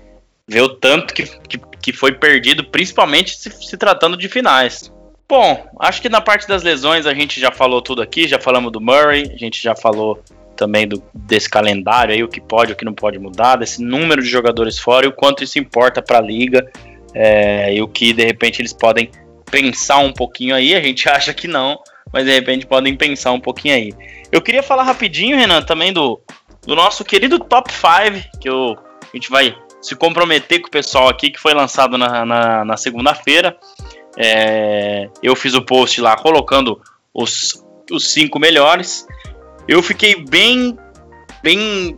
Vê 0.50 0.62
o 0.62 0.70
tanto 0.70 1.14
que, 1.14 1.24
que, 1.24 1.60
que 1.82 1.92
foi 1.92 2.14
perdido, 2.14 2.64
principalmente 2.64 3.38
se, 3.38 3.52
se 3.52 3.76
tratando 3.76 4.16
de 4.16 4.30
finais. 4.30 4.94
Bom, 5.28 5.68
acho 5.78 6.02
que 6.02 6.08
na 6.08 6.22
parte 6.22 6.48
das 6.48 6.64
lesões 6.64 7.06
a 7.06 7.14
gente 7.14 7.38
já 7.38 7.52
falou 7.52 7.82
tudo 7.82 8.02
aqui, 8.02 8.30
já 8.30 8.40
falamos 8.40 8.72
do 8.72 8.80
Murray, 8.80 9.30
a 9.34 9.38
gente 9.38 9.62
já 9.62 9.76
falou 9.76 10.24
também 10.56 10.88
do, 10.88 11.04
desse 11.14 11.50
calendário 11.50 12.16
aí, 12.16 12.24
o 12.24 12.30
que 12.30 12.40
pode, 12.40 12.72
o 12.72 12.78
que 12.78 12.86
não 12.86 12.94
pode 12.94 13.20
mudar, 13.20 13.58
desse 13.58 13.84
número 13.84 14.22
de 14.22 14.30
jogadores 14.30 14.80
fora 14.80 15.06
e 15.06 15.10
o 15.10 15.12
quanto 15.12 15.44
isso 15.44 15.60
importa 15.60 16.02
para 16.02 16.20
a 16.20 16.22
liga 16.22 16.66
é, 17.20 17.74
e 17.74 17.82
o 17.82 17.88
que 17.88 18.14
de 18.14 18.24
repente 18.24 18.62
eles 18.62 18.74
podem 18.74 19.10
pensar 19.50 19.98
um 19.98 20.14
pouquinho 20.14 20.54
aí. 20.54 20.76
A 20.76 20.82
gente 20.82 21.10
acha 21.10 21.34
que 21.34 21.48
não, 21.48 21.80
mas 22.14 22.26
de 22.26 22.32
repente 22.32 22.68
podem 22.68 22.96
pensar 22.96 23.32
um 23.32 23.40
pouquinho 23.40 23.74
aí. 23.74 23.94
Eu 24.32 24.42
queria 24.42 24.62
falar 24.62 24.84
rapidinho, 24.84 25.36
Renan, 25.36 25.64
também 25.64 25.92
do, 25.92 26.22
do 26.66 26.76
nosso 26.76 27.04
querido 27.04 27.40
Top 27.40 27.72
5, 27.72 28.40
que 28.40 28.48
eu, 28.48 28.78
a 29.02 29.18
gente 29.18 29.32
vai 29.32 29.58
se 29.82 29.96
comprometer 29.96 30.62
com 30.62 30.68
o 30.68 30.72
pessoal 30.72 31.08
aqui, 31.10 31.32
que 31.32 31.40
foi 31.40 31.54
lançado 31.54 31.98
na, 31.98 32.24
na, 32.24 32.66
na 32.66 32.78
segunda-feira. 32.78 33.58
É, 34.16 35.10
eu 35.24 35.36
fiz 35.36 35.54
o 35.54 35.62
post 35.62 36.00
lá 36.02 36.16
colocando 36.16 36.80
os, 37.14 37.64
os 37.92 38.12
cinco 38.12 38.38
melhores. 38.38 39.08
Eu 39.68 39.82
fiquei 39.82 40.16
bem, 40.16 40.78
bem 41.42 41.96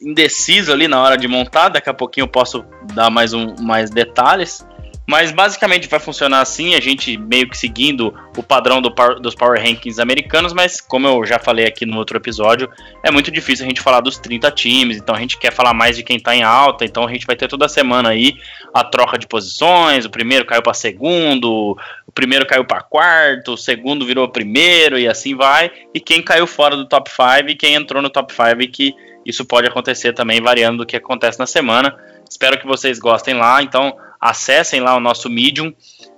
indeciso 0.00 0.72
ali 0.72 0.88
na 0.88 1.00
hora 1.02 1.16
de 1.16 1.28
montar. 1.28 1.68
Daqui 1.68 1.88
a 1.88 1.94
pouquinho 1.94 2.24
eu 2.24 2.28
posso 2.28 2.64
dar 2.94 3.10
mais, 3.10 3.32
um, 3.32 3.54
mais 3.60 3.90
detalhes. 3.90 4.66
Mas 5.08 5.32
basicamente 5.32 5.88
vai 5.88 5.98
funcionar 5.98 6.42
assim, 6.42 6.74
a 6.74 6.80
gente 6.80 7.16
meio 7.16 7.48
que 7.48 7.56
seguindo 7.56 8.12
o 8.36 8.42
padrão 8.42 8.82
do, 8.82 8.90
dos 9.18 9.34
Power 9.34 9.58
Rankings 9.58 9.98
americanos, 9.98 10.52
mas 10.52 10.82
como 10.82 11.06
eu 11.06 11.24
já 11.24 11.38
falei 11.38 11.66
aqui 11.66 11.86
no 11.86 11.96
outro 11.96 12.18
episódio, 12.18 12.68
é 13.02 13.10
muito 13.10 13.30
difícil 13.30 13.64
a 13.64 13.68
gente 13.70 13.80
falar 13.80 14.00
dos 14.00 14.18
30 14.18 14.50
times, 14.50 14.98
então 14.98 15.14
a 15.14 15.18
gente 15.18 15.38
quer 15.38 15.50
falar 15.50 15.72
mais 15.72 15.96
de 15.96 16.02
quem 16.02 16.20
tá 16.20 16.36
em 16.36 16.42
alta, 16.42 16.84
então 16.84 17.06
a 17.06 17.10
gente 17.10 17.24
vai 17.24 17.34
ter 17.34 17.48
toda 17.48 17.66
semana 17.70 18.10
aí 18.10 18.34
a 18.74 18.84
troca 18.84 19.18
de 19.18 19.26
posições, 19.26 20.04
o 20.04 20.10
primeiro 20.10 20.44
caiu 20.44 20.62
para 20.62 20.74
segundo, 20.74 21.74
primeiro 22.18 22.44
caiu 22.44 22.64
para 22.64 22.80
quarto, 22.80 23.52
o 23.52 23.56
segundo 23.56 24.04
virou 24.04 24.28
primeiro 24.28 24.98
e 24.98 25.06
assim 25.06 25.36
vai, 25.36 25.70
e 25.94 26.00
quem 26.00 26.20
caiu 26.20 26.48
fora 26.48 26.76
do 26.76 26.84
top 26.84 27.08
5 27.08 27.48
e 27.48 27.54
quem 27.54 27.74
entrou 27.74 28.02
no 28.02 28.10
top 28.10 28.34
5 28.34 28.72
que 28.72 28.92
isso 29.24 29.44
pode 29.44 29.68
acontecer 29.68 30.12
também 30.12 30.40
variando 30.40 30.78
do 30.78 30.86
que 30.86 30.96
acontece 30.96 31.38
na 31.38 31.46
semana. 31.46 31.96
Espero 32.28 32.58
que 32.58 32.66
vocês 32.66 32.98
gostem 32.98 33.34
lá, 33.34 33.62
então 33.62 33.96
acessem 34.20 34.80
lá 34.80 34.96
o 34.96 35.00
nosso 35.00 35.30
Medium 35.30 35.72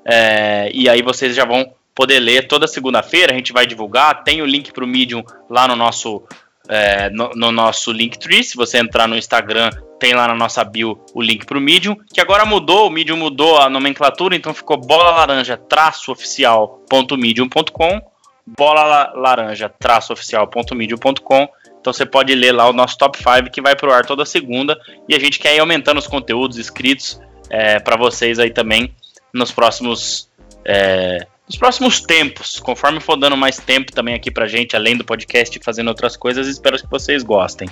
é, 0.06 0.70
e 0.72 0.88
aí 0.88 1.02
vocês 1.02 1.36
já 1.36 1.44
vão 1.44 1.70
poder 1.94 2.18
ler 2.18 2.48
toda 2.48 2.66
segunda-feira. 2.66 3.32
A 3.32 3.36
gente 3.36 3.52
vai 3.52 3.66
divulgar. 3.66 4.24
Tem 4.24 4.40
o 4.40 4.46
link 4.46 4.72
para 4.72 4.84
o 4.84 4.86
Medium 4.86 5.22
lá 5.50 5.68
no 5.68 5.76
nosso 5.76 6.22
é, 6.66 7.10
no, 7.10 7.30
no, 7.34 7.52
nosso 7.52 7.92
Linktree. 7.92 8.42
Se 8.42 8.56
você 8.56 8.78
entrar 8.78 9.06
no 9.06 9.18
Instagram, 9.18 9.68
tem 10.00 10.14
lá 10.14 10.26
na 10.26 10.34
nossa 10.34 10.64
bio 10.64 10.98
o 11.14 11.22
link 11.22 11.44
para 11.46 11.58
o 11.58 11.60
Medium, 11.60 11.94
que 12.12 12.20
agora 12.20 12.44
mudou. 12.46 12.88
O 12.88 12.90
Medium 12.90 13.18
mudou 13.18 13.58
a 13.58 13.68
nomenclatura, 13.70 14.34
então 14.34 14.52
ficou 14.54 14.76
bola 14.78 15.10
laranja 15.10 15.56
traço 15.56 16.10
oficial.medium.com 16.10 18.00
bola 18.46 19.12
laranja 19.14 19.68
traço 19.68 20.12
oficial.medium.com 20.12 21.48
então 21.80 21.92
você 21.92 22.04
pode 22.04 22.34
ler 22.34 22.52
lá 22.52 22.68
o 22.68 22.72
nosso 22.72 22.98
top 22.98 23.16
5 23.18 23.50
que 23.50 23.62
vai 23.62 23.76
pro 23.76 23.92
ar 23.92 24.04
toda 24.04 24.24
segunda 24.24 24.78
e 25.08 25.14
a 25.14 25.20
gente 25.20 25.38
quer 25.38 25.54
ir 25.54 25.60
aumentando 25.60 25.98
os 25.98 26.06
conteúdos 26.06 26.58
inscritos 26.58 27.20
é, 27.48 27.78
para 27.78 27.96
vocês 27.96 28.38
aí 28.38 28.50
também 28.50 28.92
nos 29.32 29.52
próximos 29.52 30.28
é, 30.64 31.26
nos 31.48 31.56
próximos 31.56 32.00
tempos, 32.00 32.60
conforme 32.60 33.00
for 33.00 33.16
dando 33.16 33.36
mais 33.36 33.58
tempo 33.58 33.92
também 33.92 34.14
aqui 34.14 34.30
pra 34.30 34.46
gente, 34.46 34.76
além 34.76 34.96
do 34.96 35.04
podcast 35.04 35.58
fazendo 35.64 35.88
outras 35.88 36.16
coisas, 36.16 36.46
espero 36.46 36.78
que 36.78 36.88
vocês 36.88 37.24
gostem. 37.24 37.68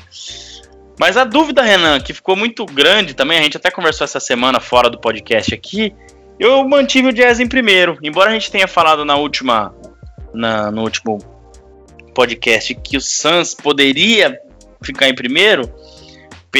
Mas 0.98 1.16
a 1.16 1.24
dúvida, 1.24 1.62
Renan, 1.62 2.00
que 2.00 2.12
ficou 2.12 2.34
muito 2.34 2.66
grande 2.66 3.14
também, 3.14 3.38
a 3.38 3.42
gente 3.42 3.56
até 3.56 3.70
conversou 3.70 4.04
essa 4.04 4.18
semana 4.18 4.58
fora 4.58 4.90
do 4.90 4.98
podcast 4.98 5.54
aqui, 5.54 5.94
eu 6.38 6.66
mantive 6.68 7.08
o 7.08 7.12
Jazz 7.12 7.40
em 7.40 7.48
primeiro, 7.48 7.98
embora 8.02 8.30
a 8.30 8.32
gente 8.32 8.50
tenha 8.50 8.68
falado 8.68 9.04
na 9.04 9.16
última 9.16 9.74
na, 10.32 10.70
no 10.70 10.82
último 10.82 11.18
podcast 12.14 12.74
que 12.74 12.96
o 12.96 13.00
Suns 13.00 13.54
poderia 13.54 14.38
ficar 14.82 15.08
em 15.08 15.14
primeiro, 15.14 15.72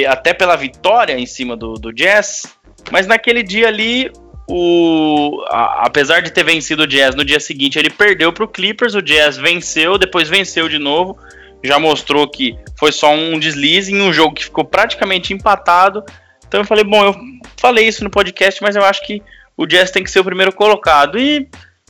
até 0.09 0.32
pela 0.32 0.57
vitória 0.57 1.18
em 1.18 1.26
cima 1.26 1.57
do, 1.57 1.74
do 1.74 1.93
Jazz, 1.93 2.45
mas 2.91 3.07
naquele 3.07 3.43
dia 3.43 3.68
ali, 3.68 4.11
o, 4.49 5.45
a, 5.49 5.86
apesar 5.86 6.20
de 6.20 6.30
ter 6.30 6.45
vencido 6.45 6.84
o 6.84 6.86
Jazz 6.86 7.14
no 7.14 7.24
dia 7.24 7.41
seguinte, 7.41 7.78
ele 7.78 7.91
perdeu 7.91 8.32
para 8.32 8.45
o 8.45 8.49
Clippers. 8.49 8.95
O 8.95 9.03
Jazz 9.03 9.36
venceu, 9.36 9.99
depois 9.99 10.28
venceu 10.28 10.68
de 10.68 10.78
novo. 10.78 11.18
Já 11.63 11.79
mostrou 11.79 12.29
que 12.29 12.57
foi 12.79 12.93
só 12.93 13.13
um 13.13 13.39
deslize 13.39 13.93
em 13.93 14.01
um 14.01 14.13
jogo 14.13 14.35
que 14.35 14.45
ficou 14.45 14.65
praticamente 14.65 15.33
empatado. 15.33 16.05
Então 16.47 16.61
eu 16.61 16.65
falei, 16.65 16.85
bom, 16.85 17.05
eu 17.05 17.15
falei 17.57 17.87
isso 17.87 18.05
no 18.05 18.11
podcast, 18.11 18.63
mas 18.63 18.77
eu 18.77 18.85
acho 18.85 19.05
que 19.05 19.23
o 19.57 19.67
Jazz 19.67 19.91
tem 19.91 20.05
que 20.05 20.11
ser 20.11 20.21
o 20.21 20.25
primeiro 20.25 20.53
colocado. 20.53 21.19
E 21.19 21.49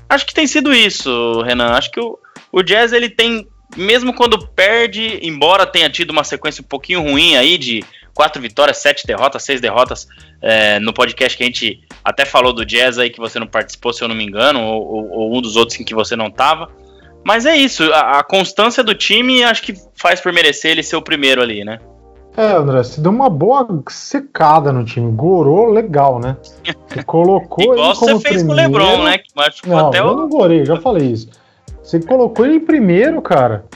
acho 0.09 0.27
que 0.27 0.35
tem 0.35 0.47
sido 0.47 0.75
isso, 0.75 1.43
Renan. 1.43 1.73
Acho 1.73 1.91
que 1.91 2.01
o, 2.01 2.19
o 2.51 2.63
Jazz 2.63 2.93
ele 2.93 3.11
tem, 3.11 3.47
mesmo 3.77 4.15
quando 4.15 4.49
perde, 4.49 5.21
embora 5.23 5.67
tenha 5.67 5.91
tido 5.91 6.11
uma 6.11 6.25
sequência 6.25 6.63
um 6.63 6.67
pouquinho 6.67 7.03
ruim 7.03 7.37
aí 7.37 7.59
de 7.59 7.85
quatro 8.15 8.43
vitórias, 8.43 8.79
sete 8.79 9.07
derrotas, 9.07 9.45
seis 9.45 9.61
derrotas 9.61 10.09
é, 10.43 10.81
no 10.81 10.93
podcast 10.93 11.37
que 11.37 11.45
a 11.45 11.47
gente 11.47 11.81
até 12.03 12.25
falou 12.25 12.53
do 12.53 12.65
Jazz 12.65 12.99
aí 12.99 13.11
que 13.11 13.21
você 13.21 13.39
não 13.39 13.47
participou, 13.47 13.93
se 13.93 14.03
eu 14.03 14.09
não 14.09 14.15
me 14.15 14.25
engano, 14.25 14.61
ou, 14.61 15.11
ou 15.11 15.39
um 15.39 15.41
dos 15.41 15.55
outros 15.55 15.79
em 15.79 15.85
que 15.85 15.95
você 15.95 16.17
não 16.17 16.27
estava. 16.27 16.69
Mas 17.29 17.45
é 17.45 17.55
isso, 17.55 17.83
a, 17.93 18.21
a, 18.21 18.25
constância 18.25 18.83
do 18.83 18.95
time 18.95 19.45
acho 19.45 19.63
que 19.63 19.75
faz 19.95 20.19
por 20.19 20.33
merecer 20.33 20.71
ele 20.71 20.83
ser 20.83 20.97
o 20.97 21.03
primeiro 21.03 21.43
ali, 21.43 21.63
né? 21.63 21.79
É, 22.35 22.53
André, 22.53 22.83
você 22.83 23.03
deu 23.03 23.13
uma 23.13 23.29
boa 23.29 23.69
secada 23.91 24.73
no 24.73 24.83
time. 24.83 25.13
Gorou 25.13 25.71
legal, 25.71 26.19
né? 26.19 26.39
Você 26.87 27.03
colocou 27.03 27.63
Igual 27.75 27.91
ele 27.91 27.99
como 27.99 28.19
você 28.19 28.29
fez 28.31 28.43
primeiro. 28.43 28.73
com 28.73 28.79
o 28.79 28.81
Lebron, 28.81 29.05
né? 29.05 29.19
Que 29.19 29.69
não, 29.69 29.89
até 29.89 30.01
eu 30.01 30.07
o... 30.07 30.17
não 30.17 30.29
gorei, 30.31 30.65
já 30.65 30.81
falei 30.81 31.07
isso. 31.07 31.29
Você 31.83 32.01
colocou 32.01 32.47
ele 32.47 32.55
em 32.55 32.61
primeiro, 32.61 33.21
cara. 33.21 33.67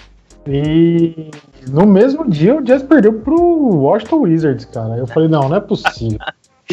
E 0.46 1.30
no 1.68 1.84
mesmo 1.84 2.30
dia 2.30 2.56
o 2.56 2.62
Jazz 2.62 2.82
perdeu 2.82 3.12
pro 3.20 3.36
Washington 3.36 4.16
Wizards, 4.20 4.64
cara. 4.64 4.96
Eu 4.96 5.06
falei, 5.06 5.28
não, 5.28 5.50
não 5.50 5.56
é 5.58 5.60
possível. 5.60 6.18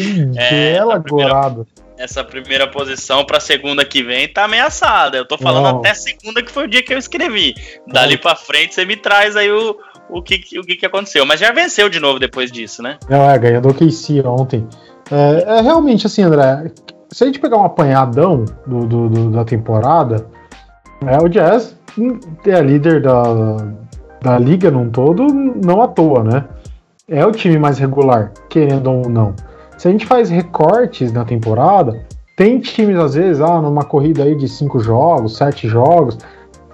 é, 0.34 0.72
bela 0.72 0.96
gorada. 0.96 1.66
Essa 2.00 2.24
primeira 2.24 2.66
posição 2.66 3.26
pra 3.26 3.38
segunda 3.38 3.84
que 3.84 4.02
vem 4.02 4.26
tá 4.26 4.44
ameaçada. 4.44 5.18
Eu 5.18 5.28
tô 5.28 5.36
falando 5.36 5.64
não. 5.64 5.78
até 5.80 5.92
segunda 5.92 6.42
que 6.42 6.50
foi 6.50 6.64
o 6.64 6.66
dia 6.66 6.82
que 6.82 6.94
eu 6.94 6.96
escrevi. 6.96 7.52
Dali 7.86 8.16
pra 8.16 8.34
frente 8.34 8.74
você 8.74 8.86
me 8.86 8.96
traz 8.96 9.36
aí 9.36 9.52
o, 9.52 9.76
o, 10.08 10.22
que, 10.22 10.58
o 10.58 10.62
que, 10.62 10.76
que 10.76 10.86
aconteceu. 10.86 11.26
Mas 11.26 11.38
já 11.38 11.52
venceu 11.52 11.90
de 11.90 12.00
novo 12.00 12.18
depois 12.18 12.50
disso, 12.50 12.82
né? 12.82 12.96
Não, 13.06 13.30
é, 13.30 13.38
ganhou 13.38 13.60
do 13.60 13.74
KC 13.74 14.22
ontem. 14.26 14.66
É, 15.12 15.58
é, 15.58 15.60
realmente 15.60 16.06
assim, 16.06 16.22
André. 16.22 16.72
Se 17.10 17.22
a 17.22 17.26
gente 17.26 17.38
pegar 17.38 17.58
um 17.58 17.64
apanhadão 17.64 18.46
do, 18.66 18.86
do, 18.86 19.08
do 19.10 19.30
da 19.32 19.44
temporada, 19.44 20.26
é, 21.06 21.18
o 21.18 21.28
Jazz 21.28 21.76
é 22.46 22.62
líder 22.62 23.02
da, 23.02 23.56
da 24.22 24.38
liga 24.38 24.70
num 24.70 24.88
todo, 24.88 25.26
não 25.26 25.82
à 25.82 25.88
toa, 25.88 26.24
né? 26.24 26.46
É 27.06 27.26
o 27.26 27.32
time 27.32 27.58
mais 27.58 27.78
regular, 27.78 28.32
querendo 28.48 28.90
ou 28.90 29.10
não. 29.10 29.34
Se 29.80 29.88
a 29.88 29.90
gente 29.90 30.04
faz 30.04 30.28
recortes 30.28 31.10
na 31.10 31.24
temporada, 31.24 32.04
tem 32.36 32.60
times, 32.60 32.98
às 32.98 33.14
vezes, 33.14 33.40
ah, 33.40 33.62
numa 33.62 33.82
corrida 33.82 34.24
aí 34.24 34.34
de 34.34 34.46
cinco 34.46 34.78
jogos, 34.78 35.38
sete 35.38 35.66
jogos, 35.66 36.18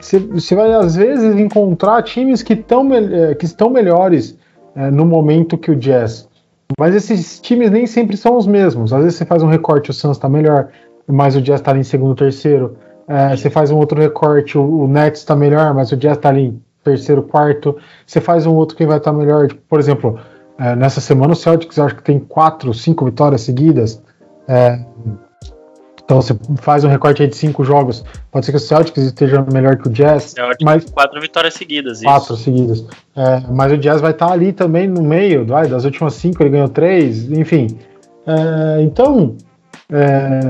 você 0.01 0.57
vai, 0.57 0.73
às 0.73 0.97
vezes, 0.97 1.39
encontrar 1.39 2.03
times 2.03 2.43
que, 2.43 2.57
tão, 2.57 2.93
eh, 2.93 3.33
que 3.37 3.45
estão 3.45 3.71
melhores 3.71 4.37
é, 4.75 4.91
no 4.91 5.07
momento 5.07 5.57
que 5.57 5.71
o 5.71 5.77
Jazz. 5.77 6.29
Mas 6.77 6.97
esses 6.97 7.39
times 7.39 7.71
nem 7.71 7.87
sempre 7.87 8.17
são 8.17 8.37
os 8.37 8.45
mesmos. 8.45 8.93
Às 8.93 9.05
vezes 9.05 9.19
você 9.19 9.25
faz 9.25 9.41
um 9.41 9.49
recorte, 9.49 9.91
o 9.91 9.95
Suns 9.95 10.17
está 10.17 10.29
melhor, 10.29 10.71
mas 11.07 11.37
o 11.37 11.41
Jazz 11.41 11.61
está 11.61 11.71
ali 11.71 11.79
em 11.79 11.85
segundo, 11.85 12.17
terceiro. 12.17 12.77
É, 13.07 13.37
você 13.37 13.49
faz 13.49 13.71
um 13.71 13.77
outro 13.77 14.01
recorte, 14.01 14.59
o, 14.59 14.81
o 14.81 14.89
Nets 14.89 15.21
está 15.21 15.37
melhor, 15.37 15.73
mas 15.73 15.93
o 15.93 15.97
Jazz 15.97 16.17
está 16.17 16.31
ali 16.31 16.47
em 16.47 16.63
terceiro, 16.83 17.23
quarto. 17.23 17.77
Você 18.05 18.21
faz 18.21 18.47
um 18.47 18.55
outro 18.57 18.77
que 18.77 18.85
vai 18.85 18.99
estar 18.99 19.13
tá 19.13 19.17
melhor. 19.17 19.47
Por 19.69 19.79
exemplo, 19.79 20.19
é, 20.59 20.75
nessa 20.75 21.01
semana 21.01 21.33
o 21.33 21.37
Celtics 21.37 21.79
acho 21.79 21.97
que 21.97 22.03
tem 22.03 22.19
quatro, 22.19 22.73
cinco 22.73 23.05
vitórias 23.05 23.43
seguidas. 23.43 24.03
É, 24.49 24.79
então 26.03 26.23
você 26.23 26.37
faz 26.59 26.85
um 26.85 26.89
recorte 26.89 27.23
aí 27.23 27.29
de 27.29 27.37
cinco 27.37 27.65
jogos. 27.65 28.05
Pode 28.31 28.47
ser 28.47 28.53
que 28.53 28.59
o 28.59 28.61
Celtics 28.61 29.03
esteja 29.03 29.45
melhor 29.53 29.77
que 29.77 29.89
o 29.89 29.91
Jazz. 29.91 30.35
Celtics 30.37 30.65
mas 30.65 30.85
quatro 30.85 31.21
vitórias 31.21 31.55
seguidas. 31.55 32.01
Quatro 32.01 32.35
isso. 32.35 32.45
seguidas. 32.45 32.85
É, 33.17 33.43
mas 33.51 33.73
o 33.73 33.77
Jazz 33.77 34.01
vai 34.01 34.13
estar 34.13 34.29
tá 34.29 34.33
ali 34.33 34.53
também 34.53 34.87
no 34.87 35.03
meio. 35.03 35.45
Vai, 35.45 35.67
das 35.67 35.85
últimas 35.85 36.15
cinco 36.15 36.43
ele 36.43 36.51
ganhou 36.51 36.69
três. 36.69 37.31
Enfim. 37.31 37.79
É, 38.27 38.83
então 38.83 39.37
é, 39.93 40.41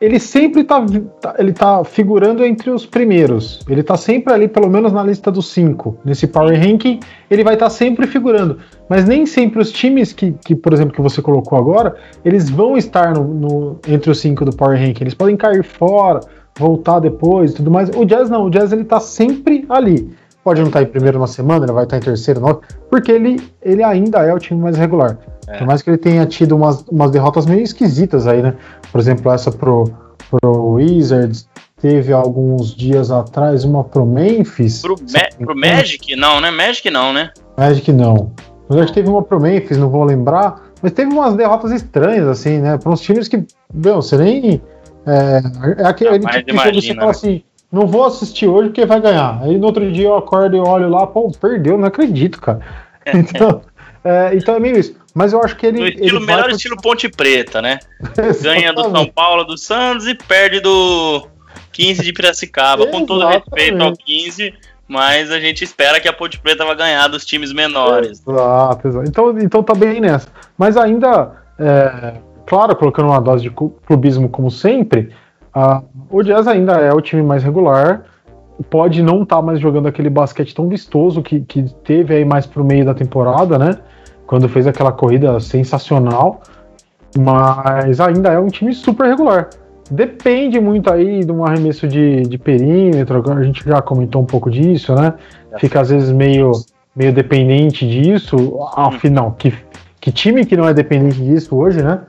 ele 0.00 0.18
sempre 0.18 0.62
está 0.62 0.84
tá, 1.20 1.34
ele 1.38 1.52
tá 1.52 1.84
figurando 1.84 2.44
entre 2.44 2.70
os 2.70 2.86
primeiros. 2.86 3.60
Ele 3.68 3.82
está 3.82 3.96
sempre 3.96 4.32
ali, 4.32 4.48
pelo 4.48 4.70
menos 4.70 4.92
na 4.92 5.02
lista 5.02 5.30
dos 5.30 5.50
cinco. 5.50 5.98
Nesse 6.04 6.26
Power 6.26 6.58
Ranking, 6.58 7.00
ele 7.30 7.44
vai 7.44 7.54
estar 7.54 7.66
tá 7.66 7.70
sempre 7.70 8.06
figurando. 8.06 8.58
Mas 8.88 9.04
nem 9.04 9.26
sempre 9.26 9.60
os 9.60 9.70
times 9.70 10.12
que, 10.12 10.32
que, 10.32 10.54
por 10.54 10.72
exemplo, 10.72 10.94
que 10.94 11.02
você 11.02 11.20
colocou 11.20 11.58
agora, 11.58 11.94
eles 12.24 12.48
vão 12.48 12.76
estar 12.76 13.12
no, 13.12 13.24
no, 13.24 13.80
entre 13.86 14.10
os 14.10 14.18
cinco 14.18 14.44
do 14.44 14.56
Power 14.56 14.78
Ranking. 14.78 15.04
Eles 15.04 15.14
podem 15.14 15.36
cair 15.36 15.62
fora, 15.62 16.20
voltar 16.58 17.00
depois 17.00 17.52
e 17.52 17.56
tudo 17.56 17.70
mais. 17.70 17.90
O 17.90 18.04
Jazz 18.04 18.30
não, 18.30 18.46
o 18.46 18.50
Jazz 18.50 18.72
ele 18.72 18.84
tá 18.84 18.98
sempre 18.98 19.66
ali. 19.68 20.10
Pode 20.46 20.60
não 20.60 20.68
estar 20.68 20.80
em 20.80 20.86
primeiro 20.86 21.18
na 21.18 21.26
semana, 21.26 21.64
ele 21.64 21.72
vai 21.72 21.82
estar 21.82 21.96
em 21.96 22.00
terceiro, 22.00 22.38
não, 22.38 22.60
porque 22.88 23.10
ele, 23.10 23.42
ele 23.60 23.82
ainda 23.82 24.20
é 24.20 24.32
o 24.32 24.38
time 24.38 24.62
mais 24.62 24.76
regular. 24.76 25.18
É. 25.48 25.58
Por 25.58 25.66
mais 25.66 25.82
que 25.82 25.90
ele 25.90 25.98
tenha 25.98 26.24
tido 26.24 26.54
umas, 26.54 26.82
umas 26.82 27.10
derrotas 27.10 27.46
meio 27.46 27.62
esquisitas 27.62 28.28
aí, 28.28 28.40
né? 28.40 28.54
Por 28.92 29.00
exemplo, 29.00 29.32
essa 29.32 29.50
pro, 29.50 29.90
pro 30.30 30.74
Wizards, 30.74 31.48
teve 31.82 32.12
alguns 32.12 32.72
dias 32.76 33.10
atrás 33.10 33.64
uma 33.64 33.82
pro 33.82 34.06
Memphis. 34.06 34.82
Pro, 34.82 34.94
Ma 35.12 35.46
pro 35.46 35.56
Magic? 35.56 36.14
Não, 36.14 36.40
né? 36.40 36.52
Magic 36.52 36.88
não, 36.92 37.12
né? 37.12 37.32
Magic 37.58 37.90
não. 37.90 38.30
Mas 38.68 38.78
acho 38.78 38.88
que 38.92 39.00
teve 39.00 39.08
uma 39.08 39.24
pro 39.24 39.40
Memphis, 39.40 39.76
não 39.76 39.88
vou 39.88 40.04
lembrar. 40.04 40.62
Mas 40.80 40.92
teve 40.92 41.12
umas 41.12 41.34
derrotas 41.34 41.72
estranhas, 41.72 42.28
assim, 42.28 42.60
né? 42.60 42.78
Para 42.78 42.92
uns 42.92 43.00
times 43.00 43.26
que, 43.26 43.44
meu, 43.74 43.96
você 43.96 44.16
nem. 44.16 44.62
É, 45.04 45.82
é 45.82 45.86
aquele 45.88 46.20
tipo 46.20 46.44
que 46.44 46.72
você 46.72 46.94
fala 46.94 47.06
né? 47.06 47.10
assim 47.10 47.42
não 47.70 47.86
vou 47.86 48.04
assistir 48.04 48.46
hoje 48.46 48.68
porque 48.68 48.86
vai 48.86 49.00
ganhar. 49.00 49.40
Aí 49.42 49.58
no 49.58 49.66
outro 49.66 49.90
dia 49.90 50.06
eu 50.06 50.16
acordo 50.16 50.56
e 50.56 50.60
olho 50.60 50.88
lá, 50.88 51.06
pô, 51.06 51.30
perdeu, 51.40 51.76
não 51.76 51.88
acredito, 51.88 52.40
cara. 52.40 52.60
Então, 53.14 53.62
é, 54.02 54.34
então 54.34 54.56
é 54.56 54.58
meio 54.58 54.76
isso. 54.76 54.96
Mas 55.14 55.32
eu 55.32 55.40
acho 55.40 55.54
que 55.54 55.64
ele. 55.64 55.78
No 55.78 55.86
estilo, 55.86 56.18
ele 56.18 56.26
melhor 56.26 56.50
estilo 56.50 56.76
Ponte 56.76 57.08
Preta, 57.08 57.62
né? 57.62 57.78
Ganha 58.42 58.72
do 58.72 58.90
São 58.90 59.06
Paulo, 59.06 59.44
do 59.44 59.56
Santos 59.56 60.08
e 60.08 60.14
perde 60.16 60.58
do 60.58 61.24
15 61.70 62.02
de 62.02 62.12
Piracicaba. 62.12 62.88
Com 62.88 63.06
todo 63.06 63.24
respeito 63.28 63.80
ao 63.80 63.92
15, 63.92 64.52
mas 64.88 65.30
a 65.30 65.38
gente 65.38 65.62
espera 65.62 66.00
que 66.00 66.08
a 66.08 66.12
Ponte 66.12 66.40
Preta 66.40 66.64
vai 66.64 66.74
ganhar 66.74 67.06
dos 67.06 67.24
times 67.24 67.52
menores. 67.52 68.20
Exato, 68.26 68.88
exato. 68.88 69.08
Então, 69.08 69.38
então 69.38 69.62
tá 69.62 69.72
bem 69.72 70.00
nessa. 70.00 70.26
Mas 70.58 70.76
ainda, 70.76 71.44
é, 71.56 72.14
claro, 72.44 72.74
colocando 72.74 73.06
uma 73.06 73.20
dose 73.20 73.44
de 73.44 73.50
clubismo 73.50 74.28
como 74.28 74.50
sempre, 74.50 75.14
Uh, 75.56 75.82
o 76.16 76.22
Jazz 76.22 76.46
ainda 76.46 76.72
é 76.72 76.92
o 76.92 77.00
time 77.00 77.22
mais 77.22 77.44
regular, 77.44 78.04
pode 78.70 79.02
não 79.02 79.22
estar 79.22 79.36
tá 79.36 79.42
mais 79.42 79.60
jogando 79.60 79.86
aquele 79.86 80.08
basquete 80.08 80.54
tão 80.54 80.66
vistoso 80.66 81.22
que, 81.22 81.40
que 81.40 81.64
teve 81.84 82.14
aí 82.14 82.24
mais 82.24 82.46
pro 82.46 82.64
meio 82.64 82.86
da 82.86 82.94
temporada, 82.94 83.58
né? 83.58 83.78
Quando 84.26 84.48
fez 84.48 84.66
aquela 84.66 84.92
corrida 84.92 85.38
sensacional, 85.40 86.40
mas 87.18 88.00
ainda 88.00 88.30
é 88.30 88.38
um 88.38 88.48
time 88.48 88.72
super 88.72 89.06
regular. 89.06 89.50
Depende 89.90 90.58
muito 90.58 90.90
aí 90.90 91.22
de 91.22 91.30
um 91.30 91.44
arremesso 91.44 91.86
de, 91.86 92.22
de 92.22 92.38
perímetro, 92.38 93.22
a 93.30 93.42
gente 93.44 93.62
já 93.62 93.82
comentou 93.82 94.22
um 94.22 94.26
pouco 94.26 94.50
disso, 94.50 94.94
né? 94.94 95.12
Fica 95.58 95.82
às 95.82 95.90
vezes 95.90 96.10
meio, 96.10 96.50
meio 96.94 97.12
dependente 97.12 97.86
disso. 97.86 98.58
Afinal, 98.74 99.32
que, 99.32 99.54
que 100.00 100.10
time 100.10 100.46
que 100.46 100.56
não 100.56 100.66
é 100.66 100.72
dependente 100.72 101.22
disso 101.22 101.54
hoje, 101.56 101.82
né? 101.82 102.00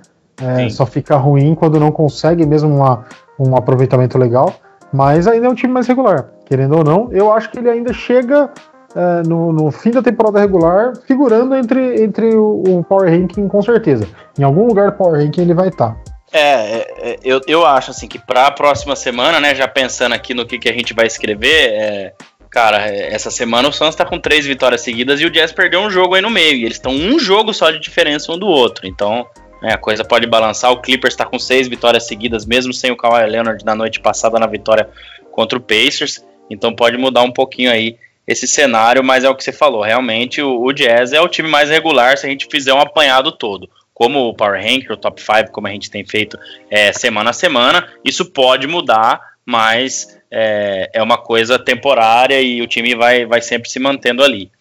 É, 0.42 0.70
só 0.70 0.86
fica 0.86 1.18
ruim 1.18 1.54
quando 1.56 1.80
não 1.80 1.92
consegue 1.92 2.46
mesmo 2.46 2.74
uma, 2.74 3.06
um 3.40 3.56
aproveitamento 3.56 4.18
legal, 4.18 4.54
mas 4.94 5.28
ainda 5.28 5.48
é 5.48 5.50
um 5.50 5.56
time 5.56 5.74
mais 5.74 5.88
regular, 5.88 6.30
querendo 6.46 6.78
ou 6.78 6.84
não. 6.84 7.10
Eu 7.12 7.32
acho 7.32 7.50
que 7.50 7.60
ele 7.60 7.70
ainda 7.70 7.94
chega 7.94 8.50
é, 8.96 9.28
no, 9.28 9.52
no, 9.52 9.72
fim 9.72 9.92
da 9.92 10.02
temporada 10.02 10.40
regular 10.40 10.94
figurando 11.06 11.56
entre, 11.56 12.02
entre 12.02 12.36
o, 12.36 12.64
o, 12.68 12.84
Power 12.84 13.10
Ranking 13.10 13.48
com 13.48 13.62
certeza. 13.62 14.08
Em 14.38 14.44
algum 14.44 14.66
lugar 14.66 14.92
do 14.92 14.98
Power 14.98 15.22
Ranking 15.22 15.42
ele 15.42 15.54
vai 15.54 15.68
estar. 15.68 15.92
Tá. 15.92 16.18
É, 16.32 17.12
é, 17.12 17.20
eu, 17.24 17.42
eu 17.48 17.66
acho 17.66 17.92
assim 17.92 18.08
que 18.08 18.20
para 18.20 18.48
a 18.48 18.52
próxima 18.52 18.96
semana, 18.96 19.40
né, 19.40 19.56
já 19.56 19.68
pensando 19.68 20.14
aqui 20.14 20.34
no 20.34 20.46
que, 20.46 20.58
que 20.58 20.70
a 20.70 20.74
gente 20.74 20.94
vai 20.94 21.08
escrever, 21.08 21.70
é, 21.70 22.14
cara, 22.50 22.78
essa 22.88 23.30
semana 23.30 23.70
o 23.70 23.72
Suns 23.72 23.90
está 23.90 24.06
com 24.06 24.20
três 24.20 24.46
vitórias 24.46 24.82
seguidas 24.82 25.22
e 25.22 25.26
o 25.26 25.30
Jazz 25.30 25.52
perdeu 25.52 25.82
um 25.82 25.90
jogo 25.90 26.16
aí 26.16 26.22
no 26.22 26.30
meio. 26.30 26.56
E 26.56 26.66
eles 26.66 26.78
estão 26.78 26.92
um 26.92 27.20
jogo 27.20 27.54
só 27.54 27.72
de 27.72 27.80
diferença 27.80 28.32
um 28.32 28.38
do 28.38 28.48
outro. 28.48 28.88
Então, 28.88 29.26
é, 29.62 29.74
a 29.74 29.78
coisa 29.78 30.04
pode 30.04 30.28
balançar. 30.28 30.72
O 30.72 30.82
Clippers 30.82 31.14
está 31.14 31.26
com 31.26 31.40
seis 31.40 31.68
vitórias 31.68 32.06
seguidas, 32.08 32.46
mesmo 32.46 32.74
sem 32.74 32.92
o 32.92 32.98
Kawhi 32.98 33.26
Leonard 33.30 33.64
na 33.66 33.76
noite 33.76 34.00
passada 34.00 34.40
na 34.40 34.48
vitória 34.48 34.90
contra 35.32 35.58
o 35.58 35.62
Pacers. 35.62 36.24
Então 36.50 36.74
pode 36.74 36.98
mudar 36.98 37.24
um 37.24 37.32
pouquinho 37.32 37.72
aí 37.72 37.98
esse 38.28 38.48
cenário, 38.48 39.04
mas 39.04 39.24
é 39.24 39.30
o 39.30 39.36
que 39.36 39.44
você 39.44 39.54
falou. 39.54 39.82
Realmente 39.82 40.42
o, 40.42 40.62
o 40.62 40.74
Jazz 40.74 41.14
é 41.14 41.22
o 41.22 41.30
time 41.30 41.50
mais 41.50 41.70
regular 41.70 42.18
se 42.18 42.26
a 42.26 42.30
gente 42.30 42.48
fizer 42.52 42.74
um 42.74 42.82
apanhado 42.82 43.32
todo. 43.32 43.70
Como 43.94 44.28
o 44.28 44.34
Power 44.36 44.62
Ranker, 44.62 44.92
o 44.92 44.98
Top 44.98 45.20
5, 45.20 45.52
como 45.52 45.68
a 45.68 45.72
gente 45.72 45.90
tem 45.90 46.06
feito 46.06 46.38
é, 46.70 46.92
semana 46.92 47.32
a 47.32 47.34
semana, 47.34 47.88
isso 48.06 48.26
pode 48.26 48.68
mudar, 48.68 49.20
mas 49.46 50.20
é, 50.30 50.90
é, 50.94 51.02
uma 51.02 51.18
coisa 51.18 51.58
temporária 51.58 52.40
e 52.42 52.62
o 52.62 52.68
time 52.68 52.94
vai, 52.94 53.26
vai 53.26 53.42
sempre 53.42 53.70
se 53.70 53.80
mantendo 53.80 54.24
ali. 54.24 54.52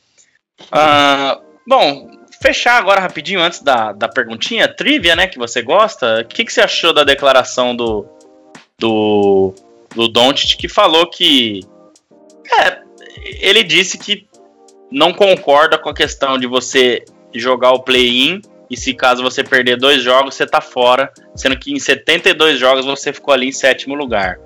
Ah, 0.73 1.39
bom, 1.67 2.16
fechar 2.47 2.79
agora 2.79 3.01
rapidinho, 3.01 3.41
antes 3.41 3.61
da, 3.61 3.93
da 3.93 4.09
perguntinha, 4.09 4.69
trivia, 4.69 5.17
né, 5.17 5.27
que 5.27 5.37
você 5.37 5.63
gosta, 5.63 6.21
o 6.21 6.25
que, 6.25 6.45
que 6.45 6.53
você 6.53 6.61
achou 6.61 6.93
da 6.93 7.03
declaração 7.03 7.75
do, 7.75 8.07
do, 8.79 9.53
do 9.93 10.07
Doncic 10.07 10.57
que 10.57 10.69
falou 10.69 11.11
que 11.11 11.61
é, 12.61 12.79
ele 13.41 13.65
disse 13.65 13.99
que 13.99 14.29
não 14.93 15.13
concorda 15.13 15.77
com 15.77 15.89
a 15.89 15.95
questão 15.95 16.39
de 16.39 16.47
você 16.47 17.05
jogar 17.35 17.73
o 17.73 17.83
play-in 17.83 18.41
e 18.71 18.77
se 18.77 18.95
caso 18.95 19.25
você 19.25 19.43
perder 19.43 19.77
dois 19.77 20.01
jogos, 20.01 20.37
você 20.37 20.47
tá 20.47 20.61
fora, 20.61 21.13
sendo 21.35 21.59
que 21.59 21.73
em 21.73 21.81
72 21.81 22.61
jogos 22.61 22.85
você 22.85 23.13
ficou 23.13 23.35
ali 23.35 23.49
em 23.49 23.53
sétimo 23.53 23.97
lugar. 23.97 24.39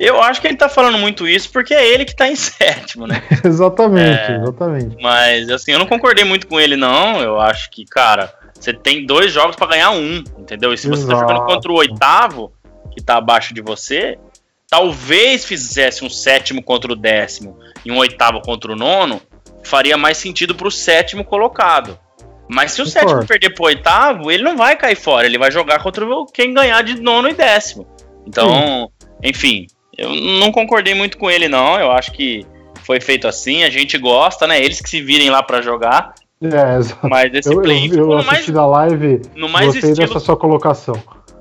Eu 0.00 0.22
acho 0.22 0.40
que 0.40 0.46
ele 0.46 0.56
tá 0.56 0.68
falando 0.68 0.96
muito 0.98 1.26
isso 1.26 1.50
porque 1.50 1.74
é 1.74 1.86
ele 1.86 2.04
que 2.04 2.14
tá 2.14 2.28
em 2.28 2.36
sétimo, 2.36 3.06
né? 3.06 3.22
exatamente, 3.44 4.30
é, 4.30 4.36
exatamente. 4.36 4.96
Mas, 5.02 5.50
assim, 5.50 5.72
eu 5.72 5.78
não 5.78 5.86
concordei 5.86 6.24
muito 6.24 6.46
com 6.46 6.60
ele, 6.60 6.76
não. 6.76 7.20
Eu 7.20 7.40
acho 7.40 7.68
que, 7.70 7.84
cara, 7.84 8.32
você 8.54 8.72
tem 8.72 9.04
dois 9.04 9.32
jogos 9.32 9.56
para 9.56 9.66
ganhar 9.68 9.90
um, 9.90 10.22
entendeu? 10.38 10.72
E 10.72 10.78
se 10.78 10.88
você 10.88 11.02
Exato. 11.02 11.18
tá 11.20 11.26
jogando 11.26 11.46
contra 11.46 11.72
o 11.72 11.76
oitavo, 11.76 12.52
que 12.94 13.02
tá 13.02 13.16
abaixo 13.16 13.52
de 13.52 13.60
você, 13.60 14.18
talvez 14.70 15.44
fizesse 15.44 16.04
um 16.04 16.10
sétimo 16.10 16.62
contra 16.62 16.92
o 16.92 16.96
décimo 16.96 17.58
e 17.84 17.90
um 17.90 17.96
oitavo 17.98 18.40
contra 18.40 18.70
o 18.72 18.76
nono, 18.76 19.20
faria 19.64 19.96
mais 19.96 20.18
sentido 20.18 20.54
pro 20.54 20.70
sétimo 20.70 21.24
colocado. 21.24 21.98
Mas 22.48 22.72
se 22.72 22.80
o 22.80 22.84
Concordo. 22.84 23.08
sétimo 23.10 23.26
perder 23.26 23.50
pro 23.50 23.64
oitavo, 23.66 24.30
ele 24.30 24.42
não 24.42 24.56
vai 24.56 24.76
cair 24.76 24.96
fora, 24.96 25.26
ele 25.26 25.38
vai 25.38 25.50
jogar 25.50 25.82
contra 25.82 26.06
o- 26.06 26.24
quem 26.26 26.54
ganhar 26.54 26.82
de 26.82 27.00
nono 27.00 27.28
e 27.28 27.34
décimo. 27.34 27.86
Então, 28.26 28.90
enfim, 29.22 29.66
eu 29.98 30.14
não 30.14 30.50
concordei 30.52 30.94
muito 30.94 31.18
com 31.18 31.30
ele, 31.30 31.48
não. 31.48 31.78
Eu 31.78 31.90
acho 31.92 32.12
que 32.12 32.46
foi 32.84 33.00
feito 33.00 33.26
assim, 33.28 33.64
a 33.64 33.70
gente 33.70 33.98
gosta, 33.98 34.46
né? 34.46 34.62
Eles 34.62 34.80
que 34.80 34.88
se 34.88 35.02
virem 35.02 35.28
lá 35.28 35.42
pra 35.42 35.60
jogar, 35.60 36.14
É, 36.42 36.76
exato. 36.78 37.06
mas 37.08 37.34
esse 37.34 37.48
Eu, 37.50 37.54
eu, 37.54 37.62
play-in 37.62 37.90
eu 37.94 38.06
no 38.06 38.14
assisti 38.18 38.32
mais, 38.34 38.50
da 38.50 38.66
live, 38.66 39.22
no 39.34 39.48
mais 39.48 39.66
gostei 39.66 39.90
estilo 39.90 40.06
dessa 40.08 40.20
sua 40.20 40.36
colocação. 40.36 40.94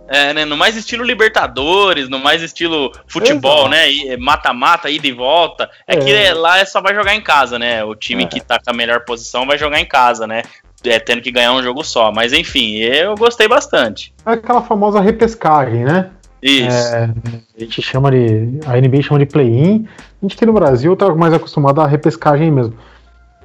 É, 0.09 0.33
né, 0.33 0.45
no 0.45 0.55
mais 0.55 0.77
estilo 0.77 1.03
Libertadores, 1.03 2.07
no 2.09 2.17
mais 2.17 2.41
estilo 2.41 2.91
futebol, 3.07 3.67
Exato. 3.67 3.69
né? 3.69 3.91
e- 3.91 4.17
Mata-mata, 4.17 4.89
ida 4.89 5.05
e 5.07 5.11
volta. 5.11 5.69
É, 5.85 5.95
É. 5.95 5.97
que 5.97 6.11
é, 6.13 6.33
lá 6.33 6.59
é 6.59 6.65
só 6.65 6.79
vai 6.81 6.95
jogar 6.95 7.13
em 7.13 7.21
casa, 7.21 7.59
né? 7.59 7.83
O 7.83 7.93
time 7.93 8.23
É. 8.23 8.25
que 8.27 8.39
tá 8.39 8.57
com 8.57 8.69
a 8.71 8.73
melhor 8.73 9.03
posição 9.03 9.45
vai 9.45 9.57
jogar 9.57 9.79
em 9.81 9.85
casa, 9.85 10.25
né? 10.25 10.43
É, 10.85 10.97
tendo 10.99 11.21
que 11.21 11.29
ganhar 11.31 11.51
um 11.53 11.61
jogo 11.61 11.83
só. 11.83 12.11
Mas 12.13 12.31
enfim, 12.31 12.75
eu 12.77 13.15
gostei 13.15 13.47
bastante. 13.49 14.13
É 14.25 14.31
aquela 14.31 14.61
famosa 14.61 15.01
repescagem, 15.01 15.83
né? 15.83 16.09
Isso. 16.41 16.95
É, 16.95 17.09
a 17.55 17.59
gente 17.59 17.81
chama 17.81 18.11
de. 18.11 18.59
A 18.65 18.79
NBA 18.79 19.01
chama 19.01 19.19
de 19.19 19.25
play-in. 19.25 19.87
A 20.21 20.25
gente 20.25 20.35
aqui 20.35 20.45
no 20.45 20.53
Brasil 20.53 20.95
tá 20.95 21.13
mais 21.15 21.33
acostumado 21.33 21.81
à 21.81 21.87
repescagem 21.87 22.51
mesmo. 22.51 22.73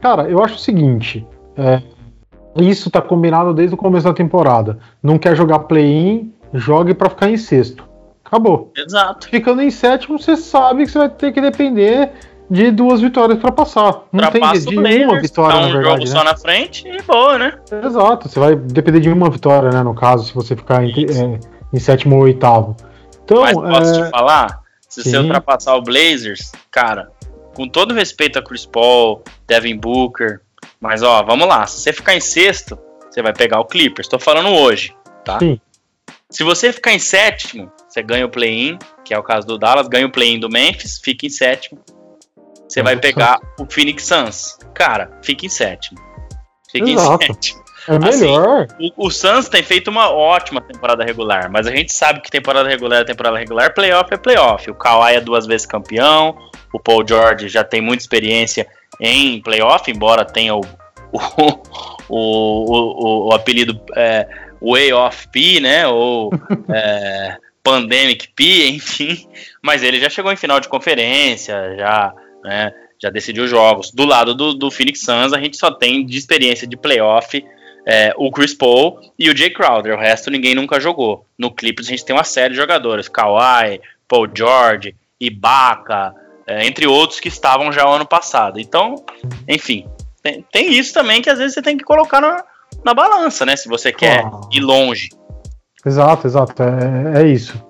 Cara, 0.01 0.29
eu 0.29 0.43
acho 0.43 0.57
o 0.57 0.59
seguinte. 0.59 1.27
é, 1.57 1.83
isso 2.57 2.91
tá 2.91 3.01
combinado 3.01 3.55
desde 3.55 3.75
o 3.75 3.79
começo 3.79 4.05
da 4.07 4.13
temporada. 4.13 4.79
Não 5.03 5.17
quer 5.19 5.35
jogar 5.35 5.61
play-in, 5.61 6.33
jogue 6.53 6.93
pra 6.93 7.09
ficar 7.09 7.31
em 7.31 7.37
sexto. 7.39 7.85
Acabou. 8.25 8.71
Exato. 8.77 9.29
Ficando 9.29 9.63
em 9.63 9.71
sétimo, 9.71 10.19
você 10.19 10.37
sabe 10.37 10.85
que 10.85 10.91
você 10.91 10.99
vai 10.99 11.09
ter 11.09 11.33
que 11.33 11.41
depender 11.41 12.11
de 12.51 12.71
duas 12.71 13.01
vitórias 13.01 13.39
pra 13.39 13.51
passar. 13.53 14.03
Não 14.13 14.31
tem 14.31 14.43
Ultrapassa 14.43 14.67
de 14.69 14.77
o 14.77 14.81
uma 14.81 15.21
vitória, 15.21 15.55
tá 15.55 15.61
na 15.63 15.67
um 15.69 15.73
verdade. 15.73 15.85
jogo 15.85 15.99
né? 16.01 16.07
só 16.07 16.25
na 16.25 16.37
frente 16.37 16.87
e 16.87 17.03
boa, 17.03 17.39
né? 17.39 17.53
Exato, 17.85 18.29
você 18.29 18.39
vai 18.39 18.55
depender 18.57 19.01
de 19.01 19.09
uma 19.11 19.31
vitória, 19.31 19.71
né? 19.71 19.83
No 19.83 19.95
caso, 19.95 20.25
se 20.27 20.35
você 20.35 20.55
ficar 20.55 20.85
entre- 20.85 21.07
é, 21.11 21.41
em 21.73 21.79
sétimo 21.79 22.17
ou 22.17 22.23
oitavo. 22.23 22.77
Então, 23.25 23.41
Mas 23.41 23.55
posso 23.55 23.95
é, 23.95 24.05
te 24.05 24.11
falar? 24.11 24.63
Se 24.89 25.03
você 25.03 25.11
sim. 25.11 25.19
ultrapassar 25.19 25.75
o 25.77 25.83
Blazers, 25.83 26.53
cara, 26.71 27.11
com 27.55 27.69
todo 27.69 27.95
respeito 27.95 28.39
a 28.39 28.43
Chris 28.43 28.67
Paul, 28.67 29.23
Devin 29.47 29.77
Booker, 29.77 30.41
mas 30.81 31.03
ó, 31.03 31.23
vamos 31.23 31.47
lá, 31.47 31.67
se 31.67 31.81
você 31.81 31.93
ficar 31.93 32.15
em 32.15 32.21
sexto, 32.21 32.79
você 33.11 33.23
vai 33.23 33.33
pegar 33.33 33.61
o 33.61 33.65
Clippers. 33.65 34.09
Tô 34.09 34.19
falando 34.19 34.49
hoje, 34.49 34.95
tá? 35.25 35.39
Sim. 35.39 35.61
Se 36.29 36.43
você 36.43 36.73
ficar 36.73 36.93
em 36.93 36.99
sétimo, 36.99 37.71
você 37.89 38.03
ganha 38.03 38.25
o 38.25 38.29
play-in, 38.29 38.79
que 39.05 39.13
é 39.13 39.19
o 39.19 39.23
caso 39.23 39.47
do 39.47 39.59
Dallas, 39.59 39.87
ganha 39.87 40.07
o 40.07 40.11
play-in 40.11 40.41
do 40.41 40.49
Memphis, 40.49 40.99
fica 40.99 41.27
em 41.27 41.31
sétimo. 41.31 41.79
Você 42.67 42.83
vai 42.83 42.95
Nossa. 42.95 43.07
pegar 43.07 43.39
o 43.61 43.67
Phoenix 43.71 44.07
Suns. 44.07 44.59
Cara, 44.75 45.19
fica 45.23 45.45
em 45.45 45.49
sétimo. 45.51 45.99
Fica 46.71 46.89
Exato. 46.89 47.25
em 47.25 47.27
sétimo. 47.27 47.62
É 47.89 48.09
assim, 48.09 48.27
melhor. 48.27 48.67
O, 48.97 49.07
o 49.07 49.11
Suns 49.11 49.49
tem 49.49 49.63
feito 49.63 49.89
uma 49.89 50.11
ótima 50.11 50.61
temporada 50.61 51.05
regular, 51.05 51.51
mas 51.51 51.67
a 51.67 51.71
gente 51.71 51.93
sabe 51.93 52.21
que 52.21 52.31
temporada 52.31 52.69
regular 52.69 53.01
é 53.01 53.05
temporada 53.05 53.39
regular, 53.39 53.75
playoff 53.75 54.13
é 54.13 54.17
playoff. 54.17 54.71
O 54.71 54.75
Kawhi 54.75 55.15
é 55.15 55.21
duas 55.21 55.47
vezes 55.47 55.67
campeão, 55.67 56.37
o 56.73 56.79
Paul 56.79 57.07
George 57.07 57.49
já 57.49 57.65
tem 57.65 57.81
muita 57.81 58.03
experiência 58.03 58.67
em 59.01 59.41
playoff, 59.41 59.91
embora 59.91 60.25
tenha 60.25 60.55
o, 60.55 60.61
o, 61.13 61.63
o, 62.09 63.27
o, 63.29 63.29
o 63.29 63.35
apelido 63.35 63.81
é, 63.97 64.29
Way 64.61 64.93
of 64.93 65.29
P, 65.29 65.61
né? 65.61 65.87
Ou 65.89 66.31
é, 66.69 67.37
Pandemic 67.63 68.29
P, 68.35 68.69
enfim. 68.69 69.27
Mas 69.63 69.83
ele 69.83 70.01
já 70.01 70.09
chegou 70.09 70.33
em 70.33 70.37
final 70.37 70.61
de 70.61 70.69
conferência, 70.69 71.77
já, 71.77 72.13
né, 72.45 72.73
já 73.01 73.11
decidiu 73.11 73.47
jogos. 73.47 73.91
Do 73.93 74.05
lado 74.05 74.35
do, 74.35 74.55
do 74.55 74.71
Phoenix 74.71 75.01
Suns, 75.01 75.33
a 75.33 75.41
gente 75.41 75.57
só 75.57 75.71
tem 75.71 76.05
de 76.05 76.17
experiência 76.17 76.67
de 76.67 76.77
playoff 76.77 77.43
é, 77.87 78.13
o 78.17 78.31
Chris 78.31 78.55
Paul 78.55 78.99
e 79.19 79.29
o 79.31 79.37
Jay 79.37 79.51
Crowder. 79.51 79.95
O 79.95 80.01
resto 80.01 80.31
ninguém 80.31 80.55
nunca 80.55 80.81
jogou. 80.81 81.27
No 81.39 81.51
Clippers 81.53 81.89
a 81.89 81.91
gente 81.91 82.05
tem 82.05 82.15
uma 82.15 82.25
série 82.25 82.55
de 82.55 82.61
jogadores: 82.61 83.09
Kawhi, 83.09 83.81
Paul 84.09 84.29
George, 84.33 84.95
Ibaka, 85.21 86.15
é, 86.47 86.67
entre 86.67 86.87
outros 86.87 87.21
que 87.21 87.29
estavam 87.29 87.73
já 87.73 87.87
o 87.89 87.93
ano 87.93 88.07
passado. 88.07 88.61
Então, 88.61 88.97
enfim, 89.49 89.87
tem, 90.23 90.45
tem 90.53 90.73
isso 90.73 90.93
também 90.95 91.21
que 91.23 91.31
às 91.31 91.39
vezes 91.39 91.55
você 91.55 91.63
tem 91.63 91.77
que 91.77 91.85
colocar 91.85 92.21
na, 92.21 92.45
na 92.85 92.95
balança, 92.95 93.45
né? 93.45 93.57
Se 93.57 93.69
você 93.69 93.93
quer 93.93 94.23
Claro. 94.23 94.49
ir 94.53 94.61
longe. 94.61 95.09
Exato, 95.85 96.27
exato. 96.27 96.63
É, 96.63 97.23
é 97.23 97.27
isso. 97.27 97.61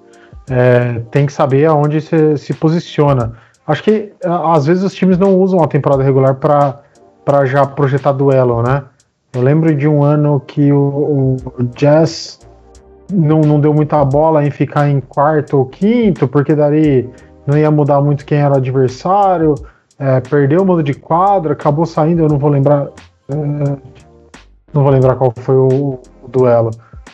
É, 0.50 0.98
tem 1.10 1.24
que 1.24 1.32
saber 1.32 1.66
aonde 1.66 2.00
você 2.00 2.36
se 2.36 2.52
posiciona. 2.52 3.38
Acho 3.66 3.82
que 3.82 4.12
às 4.24 4.66
vezes 4.66 4.82
os 4.82 4.94
times 4.94 5.16
não 5.16 5.36
usam 5.38 5.62
a 5.62 5.68
temporada 5.68 6.02
regular 6.02 6.34
para 6.34 7.46
já 7.46 7.64
projetar 7.64 8.12
duelo, 8.12 8.62
né? 8.62 8.82
Eu 9.34 9.40
lembro 9.40 9.74
de 9.74 9.88
um 9.88 10.02
ano 10.02 10.40
que 10.40 10.70
o, 10.72 11.36
o 11.58 11.62
Jazz 11.74 12.38
não, 13.10 13.40
não 13.40 13.58
deu 13.58 13.72
muita 13.72 14.04
bola 14.04 14.44
em 14.44 14.50
ficar 14.50 14.90
em 14.90 15.00
quarto 15.00 15.58
ou 15.58 15.66
quinto, 15.66 16.28
porque 16.28 16.54
daí 16.54 17.08
não 17.46 17.56
ia 17.56 17.70
mudar 17.70 18.00
muito 18.00 18.24
quem 18.26 18.38
era 18.38 18.54
o 18.54 18.56
adversário. 18.58 19.54
é, 19.98 20.20
perdeu 20.20 20.62
o 20.62 20.66
modo 20.66 20.82
de 20.82 20.94
quadra, 20.94 21.52
acabou 21.52 21.86
saindo, 21.86 22.22
eu 22.22 22.28
não 22.28 22.38
vou 22.38 22.50
lembrar. 22.50 22.88
é, 23.28 23.92
não 24.72 24.82
vou 24.82 24.90
lembrar 24.90 25.16
qual 25.16 25.32
foi 25.34 25.56
o, 25.56 25.98
o 26.22 26.28
duelo. 26.28 26.70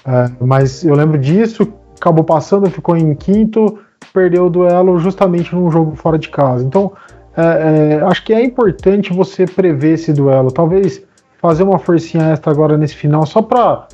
É, 0.07 0.31
mas 0.41 0.85
eu 0.85 0.95
lembro 0.95 1.19
disso, 1.19 1.73
acabou 1.97 2.25
passando, 2.25 2.71
ficou 2.71 2.97
em 2.97 3.15
quinto, 3.15 3.79
perdeu 4.13 4.47
o 4.47 4.51
duelo 4.51 4.99
justamente 4.99 5.55
num 5.55 5.71
jogo 5.71 5.97
fora 5.97 6.19
de 6.19 6.29
casa. 6.29 6.65
Então, 6.65 6.93
é, 7.37 7.95
é, 7.95 8.03
acho 8.03 8.25
que 8.25 8.33
é 8.33 8.43
importante 8.43 9.13
você 9.13 9.45
prever 9.45 9.95
esse 9.95 10.13
duelo. 10.13 10.51
Talvez 10.51 11.07
fazer 11.41 11.63
uma 11.63 11.79
forcinha 11.79 12.33
extra 12.33 12.53
agora 12.53 12.77
nesse 12.77 12.95
final, 12.95 13.25
só 13.25 13.41
para 13.41 13.89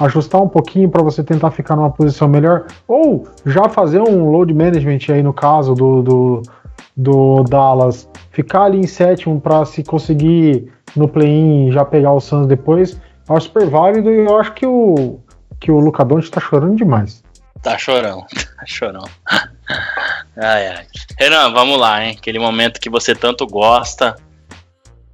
ajustar 0.00 0.40
um 0.40 0.48
pouquinho, 0.48 0.90
para 0.90 1.02
você 1.02 1.22
tentar 1.22 1.50
ficar 1.50 1.76
numa 1.76 1.90
posição 1.90 2.28
melhor. 2.28 2.66
Ou 2.86 3.26
já 3.46 3.68
fazer 3.68 4.00
um 4.00 4.30
load 4.30 4.52
management 4.52 4.98
aí 5.08 5.22
no 5.22 5.32
caso 5.32 5.74
do, 5.74 6.02
do, 6.02 6.42
do 6.96 7.44
Dallas, 7.44 8.08
ficar 8.30 8.64
ali 8.64 8.78
em 8.78 8.86
sétimo 8.86 9.40
para 9.40 9.64
se 9.64 9.82
conseguir 9.82 10.70
no 10.96 11.08
play-in 11.08 11.70
já 11.70 11.84
pegar 11.84 12.12
o 12.12 12.20
Suns 12.20 12.46
depois. 12.46 13.00
Acho 13.28 13.46
super 13.46 13.66
válido 13.68 14.10
e 14.10 14.26
eu 14.26 14.38
acho 14.38 14.52
que 14.52 14.66
o, 14.66 15.20
que 15.60 15.70
o 15.70 15.78
Luca 15.78 16.04
Doncic 16.04 16.32
tá 16.32 16.40
chorando 16.40 16.76
demais. 16.76 17.22
Tá 17.62 17.78
chorão, 17.78 18.26
tá 18.58 18.66
chorão. 18.66 19.04
Ai, 20.36 20.66
ai. 20.66 20.86
Renan, 21.18 21.52
vamos 21.52 21.78
lá, 21.78 22.04
hein? 22.04 22.16
Aquele 22.18 22.38
momento 22.38 22.80
que 22.80 22.90
você 22.90 23.14
tanto 23.14 23.46
gosta. 23.46 24.16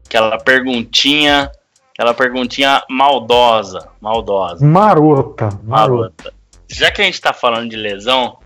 Aquela 0.08 0.38
perguntinha. 0.38 1.52
Aquela 1.92 2.14
perguntinha 2.14 2.82
maldosa. 2.88 3.88
Maldosa. 4.00 4.64
Marota, 4.64 5.50
marota. 5.62 5.62
Marota. 5.64 6.34
Já 6.66 6.90
que 6.90 7.02
a 7.02 7.04
gente 7.04 7.20
tá 7.20 7.32
falando 7.34 7.68
de 7.68 7.76
lesão, 7.76 8.38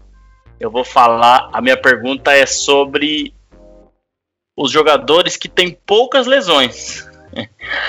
eu 0.59 0.71
vou 0.71 0.85
falar. 0.85 1.49
A 1.53 1.61
minha 1.61 1.77
pergunta 1.77 2.33
é 2.33 2.47
sobre 2.47 3.33
os 4.57 4.73
jogadores 4.73 5.37
que 5.37 5.49
têm 5.49 5.77
poucas 5.87 6.27
lesões. 6.27 7.09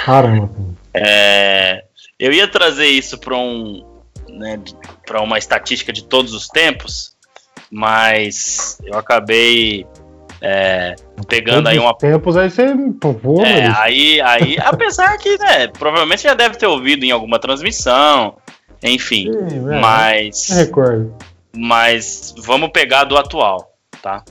Caramba. 0.06 0.50
É, 0.96 1.86
eu 2.20 2.32
ia 2.32 2.48
trazer 2.48 2.86
isso 2.86 3.18
para 3.18 3.36
um, 3.36 3.84
né, 4.30 4.62
para 5.04 5.22
uma 5.22 5.40
estatística 5.40 5.92
de 5.92 6.04
todos 6.04 6.32
os 6.36 6.48
tempos, 6.48 7.16
mas 7.72 8.78
eu 8.84 8.96
acabei 8.96 9.88
é, 10.46 10.98
pegando 11.26 11.70
aí 11.70 11.80
uma. 11.80 11.96
tempos 11.98 12.36
aí 12.36 12.50
você. 12.50 12.76
Pô, 13.00 13.42
É, 13.42 13.66
aí, 13.78 14.20
aí, 14.20 14.58
apesar 14.62 15.18
que, 15.18 15.38
né, 15.38 15.68
provavelmente 15.68 16.24
já 16.24 16.34
deve 16.34 16.58
ter 16.58 16.68
ouvido 16.68 17.06
em 17.06 17.12
alguma 17.12 17.40
transmissão, 17.40 18.36
enfim, 18.84 19.32
Sim, 19.32 19.72
é, 19.72 19.80
mas, 19.80 20.50
recordo. 20.50 21.16
mas 21.56 22.36
vamos 22.40 22.72
pegar 22.74 23.06
do 23.06 23.18
atual, 23.18 23.74
tá? 24.02 24.22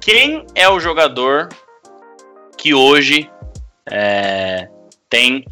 Quem 0.00 0.46
é 0.54 0.66
o 0.66 0.80
jogador 0.80 1.50
que 2.56 2.72
hoje 2.72 3.30
é, 3.90 4.66
tem 5.10 5.44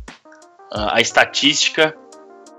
a 0.73 1.03
estatística 1.03 1.95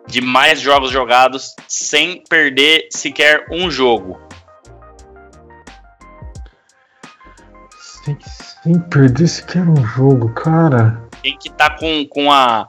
de 0.08 0.22
mais 0.22 0.62
jogos 0.62 0.92
jogados 0.92 1.56
sem 1.68 2.24
perder 2.30 2.88
sequer 2.92 3.48
um 3.52 3.72
jogo? 3.72 4.27
Sem, 8.68 8.74
sem 8.74 8.80
perder 8.82 9.28
sequer 9.28 9.64
um 9.68 9.76
jogo, 9.86 10.30
cara. 10.34 11.02
Quem 11.24 11.38
que 11.38 11.50
tá 11.50 11.70
com, 11.70 12.06
com 12.06 12.32
a 12.32 12.68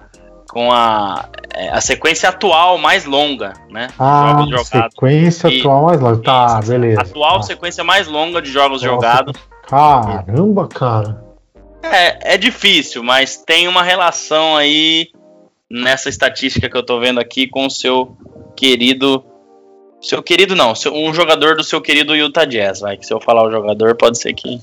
com 0.50 0.72
a, 0.72 1.28
é, 1.54 1.68
a 1.68 1.80
sequência 1.80 2.26
atual 2.30 2.78
mais 2.78 3.04
longa, 3.04 3.52
né? 3.70 3.88
Ah, 3.98 4.46
sequência 4.64 5.48
E- 5.48 5.60
atual 5.60 5.84
mais 5.84 6.00
longa. 6.00 6.22
Tá, 6.22 6.60
beleza. 6.62 7.02
Atual 7.02 7.36
Tá. 7.36 7.42
sequência 7.42 7.84
mais 7.84 8.08
longa 8.08 8.40
de 8.40 8.50
jogos 8.50 8.80
Nossa. 8.82 8.94
jogados. 8.94 9.34
Caramba, 9.66 10.66
cara. 10.66 11.22
É, 11.82 12.34
é 12.34 12.38
difícil, 12.38 13.02
mas 13.02 13.36
tem 13.36 13.68
uma 13.68 13.82
relação 13.82 14.56
aí 14.56 15.08
nessa 15.70 16.08
estatística 16.08 16.68
que 16.68 16.76
eu 16.76 16.82
tô 16.82 16.98
vendo 16.98 17.20
aqui 17.20 17.46
com 17.46 17.66
o 17.66 17.70
seu 17.70 18.16
querido. 18.56 19.22
Seu 20.00 20.22
querido 20.22 20.56
não, 20.56 20.74
seu- 20.74 20.94
um 20.94 21.12
jogador 21.12 21.56
do 21.56 21.62
seu 21.64 21.80
querido 21.82 22.16
Utah 22.16 22.46
Jazz, 22.46 22.80
vai. 22.80 22.96
Que 22.96 23.04
se 23.04 23.12
eu 23.12 23.20
falar 23.20 23.46
o 23.46 23.50
jogador, 23.50 23.94
pode 23.96 24.16
ser 24.18 24.32
que. 24.32 24.58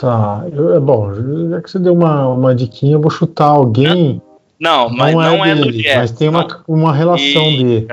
Tá, 0.00 0.46
eu- 0.50 0.74
é 0.74 0.80
bom, 0.80 1.12
já 1.50 1.60
que 1.60 1.70
você 1.70 1.78
deu 1.78 1.92
uma, 1.92 2.26
uma 2.28 2.54
diquinha, 2.54 2.94
eu 2.94 3.00
vou 3.00 3.10
chutar 3.10 3.48
alguém 3.48 4.20
Não, 4.58 4.88
mas 4.88 5.14
não, 5.14 5.20
não 5.36 5.44
é, 5.44 5.54
do 5.54 5.64
dele, 5.64 5.82
Jazz. 5.82 5.96
Mas 5.98 6.10
tem 6.12 6.28
uma, 6.28 6.42
não. 6.46 6.60
uma 6.66 6.92
relação 6.92 7.42
E- 7.50 7.64
dele. 7.64 7.86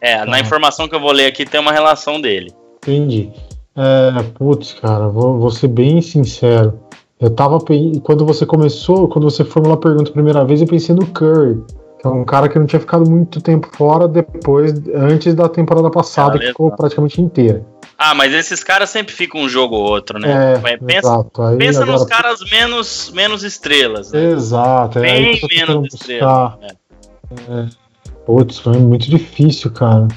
É, 0.00 0.18
Tá. 0.18 0.26
na 0.26 0.38
informação 0.40 0.86
que 0.86 0.94
eu 0.94 1.00
vou 1.00 1.10
ler 1.12 1.24
aqui 1.26 1.46
tem 1.46 1.58
uma 1.58 1.72
relação 1.72 2.20
dele. 2.20 2.52
Entendi. 2.76 3.30
É, 3.74 4.22
putz, 4.34 4.74
cara, 4.74 5.08
vou, 5.08 5.38
vou 5.38 5.50
ser 5.50 5.68
bem 5.68 6.02
sincero. 6.02 6.78
Eu 7.18 7.30
tava. 7.30 7.58
Quando 8.02 8.26
você 8.26 8.44
começou, 8.44 9.08
quando 9.08 9.24
você 9.30 9.42
formulou 9.42 9.78
a 9.78 9.80
pergunta 9.80 10.10
a 10.10 10.12
primeira 10.12 10.44
vez, 10.44 10.60
eu 10.60 10.66
pensei 10.66 10.94
no 10.94 11.06
Curry. 11.06 11.62
Que 11.98 12.06
é 12.06 12.10
um 12.10 12.24
cara 12.24 12.50
que 12.50 12.58
não 12.58 12.66
tinha 12.66 12.78
ficado 12.80 13.08
muito 13.10 13.40
tempo 13.40 13.66
fora 13.74 14.06
depois, 14.06 14.74
antes 14.94 15.34
da 15.34 15.48
temporada 15.48 15.88
passada, 15.90 16.32
que 16.32 16.38
Beleza. 16.40 16.52
ficou 16.52 16.70
praticamente 16.72 17.22
inteira. 17.22 17.64
Ah, 17.96 18.14
mas 18.14 18.32
esses 18.32 18.62
caras 18.64 18.90
sempre 18.90 19.14
ficam 19.14 19.40
um 19.42 19.48
jogo 19.48 19.76
ou 19.76 19.82
outro, 19.84 20.18
né? 20.18 20.54
É, 20.54 20.76
pensa 20.78 20.98
exato. 21.08 21.42
Aí 21.42 21.56
pensa 21.56 21.82
agora- 21.82 21.98
nos 21.98 22.04
caras 22.08 22.40
menos, 22.50 23.10
menos 23.12 23.42
estrelas. 23.44 24.10
Né? 24.12 24.24
Exato, 24.32 24.98
é 24.98 25.02
Bem 25.02 25.22
menos 25.22 25.40
tentando 25.40 25.86
estrela. 25.86 26.58
buscar. 26.60 27.52
É. 27.52 27.68
Putz, 28.26 28.58
foi 28.58 28.78
muito 28.78 29.08
difícil, 29.08 29.70
cara. 29.70 30.08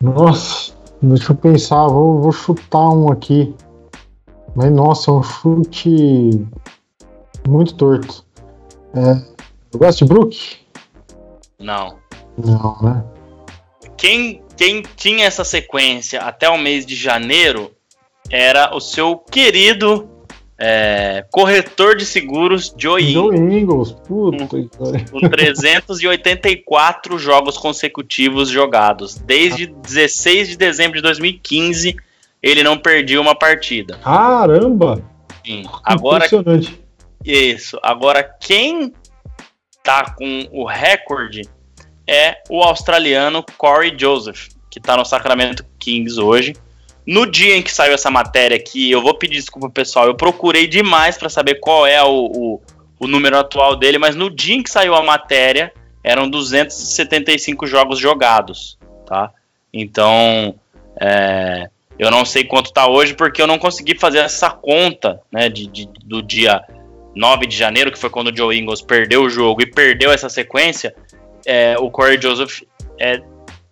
Nossa, 0.00 0.72
deixa 1.02 1.32
eu 1.32 1.36
pensar, 1.36 1.86
vou, 1.88 2.20
vou 2.20 2.32
chutar 2.32 2.88
um 2.90 3.10
aqui. 3.10 3.54
Mas 4.54 4.70
nossa, 4.72 5.10
é 5.10 5.14
um 5.14 5.22
chute 5.22 6.46
muito 7.48 7.74
torto. 7.74 8.24
É, 8.94 9.22
Westbrook? 9.78 10.56
Não. 11.58 11.96
Não, 12.36 12.76
né? 12.82 13.04
Quem, 13.96 14.42
quem 14.62 14.80
tinha 14.94 15.26
essa 15.26 15.42
sequência 15.42 16.20
até 16.20 16.48
o 16.48 16.56
mês 16.56 16.86
de 16.86 16.94
janeiro 16.94 17.72
era 18.30 18.72
o 18.72 18.78
seu 18.78 19.16
querido 19.16 20.08
é, 20.56 21.26
corretor 21.32 21.96
de 21.96 22.06
seguros, 22.06 22.72
Joe 22.78 23.02
Joe 23.12 23.36
Ingles, 23.36 23.90
puta 24.06 24.46
pariu. 24.78 25.04
com 25.10 25.28
384 25.28 27.18
jogos 27.18 27.58
consecutivos 27.58 28.48
jogados. 28.48 29.16
Desde 29.16 29.66
16 29.66 30.50
de 30.50 30.56
dezembro 30.56 30.94
de 30.94 31.02
2015, 31.02 31.96
ele 32.40 32.62
não 32.62 32.78
perdia 32.78 33.20
uma 33.20 33.34
partida. 33.34 33.96
Caramba! 33.96 35.02
Sim. 35.44 35.64
Agora, 35.82 36.26
Impressionante. 36.26 36.80
isso. 37.24 37.80
Agora, 37.82 38.22
quem 38.22 38.92
tá 39.82 40.14
com 40.16 40.46
o 40.52 40.64
recorde 40.64 41.42
é 42.06 42.38
o 42.48 42.62
australiano 42.62 43.44
Corey 43.56 43.94
Joseph, 43.98 44.48
que 44.70 44.80
tá 44.80 44.96
no 44.96 45.04
Sacramento 45.04 45.64
Kings 45.78 46.20
hoje. 46.20 46.54
No 47.06 47.26
dia 47.28 47.56
em 47.56 47.62
que 47.62 47.72
saiu 47.72 47.94
essa 47.94 48.10
matéria 48.10 48.56
aqui, 48.56 48.90
eu 48.90 49.02
vou 49.02 49.14
pedir 49.14 49.36
desculpa, 49.38 49.68
pessoal. 49.68 50.06
Eu 50.06 50.14
procurei 50.14 50.66
demais 50.68 51.18
para 51.18 51.28
saber 51.28 51.56
qual 51.56 51.86
é 51.86 52.02
o, 52.02 52.26
o, 52.26 52.62
o 53.00 53.06
número 53.08 53.36
atual 53.36 53.74
dele, 53.76 53.98
mas 53.98 54.14
no 54.14 54.30
dia 54.30 54.54
em 54.54 54.62
que 54.62 54.70
saiu 54.70 54.94
a 54.94 55.02
matéria, 55.02 55.72
eram 56.04 56.28
275 56.28 57.66
jogos 57.66 57.98
jogados, 57.98 58.78
tá? 59.06 59.30
Então, 59.72 60.54
é, 61.00 61.68
eu 61.98 62.10
não 62.10 62.24
sei 62.24 62.44
quanto 62.44 62.72
tá 62.72 62.86
hoje, 62.88 63.14
porque 63.14 63.40
eu 63.42 63.46
não 63.46 63.58
consegui 63.58 63.96
fazer 63.98 64.18
essa 64.18 64.50
conta, 64.50 65.20
né, 65.30 65.48
de, 65.48 65.66
de- 65.66 65.88
do 66.04 66.22
dia 66.22 66.62
9 67.14 67.46
de 67.46 67.56
janeiro, 67.56 67.90
que 67.90 67.98
foi 67.98 68.10
quando 68.10 68.28
o 68.28 68.36
Joe 68.36 68.56
Ingles 68.58 68.80
perdeu 68.82 69.22
o 69.22 69.30
jogo 69.30 69.62
e 69.62 69.66
perdeu 69.66 70.10
essa 70.12 70.28
sequência. 70.28 70.94
É, 71.46 71.76
o 71.78 71.90
Corey 71.90 72.20
Joseph 72.20 72.60
é, 73.00 73.20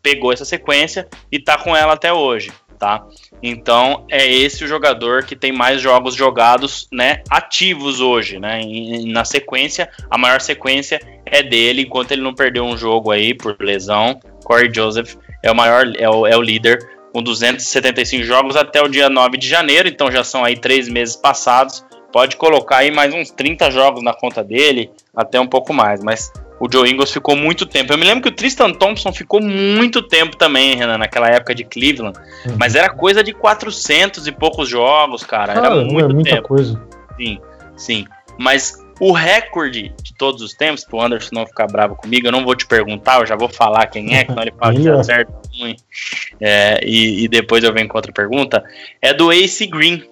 pegou 0.02 0.32
essa 0.32 0.44
sequência 0.44 1.08
e 1.30 1.38
tá 1.38 1.58
com 1.58 1.76
ela 1.76 1.92
até 1.92 2.12
hoje, 2.12 2.52
tá? 2.78 3.04
Então 3.42 4.06
é 4.10 4.26
esse 4.26 4.64
o 4.64 4.68
jogador 4.68 5.24
que 5.24 5.36
tem 5.36 5.52
mais 5.52 5.80
jogos 5.80 6.14
jogados, 6.14 6.88
né, 6.92 7.22
ativos 7.30 8.00
hoje, 8.00 8.38
né? 8.38 8.60
E- 8.62 9.10
na 9.12 9.24
sequência, 9.24 9.88
a 10.10 10.18
maior 10.18 10.40
sequência 10.40 11.00
é 11.26 11.42
dele, 11.42 11.82
enquanto 11.82 12.12
ele 12.12 12.22
não 12.22 12.34
perdeu 12.34 12.64
um 12.64 12.76
jogo 12.76 13.10
aí 13.10 13.34
por 13.34 13.56
lesão. 13.60 14.18
Corey 14.44 14.72
Joseph 14.74 15.14
é 15.42 15.50
o 15.50 15.54
maior, 15.54 15.84
é 15.96 16.08
o, 16.08 16.26
é 16.26 16.36
o 16.36 16.42
líder 16.42 16.78
com 17.12 17.22
275 17.22 18.24
jogos 18.24 18.56
até 18.56 18.80
o 18.82 18.88
dia 18.88 19.08
9 19.08 19.36
de 19.36 19.48
janeiro, 19.48 19.88
então 19.88 20.10
já 20.10 20.22
são 20.24 20.44
aí 20.44 20.56
três 20.56 20.88
meses 20.88 21.16
passados. 21.16 21.84
Pode 22.12 22.36
colocar 22.36 22.78
aí 22.78 22.90
mais 22.90 23.14
uns 23.14 23.30
30 23.30 23.70
jogos 23.70 24.02
na 24.02 24.12
conta 24.12 24.42
dele, 24.42 24.90
até 25.14 25.38
um 25.40 25.46
pouco 25.46 25.72
mais, 25.72 26.02
mas 26.02 26.32
o 26.60 26.70
Joe 26.70 26.88
Ingles 26.88 27.10
ficou 27.10 27.34
muito 27.34 27.64
tempo. 27.64 27.90
Eu 27.90 27.96
me 27.96 28.04
lembro 28.04 28.22
que 28.22 28.28
o 28.28 28.32
Tristan 28.32 28.70
Thompson 28.74 29.10
ficou 29.14 29.40
muito 29.40 30.02
tempo 30.02 30.36
também, 30.36 30.76
Renan, 30.76 30.98
naquela 30.98 31.28
época 31.28 31.54
de 31.54 31.64
Cleveland. 31.64 32.18
Uhum. 32.44 32.56
Mas 32.58 32.74
era 32.74 32.90
coisa 32.90 33.24
de 33.24 33.32
400 33.32 34.26
e 34.26 34.32
poucos 34.32 34.68
jogos, 34.68 35.24
cara. 35.24 35.52
Era 35.52 35.62
Caramba, 35.62 35.84
muito 35.90 36.10
é 36.10 36.12
muita 36.12 36.30
tempo. 36.36 36.48
coisa. 36.48 36.80
Sim, 37.16 37.40
sim. 37.74 38.06
Mas 38.38 38.78
o 39.00 39.10
recorde 39.12 39.94
de 40.02 40.14
todos 40.14 40.42
os 40.42 40.52
tempos, 40.52 40.84
pro 40.84 41.00
Anderson 41.00 41.30
não 41.32 41.46
ficar 41.46 41.66
bravo 41.66 41.96
comigo, 41.96 42.26
eu 42.26 42.32
não 42.32 42.44
vou 42.44 42.54
te 42.54 42.66
perguntar, 42.66 43.20
eu 43.20 43.26
já 43.26 43.36
vou 43.36 43.48
falar 43.48 43.86
quem 43.86 44.14
é, 44.14 44.26
senão 44.26 44.42
ele 44.42 44.52
fala 44.52 44.74
que 44.74 44.84
é 44.86 44.92
é. 44.92 45.02
certo 45.02 45.32
ruim. 45.58 45.76
É, 46.38 46.80
e, 46.84 47.24
e 47.24 47.28
depois 47.28 47.64
eu 47.64 47.72
venho 47.72 47.88
com 47.88 47.96
outra 47.96 48.12
pergunta. 48.12 48.62
É 49.00 49.14
do 49.14 49.32
Ace 49.32 49.66
Green. 49.66 50.04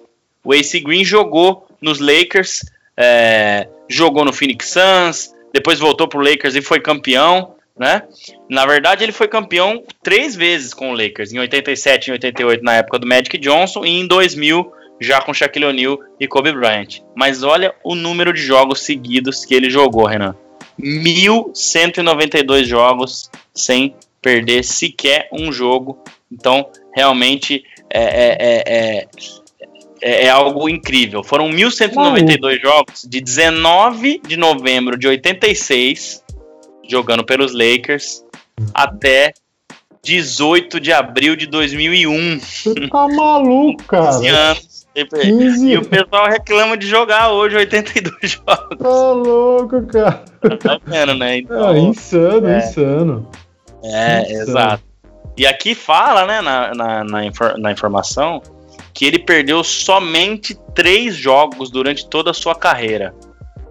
O 0.43 0.51
Ace 0.55 0.79
Green 0.79 1.05
jogou 1.05 1.67
nos 1.79 1.99
Lakers, 1.99 2.61
é, 2.97 3.67
jogou 3.87 4.25
no 4.25 4.33
Phoenix 4.33 4.73
Suns, 4.73 5.31
depois 5.53 5.79
voltou 5.79 6.07
pro 6.07 6.21
Lakers 6.21 6.55
e 6.55 6.61
foi 6.61 6.79
campeão, 6.79 7.55
né? 7.77 8.03
Na 8.49 8.65
verdade, 8.65 9.03
ele 9.03 9.11
foi 9.11 9.27
campeão 9.27 9.83
três 10.03 10.35
vezes 10.35 10.73
com 10.73 10.91
o 10.91 10.93
Lakers, 10.93 11.31
em 11.31 11.39
87 11.39 12.07
e 12.07 12.11
88 12.11 12.63
na 12.63 12.75
época 12.75 12.99
do 12.99 13.07
Magic 13.07 13.37
Johnson 13.37 13.85
e 13.85 13.99
em 13.99 14.07
2000 14.07 14.73
já 14.99 15.21
com 15.21 15.33
Shaquille 15.33 15.65
O'Neal 15.65 15.97
e 16.19 16.27
Kobe 16.27 16.51
Bryant. 16.51 16.99
Mas 17.15 17.41
olha 17.41 17.73
o 17.83 17.95
número 17.95 18.33
de 18.33 18.41
jogos 18.41 18.81
seguidos 18.81 19.45
que 19.45 19.55
ele 19.55 19.69
jogou, 19.69 20.05
Renan. 20.05 20.35
1192 20.77 22.67
jogos 22.67 23.29
sem 23.53 23.95
perder 24.21 24.63
sequer 24.63 25.29
um 25.31 25.51
jogo. 25.51 26.03
Então, 26.31 26.69
realmente 26.93 27.63
é, 27.89 28.03
é, 28.03 28.63
é, 28.65 29.07
é, 30.01 30.11
é- 30.11 30.25
é 30.25 30.29
algo 30.29 30.67
incrível. 30.69 31.23
Foram 31.23 31.49
1192 31.49 32.61
jogos 32.61 33.03
de 33.07 33.21
19 33.21 34.21
de 34.25 34.37
novembro 34.37 34.97
de 34.97 35.07
86, 35.07 36.23
jogando 36.89 37.23
pelos 37.23 37.53
Lakers, 37.53 38.23
até 38.73 39.31
18 40.03 40.79
de 40.79 40.91
abril 40.93 41.35
de 41.35 41.45
2001. 41.47 42.39
Você 42.39 42.73
tá 42.87 43.07
maluco, 43.07 43.83
cara. 43.83 44.11
15 44.19 44.27
anos. 44.27 44.69
E 44.95 45.05
15 45.05 45.77
o 45.77 45.85
pessoal 45.85 46.25
reclama 46.27 46.75
de 46.75 46.87
jogar 46.87 47.31
hoje 47.31 47.55
82 47.55 48.15
jogos. 48.31 48.77
Tá 48.79 49.11
louco, 49.11 49.85
cara. 49.85 50.23
Tá 50.59 50.79
vendo, 50.85 51.13
né? 51.13 51.37
Então, 51.39 51.77
insano, 51.77 52.47
é. 52.47 52.57
insano. 52.57 53.29
é, 53.83 54.21
insano. 54.23 54.41
exato. 54.41 54.83
E 55.37 55.45
aqui 55.45 55.73
fala, 55.75 56.25
né, 56.25 56.41
na, 56.41 56.73
na, 56.73 57.03
na, 57.03 57.25
infor- 57.25 57.57
na 57.57 57.71
informação, 57.71 58.41
que 58.99 59.05
ele 59.05 59.17
perdeu 59.17 59.63
somente 59.63 60.59
três 60.75 61.15
jogos 61.15 61.71
durante 61.71 62.05
toda 62.05 62.31
a 62.31 62.33
sua 62.33 62.53
carreira. 62.53 63.15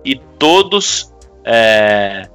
E 0.03 0.19
todos, 0.39 1.13
é, 1.45 2.27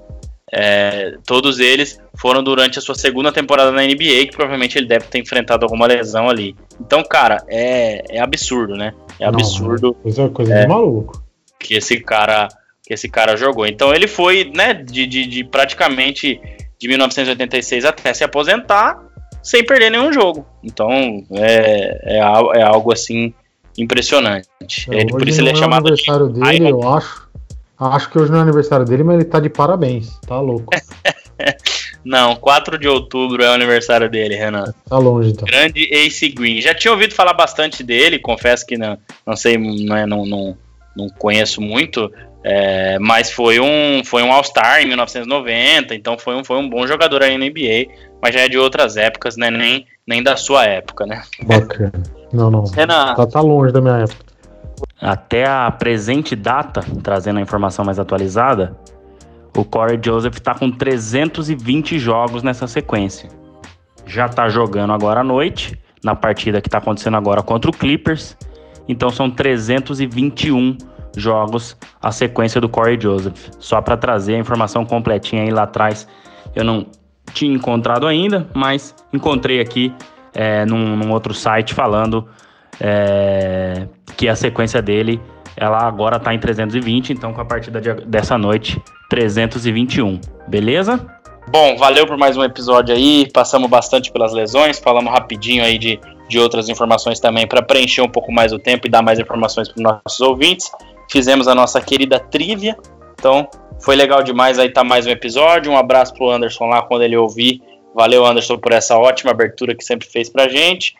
é, 0.53 1.15
todos 1.25 1.57
eles 1.57 1.99
foram 2.15 2.43
durante 2.43 2.77
a 2.77 2.81
sua 2.83 2.93
segunda 2.93 3.31
temporada 3.31 3.71
na 3.71 3.81
NBA, 3.81 4.27
que 4.27 4.33
provavelmente 4.35 4.77
ele 4.77 4.85
deve 4.85 5.07
ter 5.07 5.17
enfrentado 5.17 5.65
alguma 5.65 5.87
lesão 5.87 6.29
ali. 6.29 6.55
Então, 6.79 7.03
cara, 7.03 7.43
é, 7.47 8.15
é 8.15 8.19
absurdo, 8.21 8.75
né? 8.75 8.93
É 9.19 9.23
Não, 9.23 9.29
absurdo 9.29 9.95
Coisa, 9.95 10.29
coisa 10.29 10.53
É. 10.53 10.61
de 10.61 10.67
maluco. 10.67 11.19
que 11.59 11.73
esse 11.73 11.99
cara 11.99 12.47
que 12.85 12.93
esse 12.93 13.09
cara 13.09 13.35
jogou. 13.35 13.65
Então 13.65 13.91
ele 13.91 14.05
foi, 14.07 14.51
né, 14.55 14.71
de, 14.75 15.07
de, 15.07 15.25
de 15.25 15.43
praticamente 15.43 16.39
de 16.77 16.87
1986 16.87 17.85
até 17.85 18.13
se 18.13 18.23
aposentar 18.23 19.02
sem 19.43 19.63
perder 19.63 19.91
nenhum 19.91 20.11
jogo. 20.11 20.45
Então 20.63 20.89
é, 21.31 21.99
é, 22.03 22.17
é 22.17 22.61
algo 22.63 22.91
assim 22.91 23.31
impressionante. 23.77 24.47
É, 24.89 25.01
Ele- 25.01 25.11
por 25.11 25.21
hoje 25.21 25.31
isso 25.31 25.41
ele 25.41 25.49
é 25.49 25.53
não 25.53 25.59
chamado 25.59 25.83
de 25.83 25.89
aniversário 25.89 26.29
dele, 26.29 26.67
Iron. 26.67 26.81
eu 26.81 26.89
acho. 26.93 27.23
Acho 27.79 28.09
que 28.09 28.17
hoje 28.19 28.31
não 28.31 28.39
é 28.39 28.41
aniversário 28.41 28.85
dele, 28.85 29.03
mas 29.03 29.15
ele 29.15 29.25
tá 29.25 29.39
de 29.39 29.49
parabéns. 29.49 30.17
Tá 30.25 30.39
louco. 30.39 30.65
Não, 32.05 32.35
4 32.35 32.77
de 32.77 32.87
outubro 32.87 33.41
é 33.43 33.49
o 33.49 33.53
aniversário 33.53 34.09
dele, 34.09 34.35
Renan. 34.35 34.73
Tá 34.89 34.97
longe, 34.97 35.31
então. 35.31 35.45
Grande 35.45 35.87
Ace 35.91 36.27
Green. 36.29 36.59
Já 36.61 36.73
tinha 36.75 36.91
ouvido 36.91 37.13
falar 37.13 37.33
bastante 37.33 37.81
dele, 37.81 38.19
confesso 38.19 38.65
que 38.65 38.77
não, 38.77 38.97
não 39.25 39.35
sei, 39.35 39.57
né, 39.57 40.05
não, 40.05 40.25
não, 40.25 40.57
não 40.95 41.07
conheço 41.09 41.61
muito, 41.61 42.11
é, 42.43 42.99
mas 42.99 43.31
foi 43.31 43.59
um, 43.59 44.01
foi 44.03 44.21
um 44.21 44.33
All-Star 44.33 44.81
em 44.81 44.85
1990, 44.87 45.95
então 45.95 46.17
foi 46.17 46.35
um, 46.35 46.43
foi 46.43 46.57
um 46.57 46.69
bom 46.69 46.85
jogador 46.85 47.23
aí 47.23 47.37
na 47.37 47.45
NBA, 47.45 47.87
mas 48.23 48.33
já 48.33 48.39
é 48.39 48.47
de 48.47 48.57
outras 48.57 48.95
épocas, 48.95 49.35
né? 49.35 49.51
Nem, 49.51 49.85
nem 50.07 50.23
da 50.23 50.37
sua 50.37 50.63
época, 50.63 51.05
né? 51.05 51.21
Bacana. 51.45 51.91
Não, 52.31 52.49
não. 52.49 52.63
Renan, 52.63 53.15
Tá, 53.15 53.27
tá 53.27 53.41
longe 53.41 53.73
da 53.73 53.81
minha 53.81 53.97
época. 53.97 54.23
Até 55.01 55.45
a 55.45 55.69
presente 55.69 56.33
data, 56.33 56.85
trazendo 57.03 57.39
a 57.39 57.41
informação 57.41 57.83
mais 57.83 57.99
atualizada, 57.99 58.77
o 59.57 59.65
Corey 59.65 59.99
Joseph 60.01 60.37
está 60.37 60.55
com 60.55 60.71
320 60.71 61.99
jogos 61.99 62.43
nessa 62.43 62.65
sequência. 62.65 63.29
Já 64.05 64.27
está 64.27 64.47
jogando 64.47 64.93
agora 64.93 65.19
à 65.19 65.23
noite, 65.23 65.77
na 66.01 66.15
partida 66.15 66.61
que 66.61 66.69
está 66.69 66.77
acontecendo 66.77 67.17
agora 67.17 67.43
contra 67.43 67.69
o 67.69 67.73
Clippers. 67.73 68.37
Então 68.87 69.09
são 69.09 69.29
321 69.29 70.77
jogos 71.17 71.75
a 72.01 72.09
sequência 72.09 72.61
do 72.61 72.69
Corey 72.69 72.97
Joseph. 72.99 73.49
Só 73.59 73.81
para 73.81 73.97
trazer 73.97 74.35
a 74.35 74.39
informação 74.39 74.85
completinha 74.85 75.43
aí 75.43 75.51
lá 75.51 75.63
atrás, 75.63 76.07
eu 76.55 76.63
não 76.63 76.87
tinha 77.33 77.53
encontrado 77.53 78.07
ainda, 78.07 78.47
mas 78.53 78.95
encontrei 79.11 79.59
aqui 79.59 79.93
é, 80.33 80.65
num, 80.65 80.95
num, 80.95 81.11
outro 81.11 81.33
site 81.33 81.73
falando 81.73 82.27
é, 82.79 83.87
que 84.15 84.27
a 84.27 84.35
sequência 84.35 84.81
dele 84.81 85.19
ela 85.55 85.85
agora 85.85 86.17
está 86.17 86.33
em 86.33 86.39
320, 86.39 87.13
então 87.13 87.33
com 87.33 87.41
a 87.41 87.45
partida 87.45 87.79
de, 87.79 87.93
dessa 88.05 88.37
noite 88.37 88.81
321, 89.09 90.19
beleza? 90.47 90.99
Bom, 91.49 91.75
valeu 91.77 92.07
por 92.07 92.17
mais 92.17 92.37
um 92.37 92.43
episódio 92.43 92.95
aí. 92.95 93.29
Passamos 93.31 93.69
bastante 93.69 94.11
pelas 94.11 94.33
lesões, 94.33 94.79
falamos 94.79 95.11
rapidinho 95.11 95.63
aí 95.63 95.77
de, 95.77 95.99
de 96.27 96.39
outras 96.39 96.69
informações 96.69 97.19
também 97.19 97.45
para 97.45 97.61
preencher 97.61 98.01
um 98.01 98.09
pouco 98.09 98.31
mais 98.31 98.51
o 98.53 98.59
tempo 98.59 98.87
e 98.87 98.89
dar 98.89 99.01
mais 99.01 99.19
informações 99.19 99.67
para 99.67 99.77
os 99.77 99.83
nossos 99.83 100.21
ouvintes. 100.21 100.71
Fizemos 101.11 101.47
a 101.47 101.53
nossa 101.53 101.79
querida 101.81 102.19
trivia, 102.19 102.77
então 103.19 103.47
foi 103.83 103.97
legal 103.97 104.23
demais 104.23 104.57
aí 104.57 104.69
tá 104.69 104.81
mais 104.81 105.05
um 105.05 105.09
episódio. 105.09 105.69
Um 105.69 105.77
abraço 105.77 106.13
pro 106.13 106.29
Anderson 106.29 106.67
lá 106.67 106.81
quando 106.81 107.01
ele 107.01 107.17
ouvir. 107.17 107.61
Valeu, 107.93 108.25
Anderson, 108.25 108.57
por 108.57 108.71
essa 108.71 108.97
ótima 108.97 109.31
abertura 109.31 109.75
que 109.75 109.83
sempre 109.83 110.07
fez 110.07 110.29
pra 110.29 110.47
gente. 110.47 110.95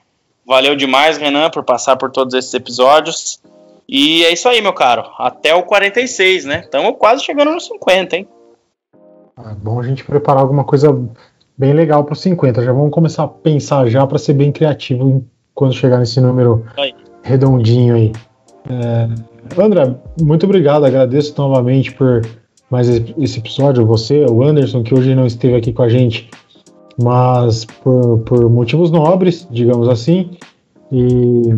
Valeu 0.46 0.76
demais, 0.76 1.18
Renan, 1.18 1.50
por 1.50 1.64
passar 1.64 1.96
por 1.96 2.12
todos 2.12 2.34
esses 2.34 2.54
episódios. 2.54 3.42
E 3.88 4.26
é 4.26 4.34
isso 4.34 4.50
aí, 4.50 4.62
meu 4.62 4.74
caro. 4.74 5.06
Até 5.18 5.56
o 5.56 5.64
46, 5.64 6.44
né? 6.44 6.60
Estamos 6.60 6.96
quase 7.00 7.24
chegando 7.24 7.52
no 7.52 7.60
50, 7.60 8.18
hein? 8.18 8.28
É 9.40 9.56
bom 9.56 9.80
a 9.80 9.84
gente 9.84 10.04
preparar 10.04 10.42
alguma 10.42 10.66
coisa 10.66 10.90
bem 11.58 11.72
legal 11.72 12.04
para 12.04 12.14
os 12.14 12.20
50. 12.20 12.64
Já 12.64 12.74
vamos 12.74 12.92
começar 12.92 13.24
a 13.24 13.28
pensar 13.30 13.88
já 13.88 14.06
para 14.06 14.18
ser 14.18 14.34
bem 14.34 14.52
criativo 14.52 15.26
quando 15.56 15.74
chegar 15.74 16.00
nesse 16.00 16.20
número 16.20 16.66
aí. 16.78 16.94
redondinho 17.24 17.96
aí. 17.96 18.12
É, 18.70 19.08
André, 19.58 19.96
muito 20.22 20.46
obrigado. 20.46 20.86
Agradeço 20.86 21.34
novamente 21.38 21.94
por 21.94 22.22
mais 22.74 22.90
esse 22.90 23.38
episódio. 23.38 23.86
Você, 23.86 24.26
o 24.26 24.42
Anderson, 24.42 24.82
que 24.82 24.96
hoje 24.96 25.14
não 25.14 25.28
esteve 25.28 25.56
aqui 25.56 25.72
com 25.72 25.84
a 25.84 25.90
gente, 25.90 26.28
mas 27.00 27.66
por, 27.66 28.18
por 28.22 28.50
motivos 28.50 28.90
nobres, 28.90 29.48
digamos 29.52 29.88
assim. 29.88 30.32
E 30.92 31.56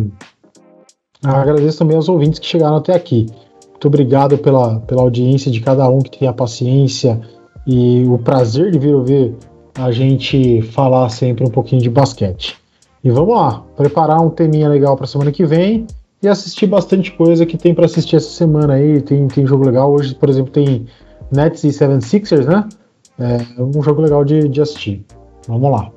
agradeço 1.24 1.78
também 1.78 1.96
aos 1.96 2.10
ouvintes 2.10 2.38
que 2.38 2.44
chegaram 2.44 2.76
até 2.76 2.94
aqui. 2.94 3.26
Muito 3.70 3.88
obrigado 3.88 4.36
pela, 4.36 4.78
pela 4.80 5.00
audiência 5.00 5.50
de 5.50 5.58
cada 5.60 5.88
um 5.88 6.00
que 6.00 6.18
tem 6.18 6.28
a 6.28 6.34
paciência 6.34 7.18
e 7.66 8.04
o 8.04 8.18
prazer 8.18 8.70
de 8.70 8.78
vir 8.78 8.94
ouvir 8.94 9.34
a 9.74 9.90
gente 9.90 10.60
falar 10.60 11.08
sempre 11.08 11.46
um 11.46 11.50
pouquinho 11.50 11.80
de 11.80 11.88
basquete. 11.88 12.58
E 13.02 13.10
vamos 13.10 13.34
lá, 13.34 13.62
preparar 13.74 14.20
um 14.20 14.28
teminha 14.28 14.68
legal 14.68 14.94
para 14.96 15.06
semana 15.06 15.32
que 15.32 15.46
vem 15.46 15.86
e 16.22 16.28
assistir 16.28 16.66
bastante 16.66 17.10
coisa 17.12 17.46
que 17.46 17.56
tem 17.56 17.74
para 17.74 17.86
assistir 17.86 18.16
essa 18.16 18.28
semana 18.28 18.74
aí. 18.74 19.00
Tem, 19.00 19.26
tem 19.28 19.46
jogo 19.46 19.64
legal. 19.64 19.90
Hoje, 19.90 20.14
por 20.14 20.28
exemplo, 20.28 20.52
tem 20.52 20.86
Nets 21.30 21.64
e 21.64 21.68
76ers, 21.68 22.44
né? 22.44 22.68
É 23.18 23.62
um 23.62 23.82
jogo 23.82 24.02
legal 24.02 24.24
de, 24.24 24.48
de 24.48 24.60
assistir. 24.60 25.04
Vamos 25.48 25.70
lá. 25.70 25.90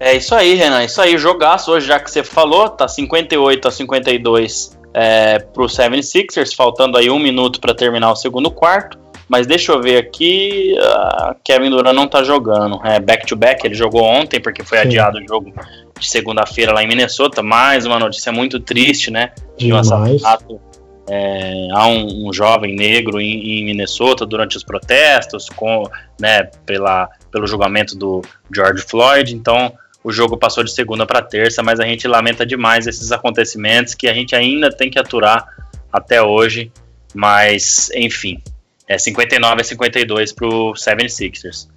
É 0.00 0.16
isso 0.16 0.34
aí, 0.34 0.54
Renan. 0.54 0.84
Isso 0.84 1.00
aí, 1.00 1.16
jogaço 1.18 1.70
hoje, 1.70 1.86
já 1.86 2.00
que 2.00 2.10
você 2.10 2.24
falou, 2.24 2.68
tá 2.68 2.88
58 2.88 3.68
a 3.68 3.70
52 3.70 4.78
é, 4.92 5.38
pro 5.38 5.64
76ers, 5.66 6.54
faltando 6.54 6.96
aí 6.96 7.10
um 7.10 7.18
minuto 7.18 7.60
para 7.60 7.74
terminar 7.74 8.12
o 8.12 8.16
segundo 8.16 8.50
quarto. 8.50 8.98
Mas 9.28 9.46
deixa 9.46 9.72
eu 9.72 9.80
ver 9.80 9.96
aqui. 9.96 10.74
Uh, 10.76 11.34
Kevin 11.42 11.70
Durant 11.70 11.94
não 11.94 12.06
tá 12.06 12.22
jogando. 12.22 12.78
É 12.84 13.00
back-to-back, 13.00 13.66
ele 13.66 13.74
jogou 13.74 14.02
ontem, 14.02 14.40
porque 14.40 14.62
foi 14.62 14.78
Sim. 14.78 14.84
adiado 14.84 15.18
o 15.18 15.26
jogo 15.26 15.52
de 15.98 16.08
segunda-feira 16.08 16.72
lá 16.72 16.82
em 16.82 16.86
Minnesota. 16.86 17.42
Mais 17.42 17.86
uma 17.86 17.98
notícia 17.98 18.30
muito 18.30 18.60
triste, 18.60 19.10
né? 19.10 19.32
De 19.56 19.72
um 19.72 19.76
assassinato. 19.76 20.60
É, 21.08 21.68
há 21.72 21.86
um, 21.86 22.28
um, 22.28 22.32
jovem 22.32 22.74
negro 22.74 23.20
em, 23.20 23.60
em, 23.60 23.64
Minnesota 23.64 24.24
durante 24.24 24.56
os 24.56 24.64
protestos, 24.64 25.48
com, 25.50 25.84
né, 26.18 26.44
pela, 26.64 27.10
pelo 27.30 27.46
julgamento 27.46 27.96
do 27.96 28.22
George 28.54 28.82
Floyd. 28.82 29.34
Então, 29.34 29.72
o 30.02 30.10
jogo 30.10 30.36
passou 30.36 30.64
de 30.64 30.72
segunda 30.72 31.06
para 31.06 31.22
terça, 31.22 31.62
mas 31.62 31.78
a 31.78 31.84
gente 31.84 32.08
lamenta 32.08 32.46
demais 32.46 32.86
esses 32.86 33.12
acontecimentos 33.12 33.94
que 33.94 34.08
a 34.08 34.14
gente 34.14 34.34
ainda 34.34 34.70
tem 34.70 34.90
que 34.90 34.98
aturar 34.98 35.46
até 35.92 36.22
hoje. 36.22 36.72
Mas, 37.14 37.90
enfim, 37.94 38.42
é 38.88 38.98
59 38.98 39.60
a 39.60 39.64
52 39.64 40.32
pro 40.32 40.72
76ers. 40.72 41.68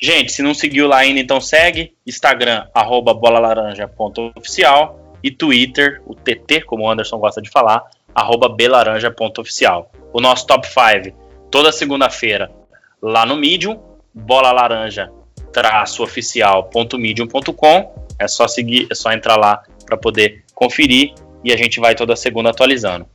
Gente, 0.00 0.32
se 0.32 0.42
não 0.42 0.52
seguiu 0.52 0.86
lá 0.86 0.98
ainda, 0.98 1.20
então 1.20 1.40
segue. 1.40 1.94
Instagram, 2.06 2.66
arroba 2.74 3.14
bolalaranja.oficial. 3.14 5.16
E 5.22 5.30
Twitter, 5.30 6.02
o 6.06 6.14
TT, 6.14 6.62
como 6.62 6.84
o 6.84 6.90
Anderson 6.90 7.18
gosta 7.18 7.40
de 7.40 7.50
falar, 7.50 7.82
arroba 8.16 8.48
belaranja.oficial. 8.48 9.90
O 10.12 10.20
nosso 10.20 10.46
top 10.46 10.66
5, 10.66 11.16
toda 11.50 11.70
segunda-feira, 11.70 12.50
lá 13.02 13.26
no 13.26 13.36
Medium, 13.36 13.78
bola 14.14 14.50
laranja 14.50 15.10
traço 15.56 16.02
oficial.medium.com. 16.02 18.06
É 18.18 18.28
só 18.28 18.46
seguir, 18.46 18.86
é 18.90 18.94
só 18.94 19.10
entrar 19.10 19.36
lá 19.36 19.62
para 19.86 19.96
poder 19.96 20.44
conferir 20.54 21.14
e 21.42 21.50
a 21.50 21.56
gente 21.56 21.80
vai 21.80 21.94
toda 21.94 22.14
segunda 22.14 22.50
atualizando. 22.50 23.06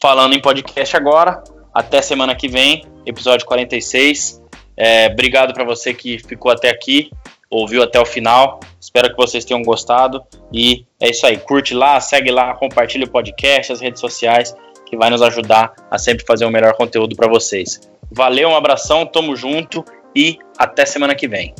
Falando 0.00 0.34
em 0.34 0.40
podcast 0.40 0.96
agora, 0.96 1.44
até 1.74 2.00
semana 2.00 2.34
que 2.34 2.48
vem, 2.48 2.82
episódio 3.04 3.46
46. 3.46 4.42
É, 4.74 5.06
obrigado 5.06 5.52
para 5.52 5.64
você 5.64 5.92
que 5.92 6.18
ficou 6.18 6.50
até 6.50 6.70
aqui, 6.70 7.10
ouviu 7.50 7.82
até 7.82 8.00
o 8.00 8.06
final. 8.06 8.60
Espero 8.80 9.10
que 9.10 9.16
vocês 9.16 9.44
tenham 9.44 9.62
gostado. 9.62 10.22
E 10.52 10.86
é 11.00 11.10
isso 11.10 11.26
aí. 11.26 11.36
Curte 11.36 11.74
lá, 11.74 12.00
segue 12.00 12.30
lá, 12.30 12.54
compartilha 12.54 13.04
o 13.04 13.10
podcast, 13.10 13.72
as 13.72 13.80
redes 13.80 14.00
sociais, 14.00 14.54
que 14.86 14.96
vai 14.96 15.10
nos 15.10 15.22
ajudar 15.22 15.74
a 15.90 15.98
sempre 15.98 16.24
fazer 16.24 16.44
o 16.44 16.50
melhor 16.50 16.74
conteúdo 16.74 17.16
para 17.16 17.28
vocês. 17.28 17.80
Valeu, 18.10 18.48
um 18.48 18.56
abração, 18.56 19.04
tamo 19.04 19.34
junto 19.34 19.84
e 20.14 20.38
até 20.56 20.86
semana 20.86 21.14
que 21.14 21.26
vem. 21.26 21.54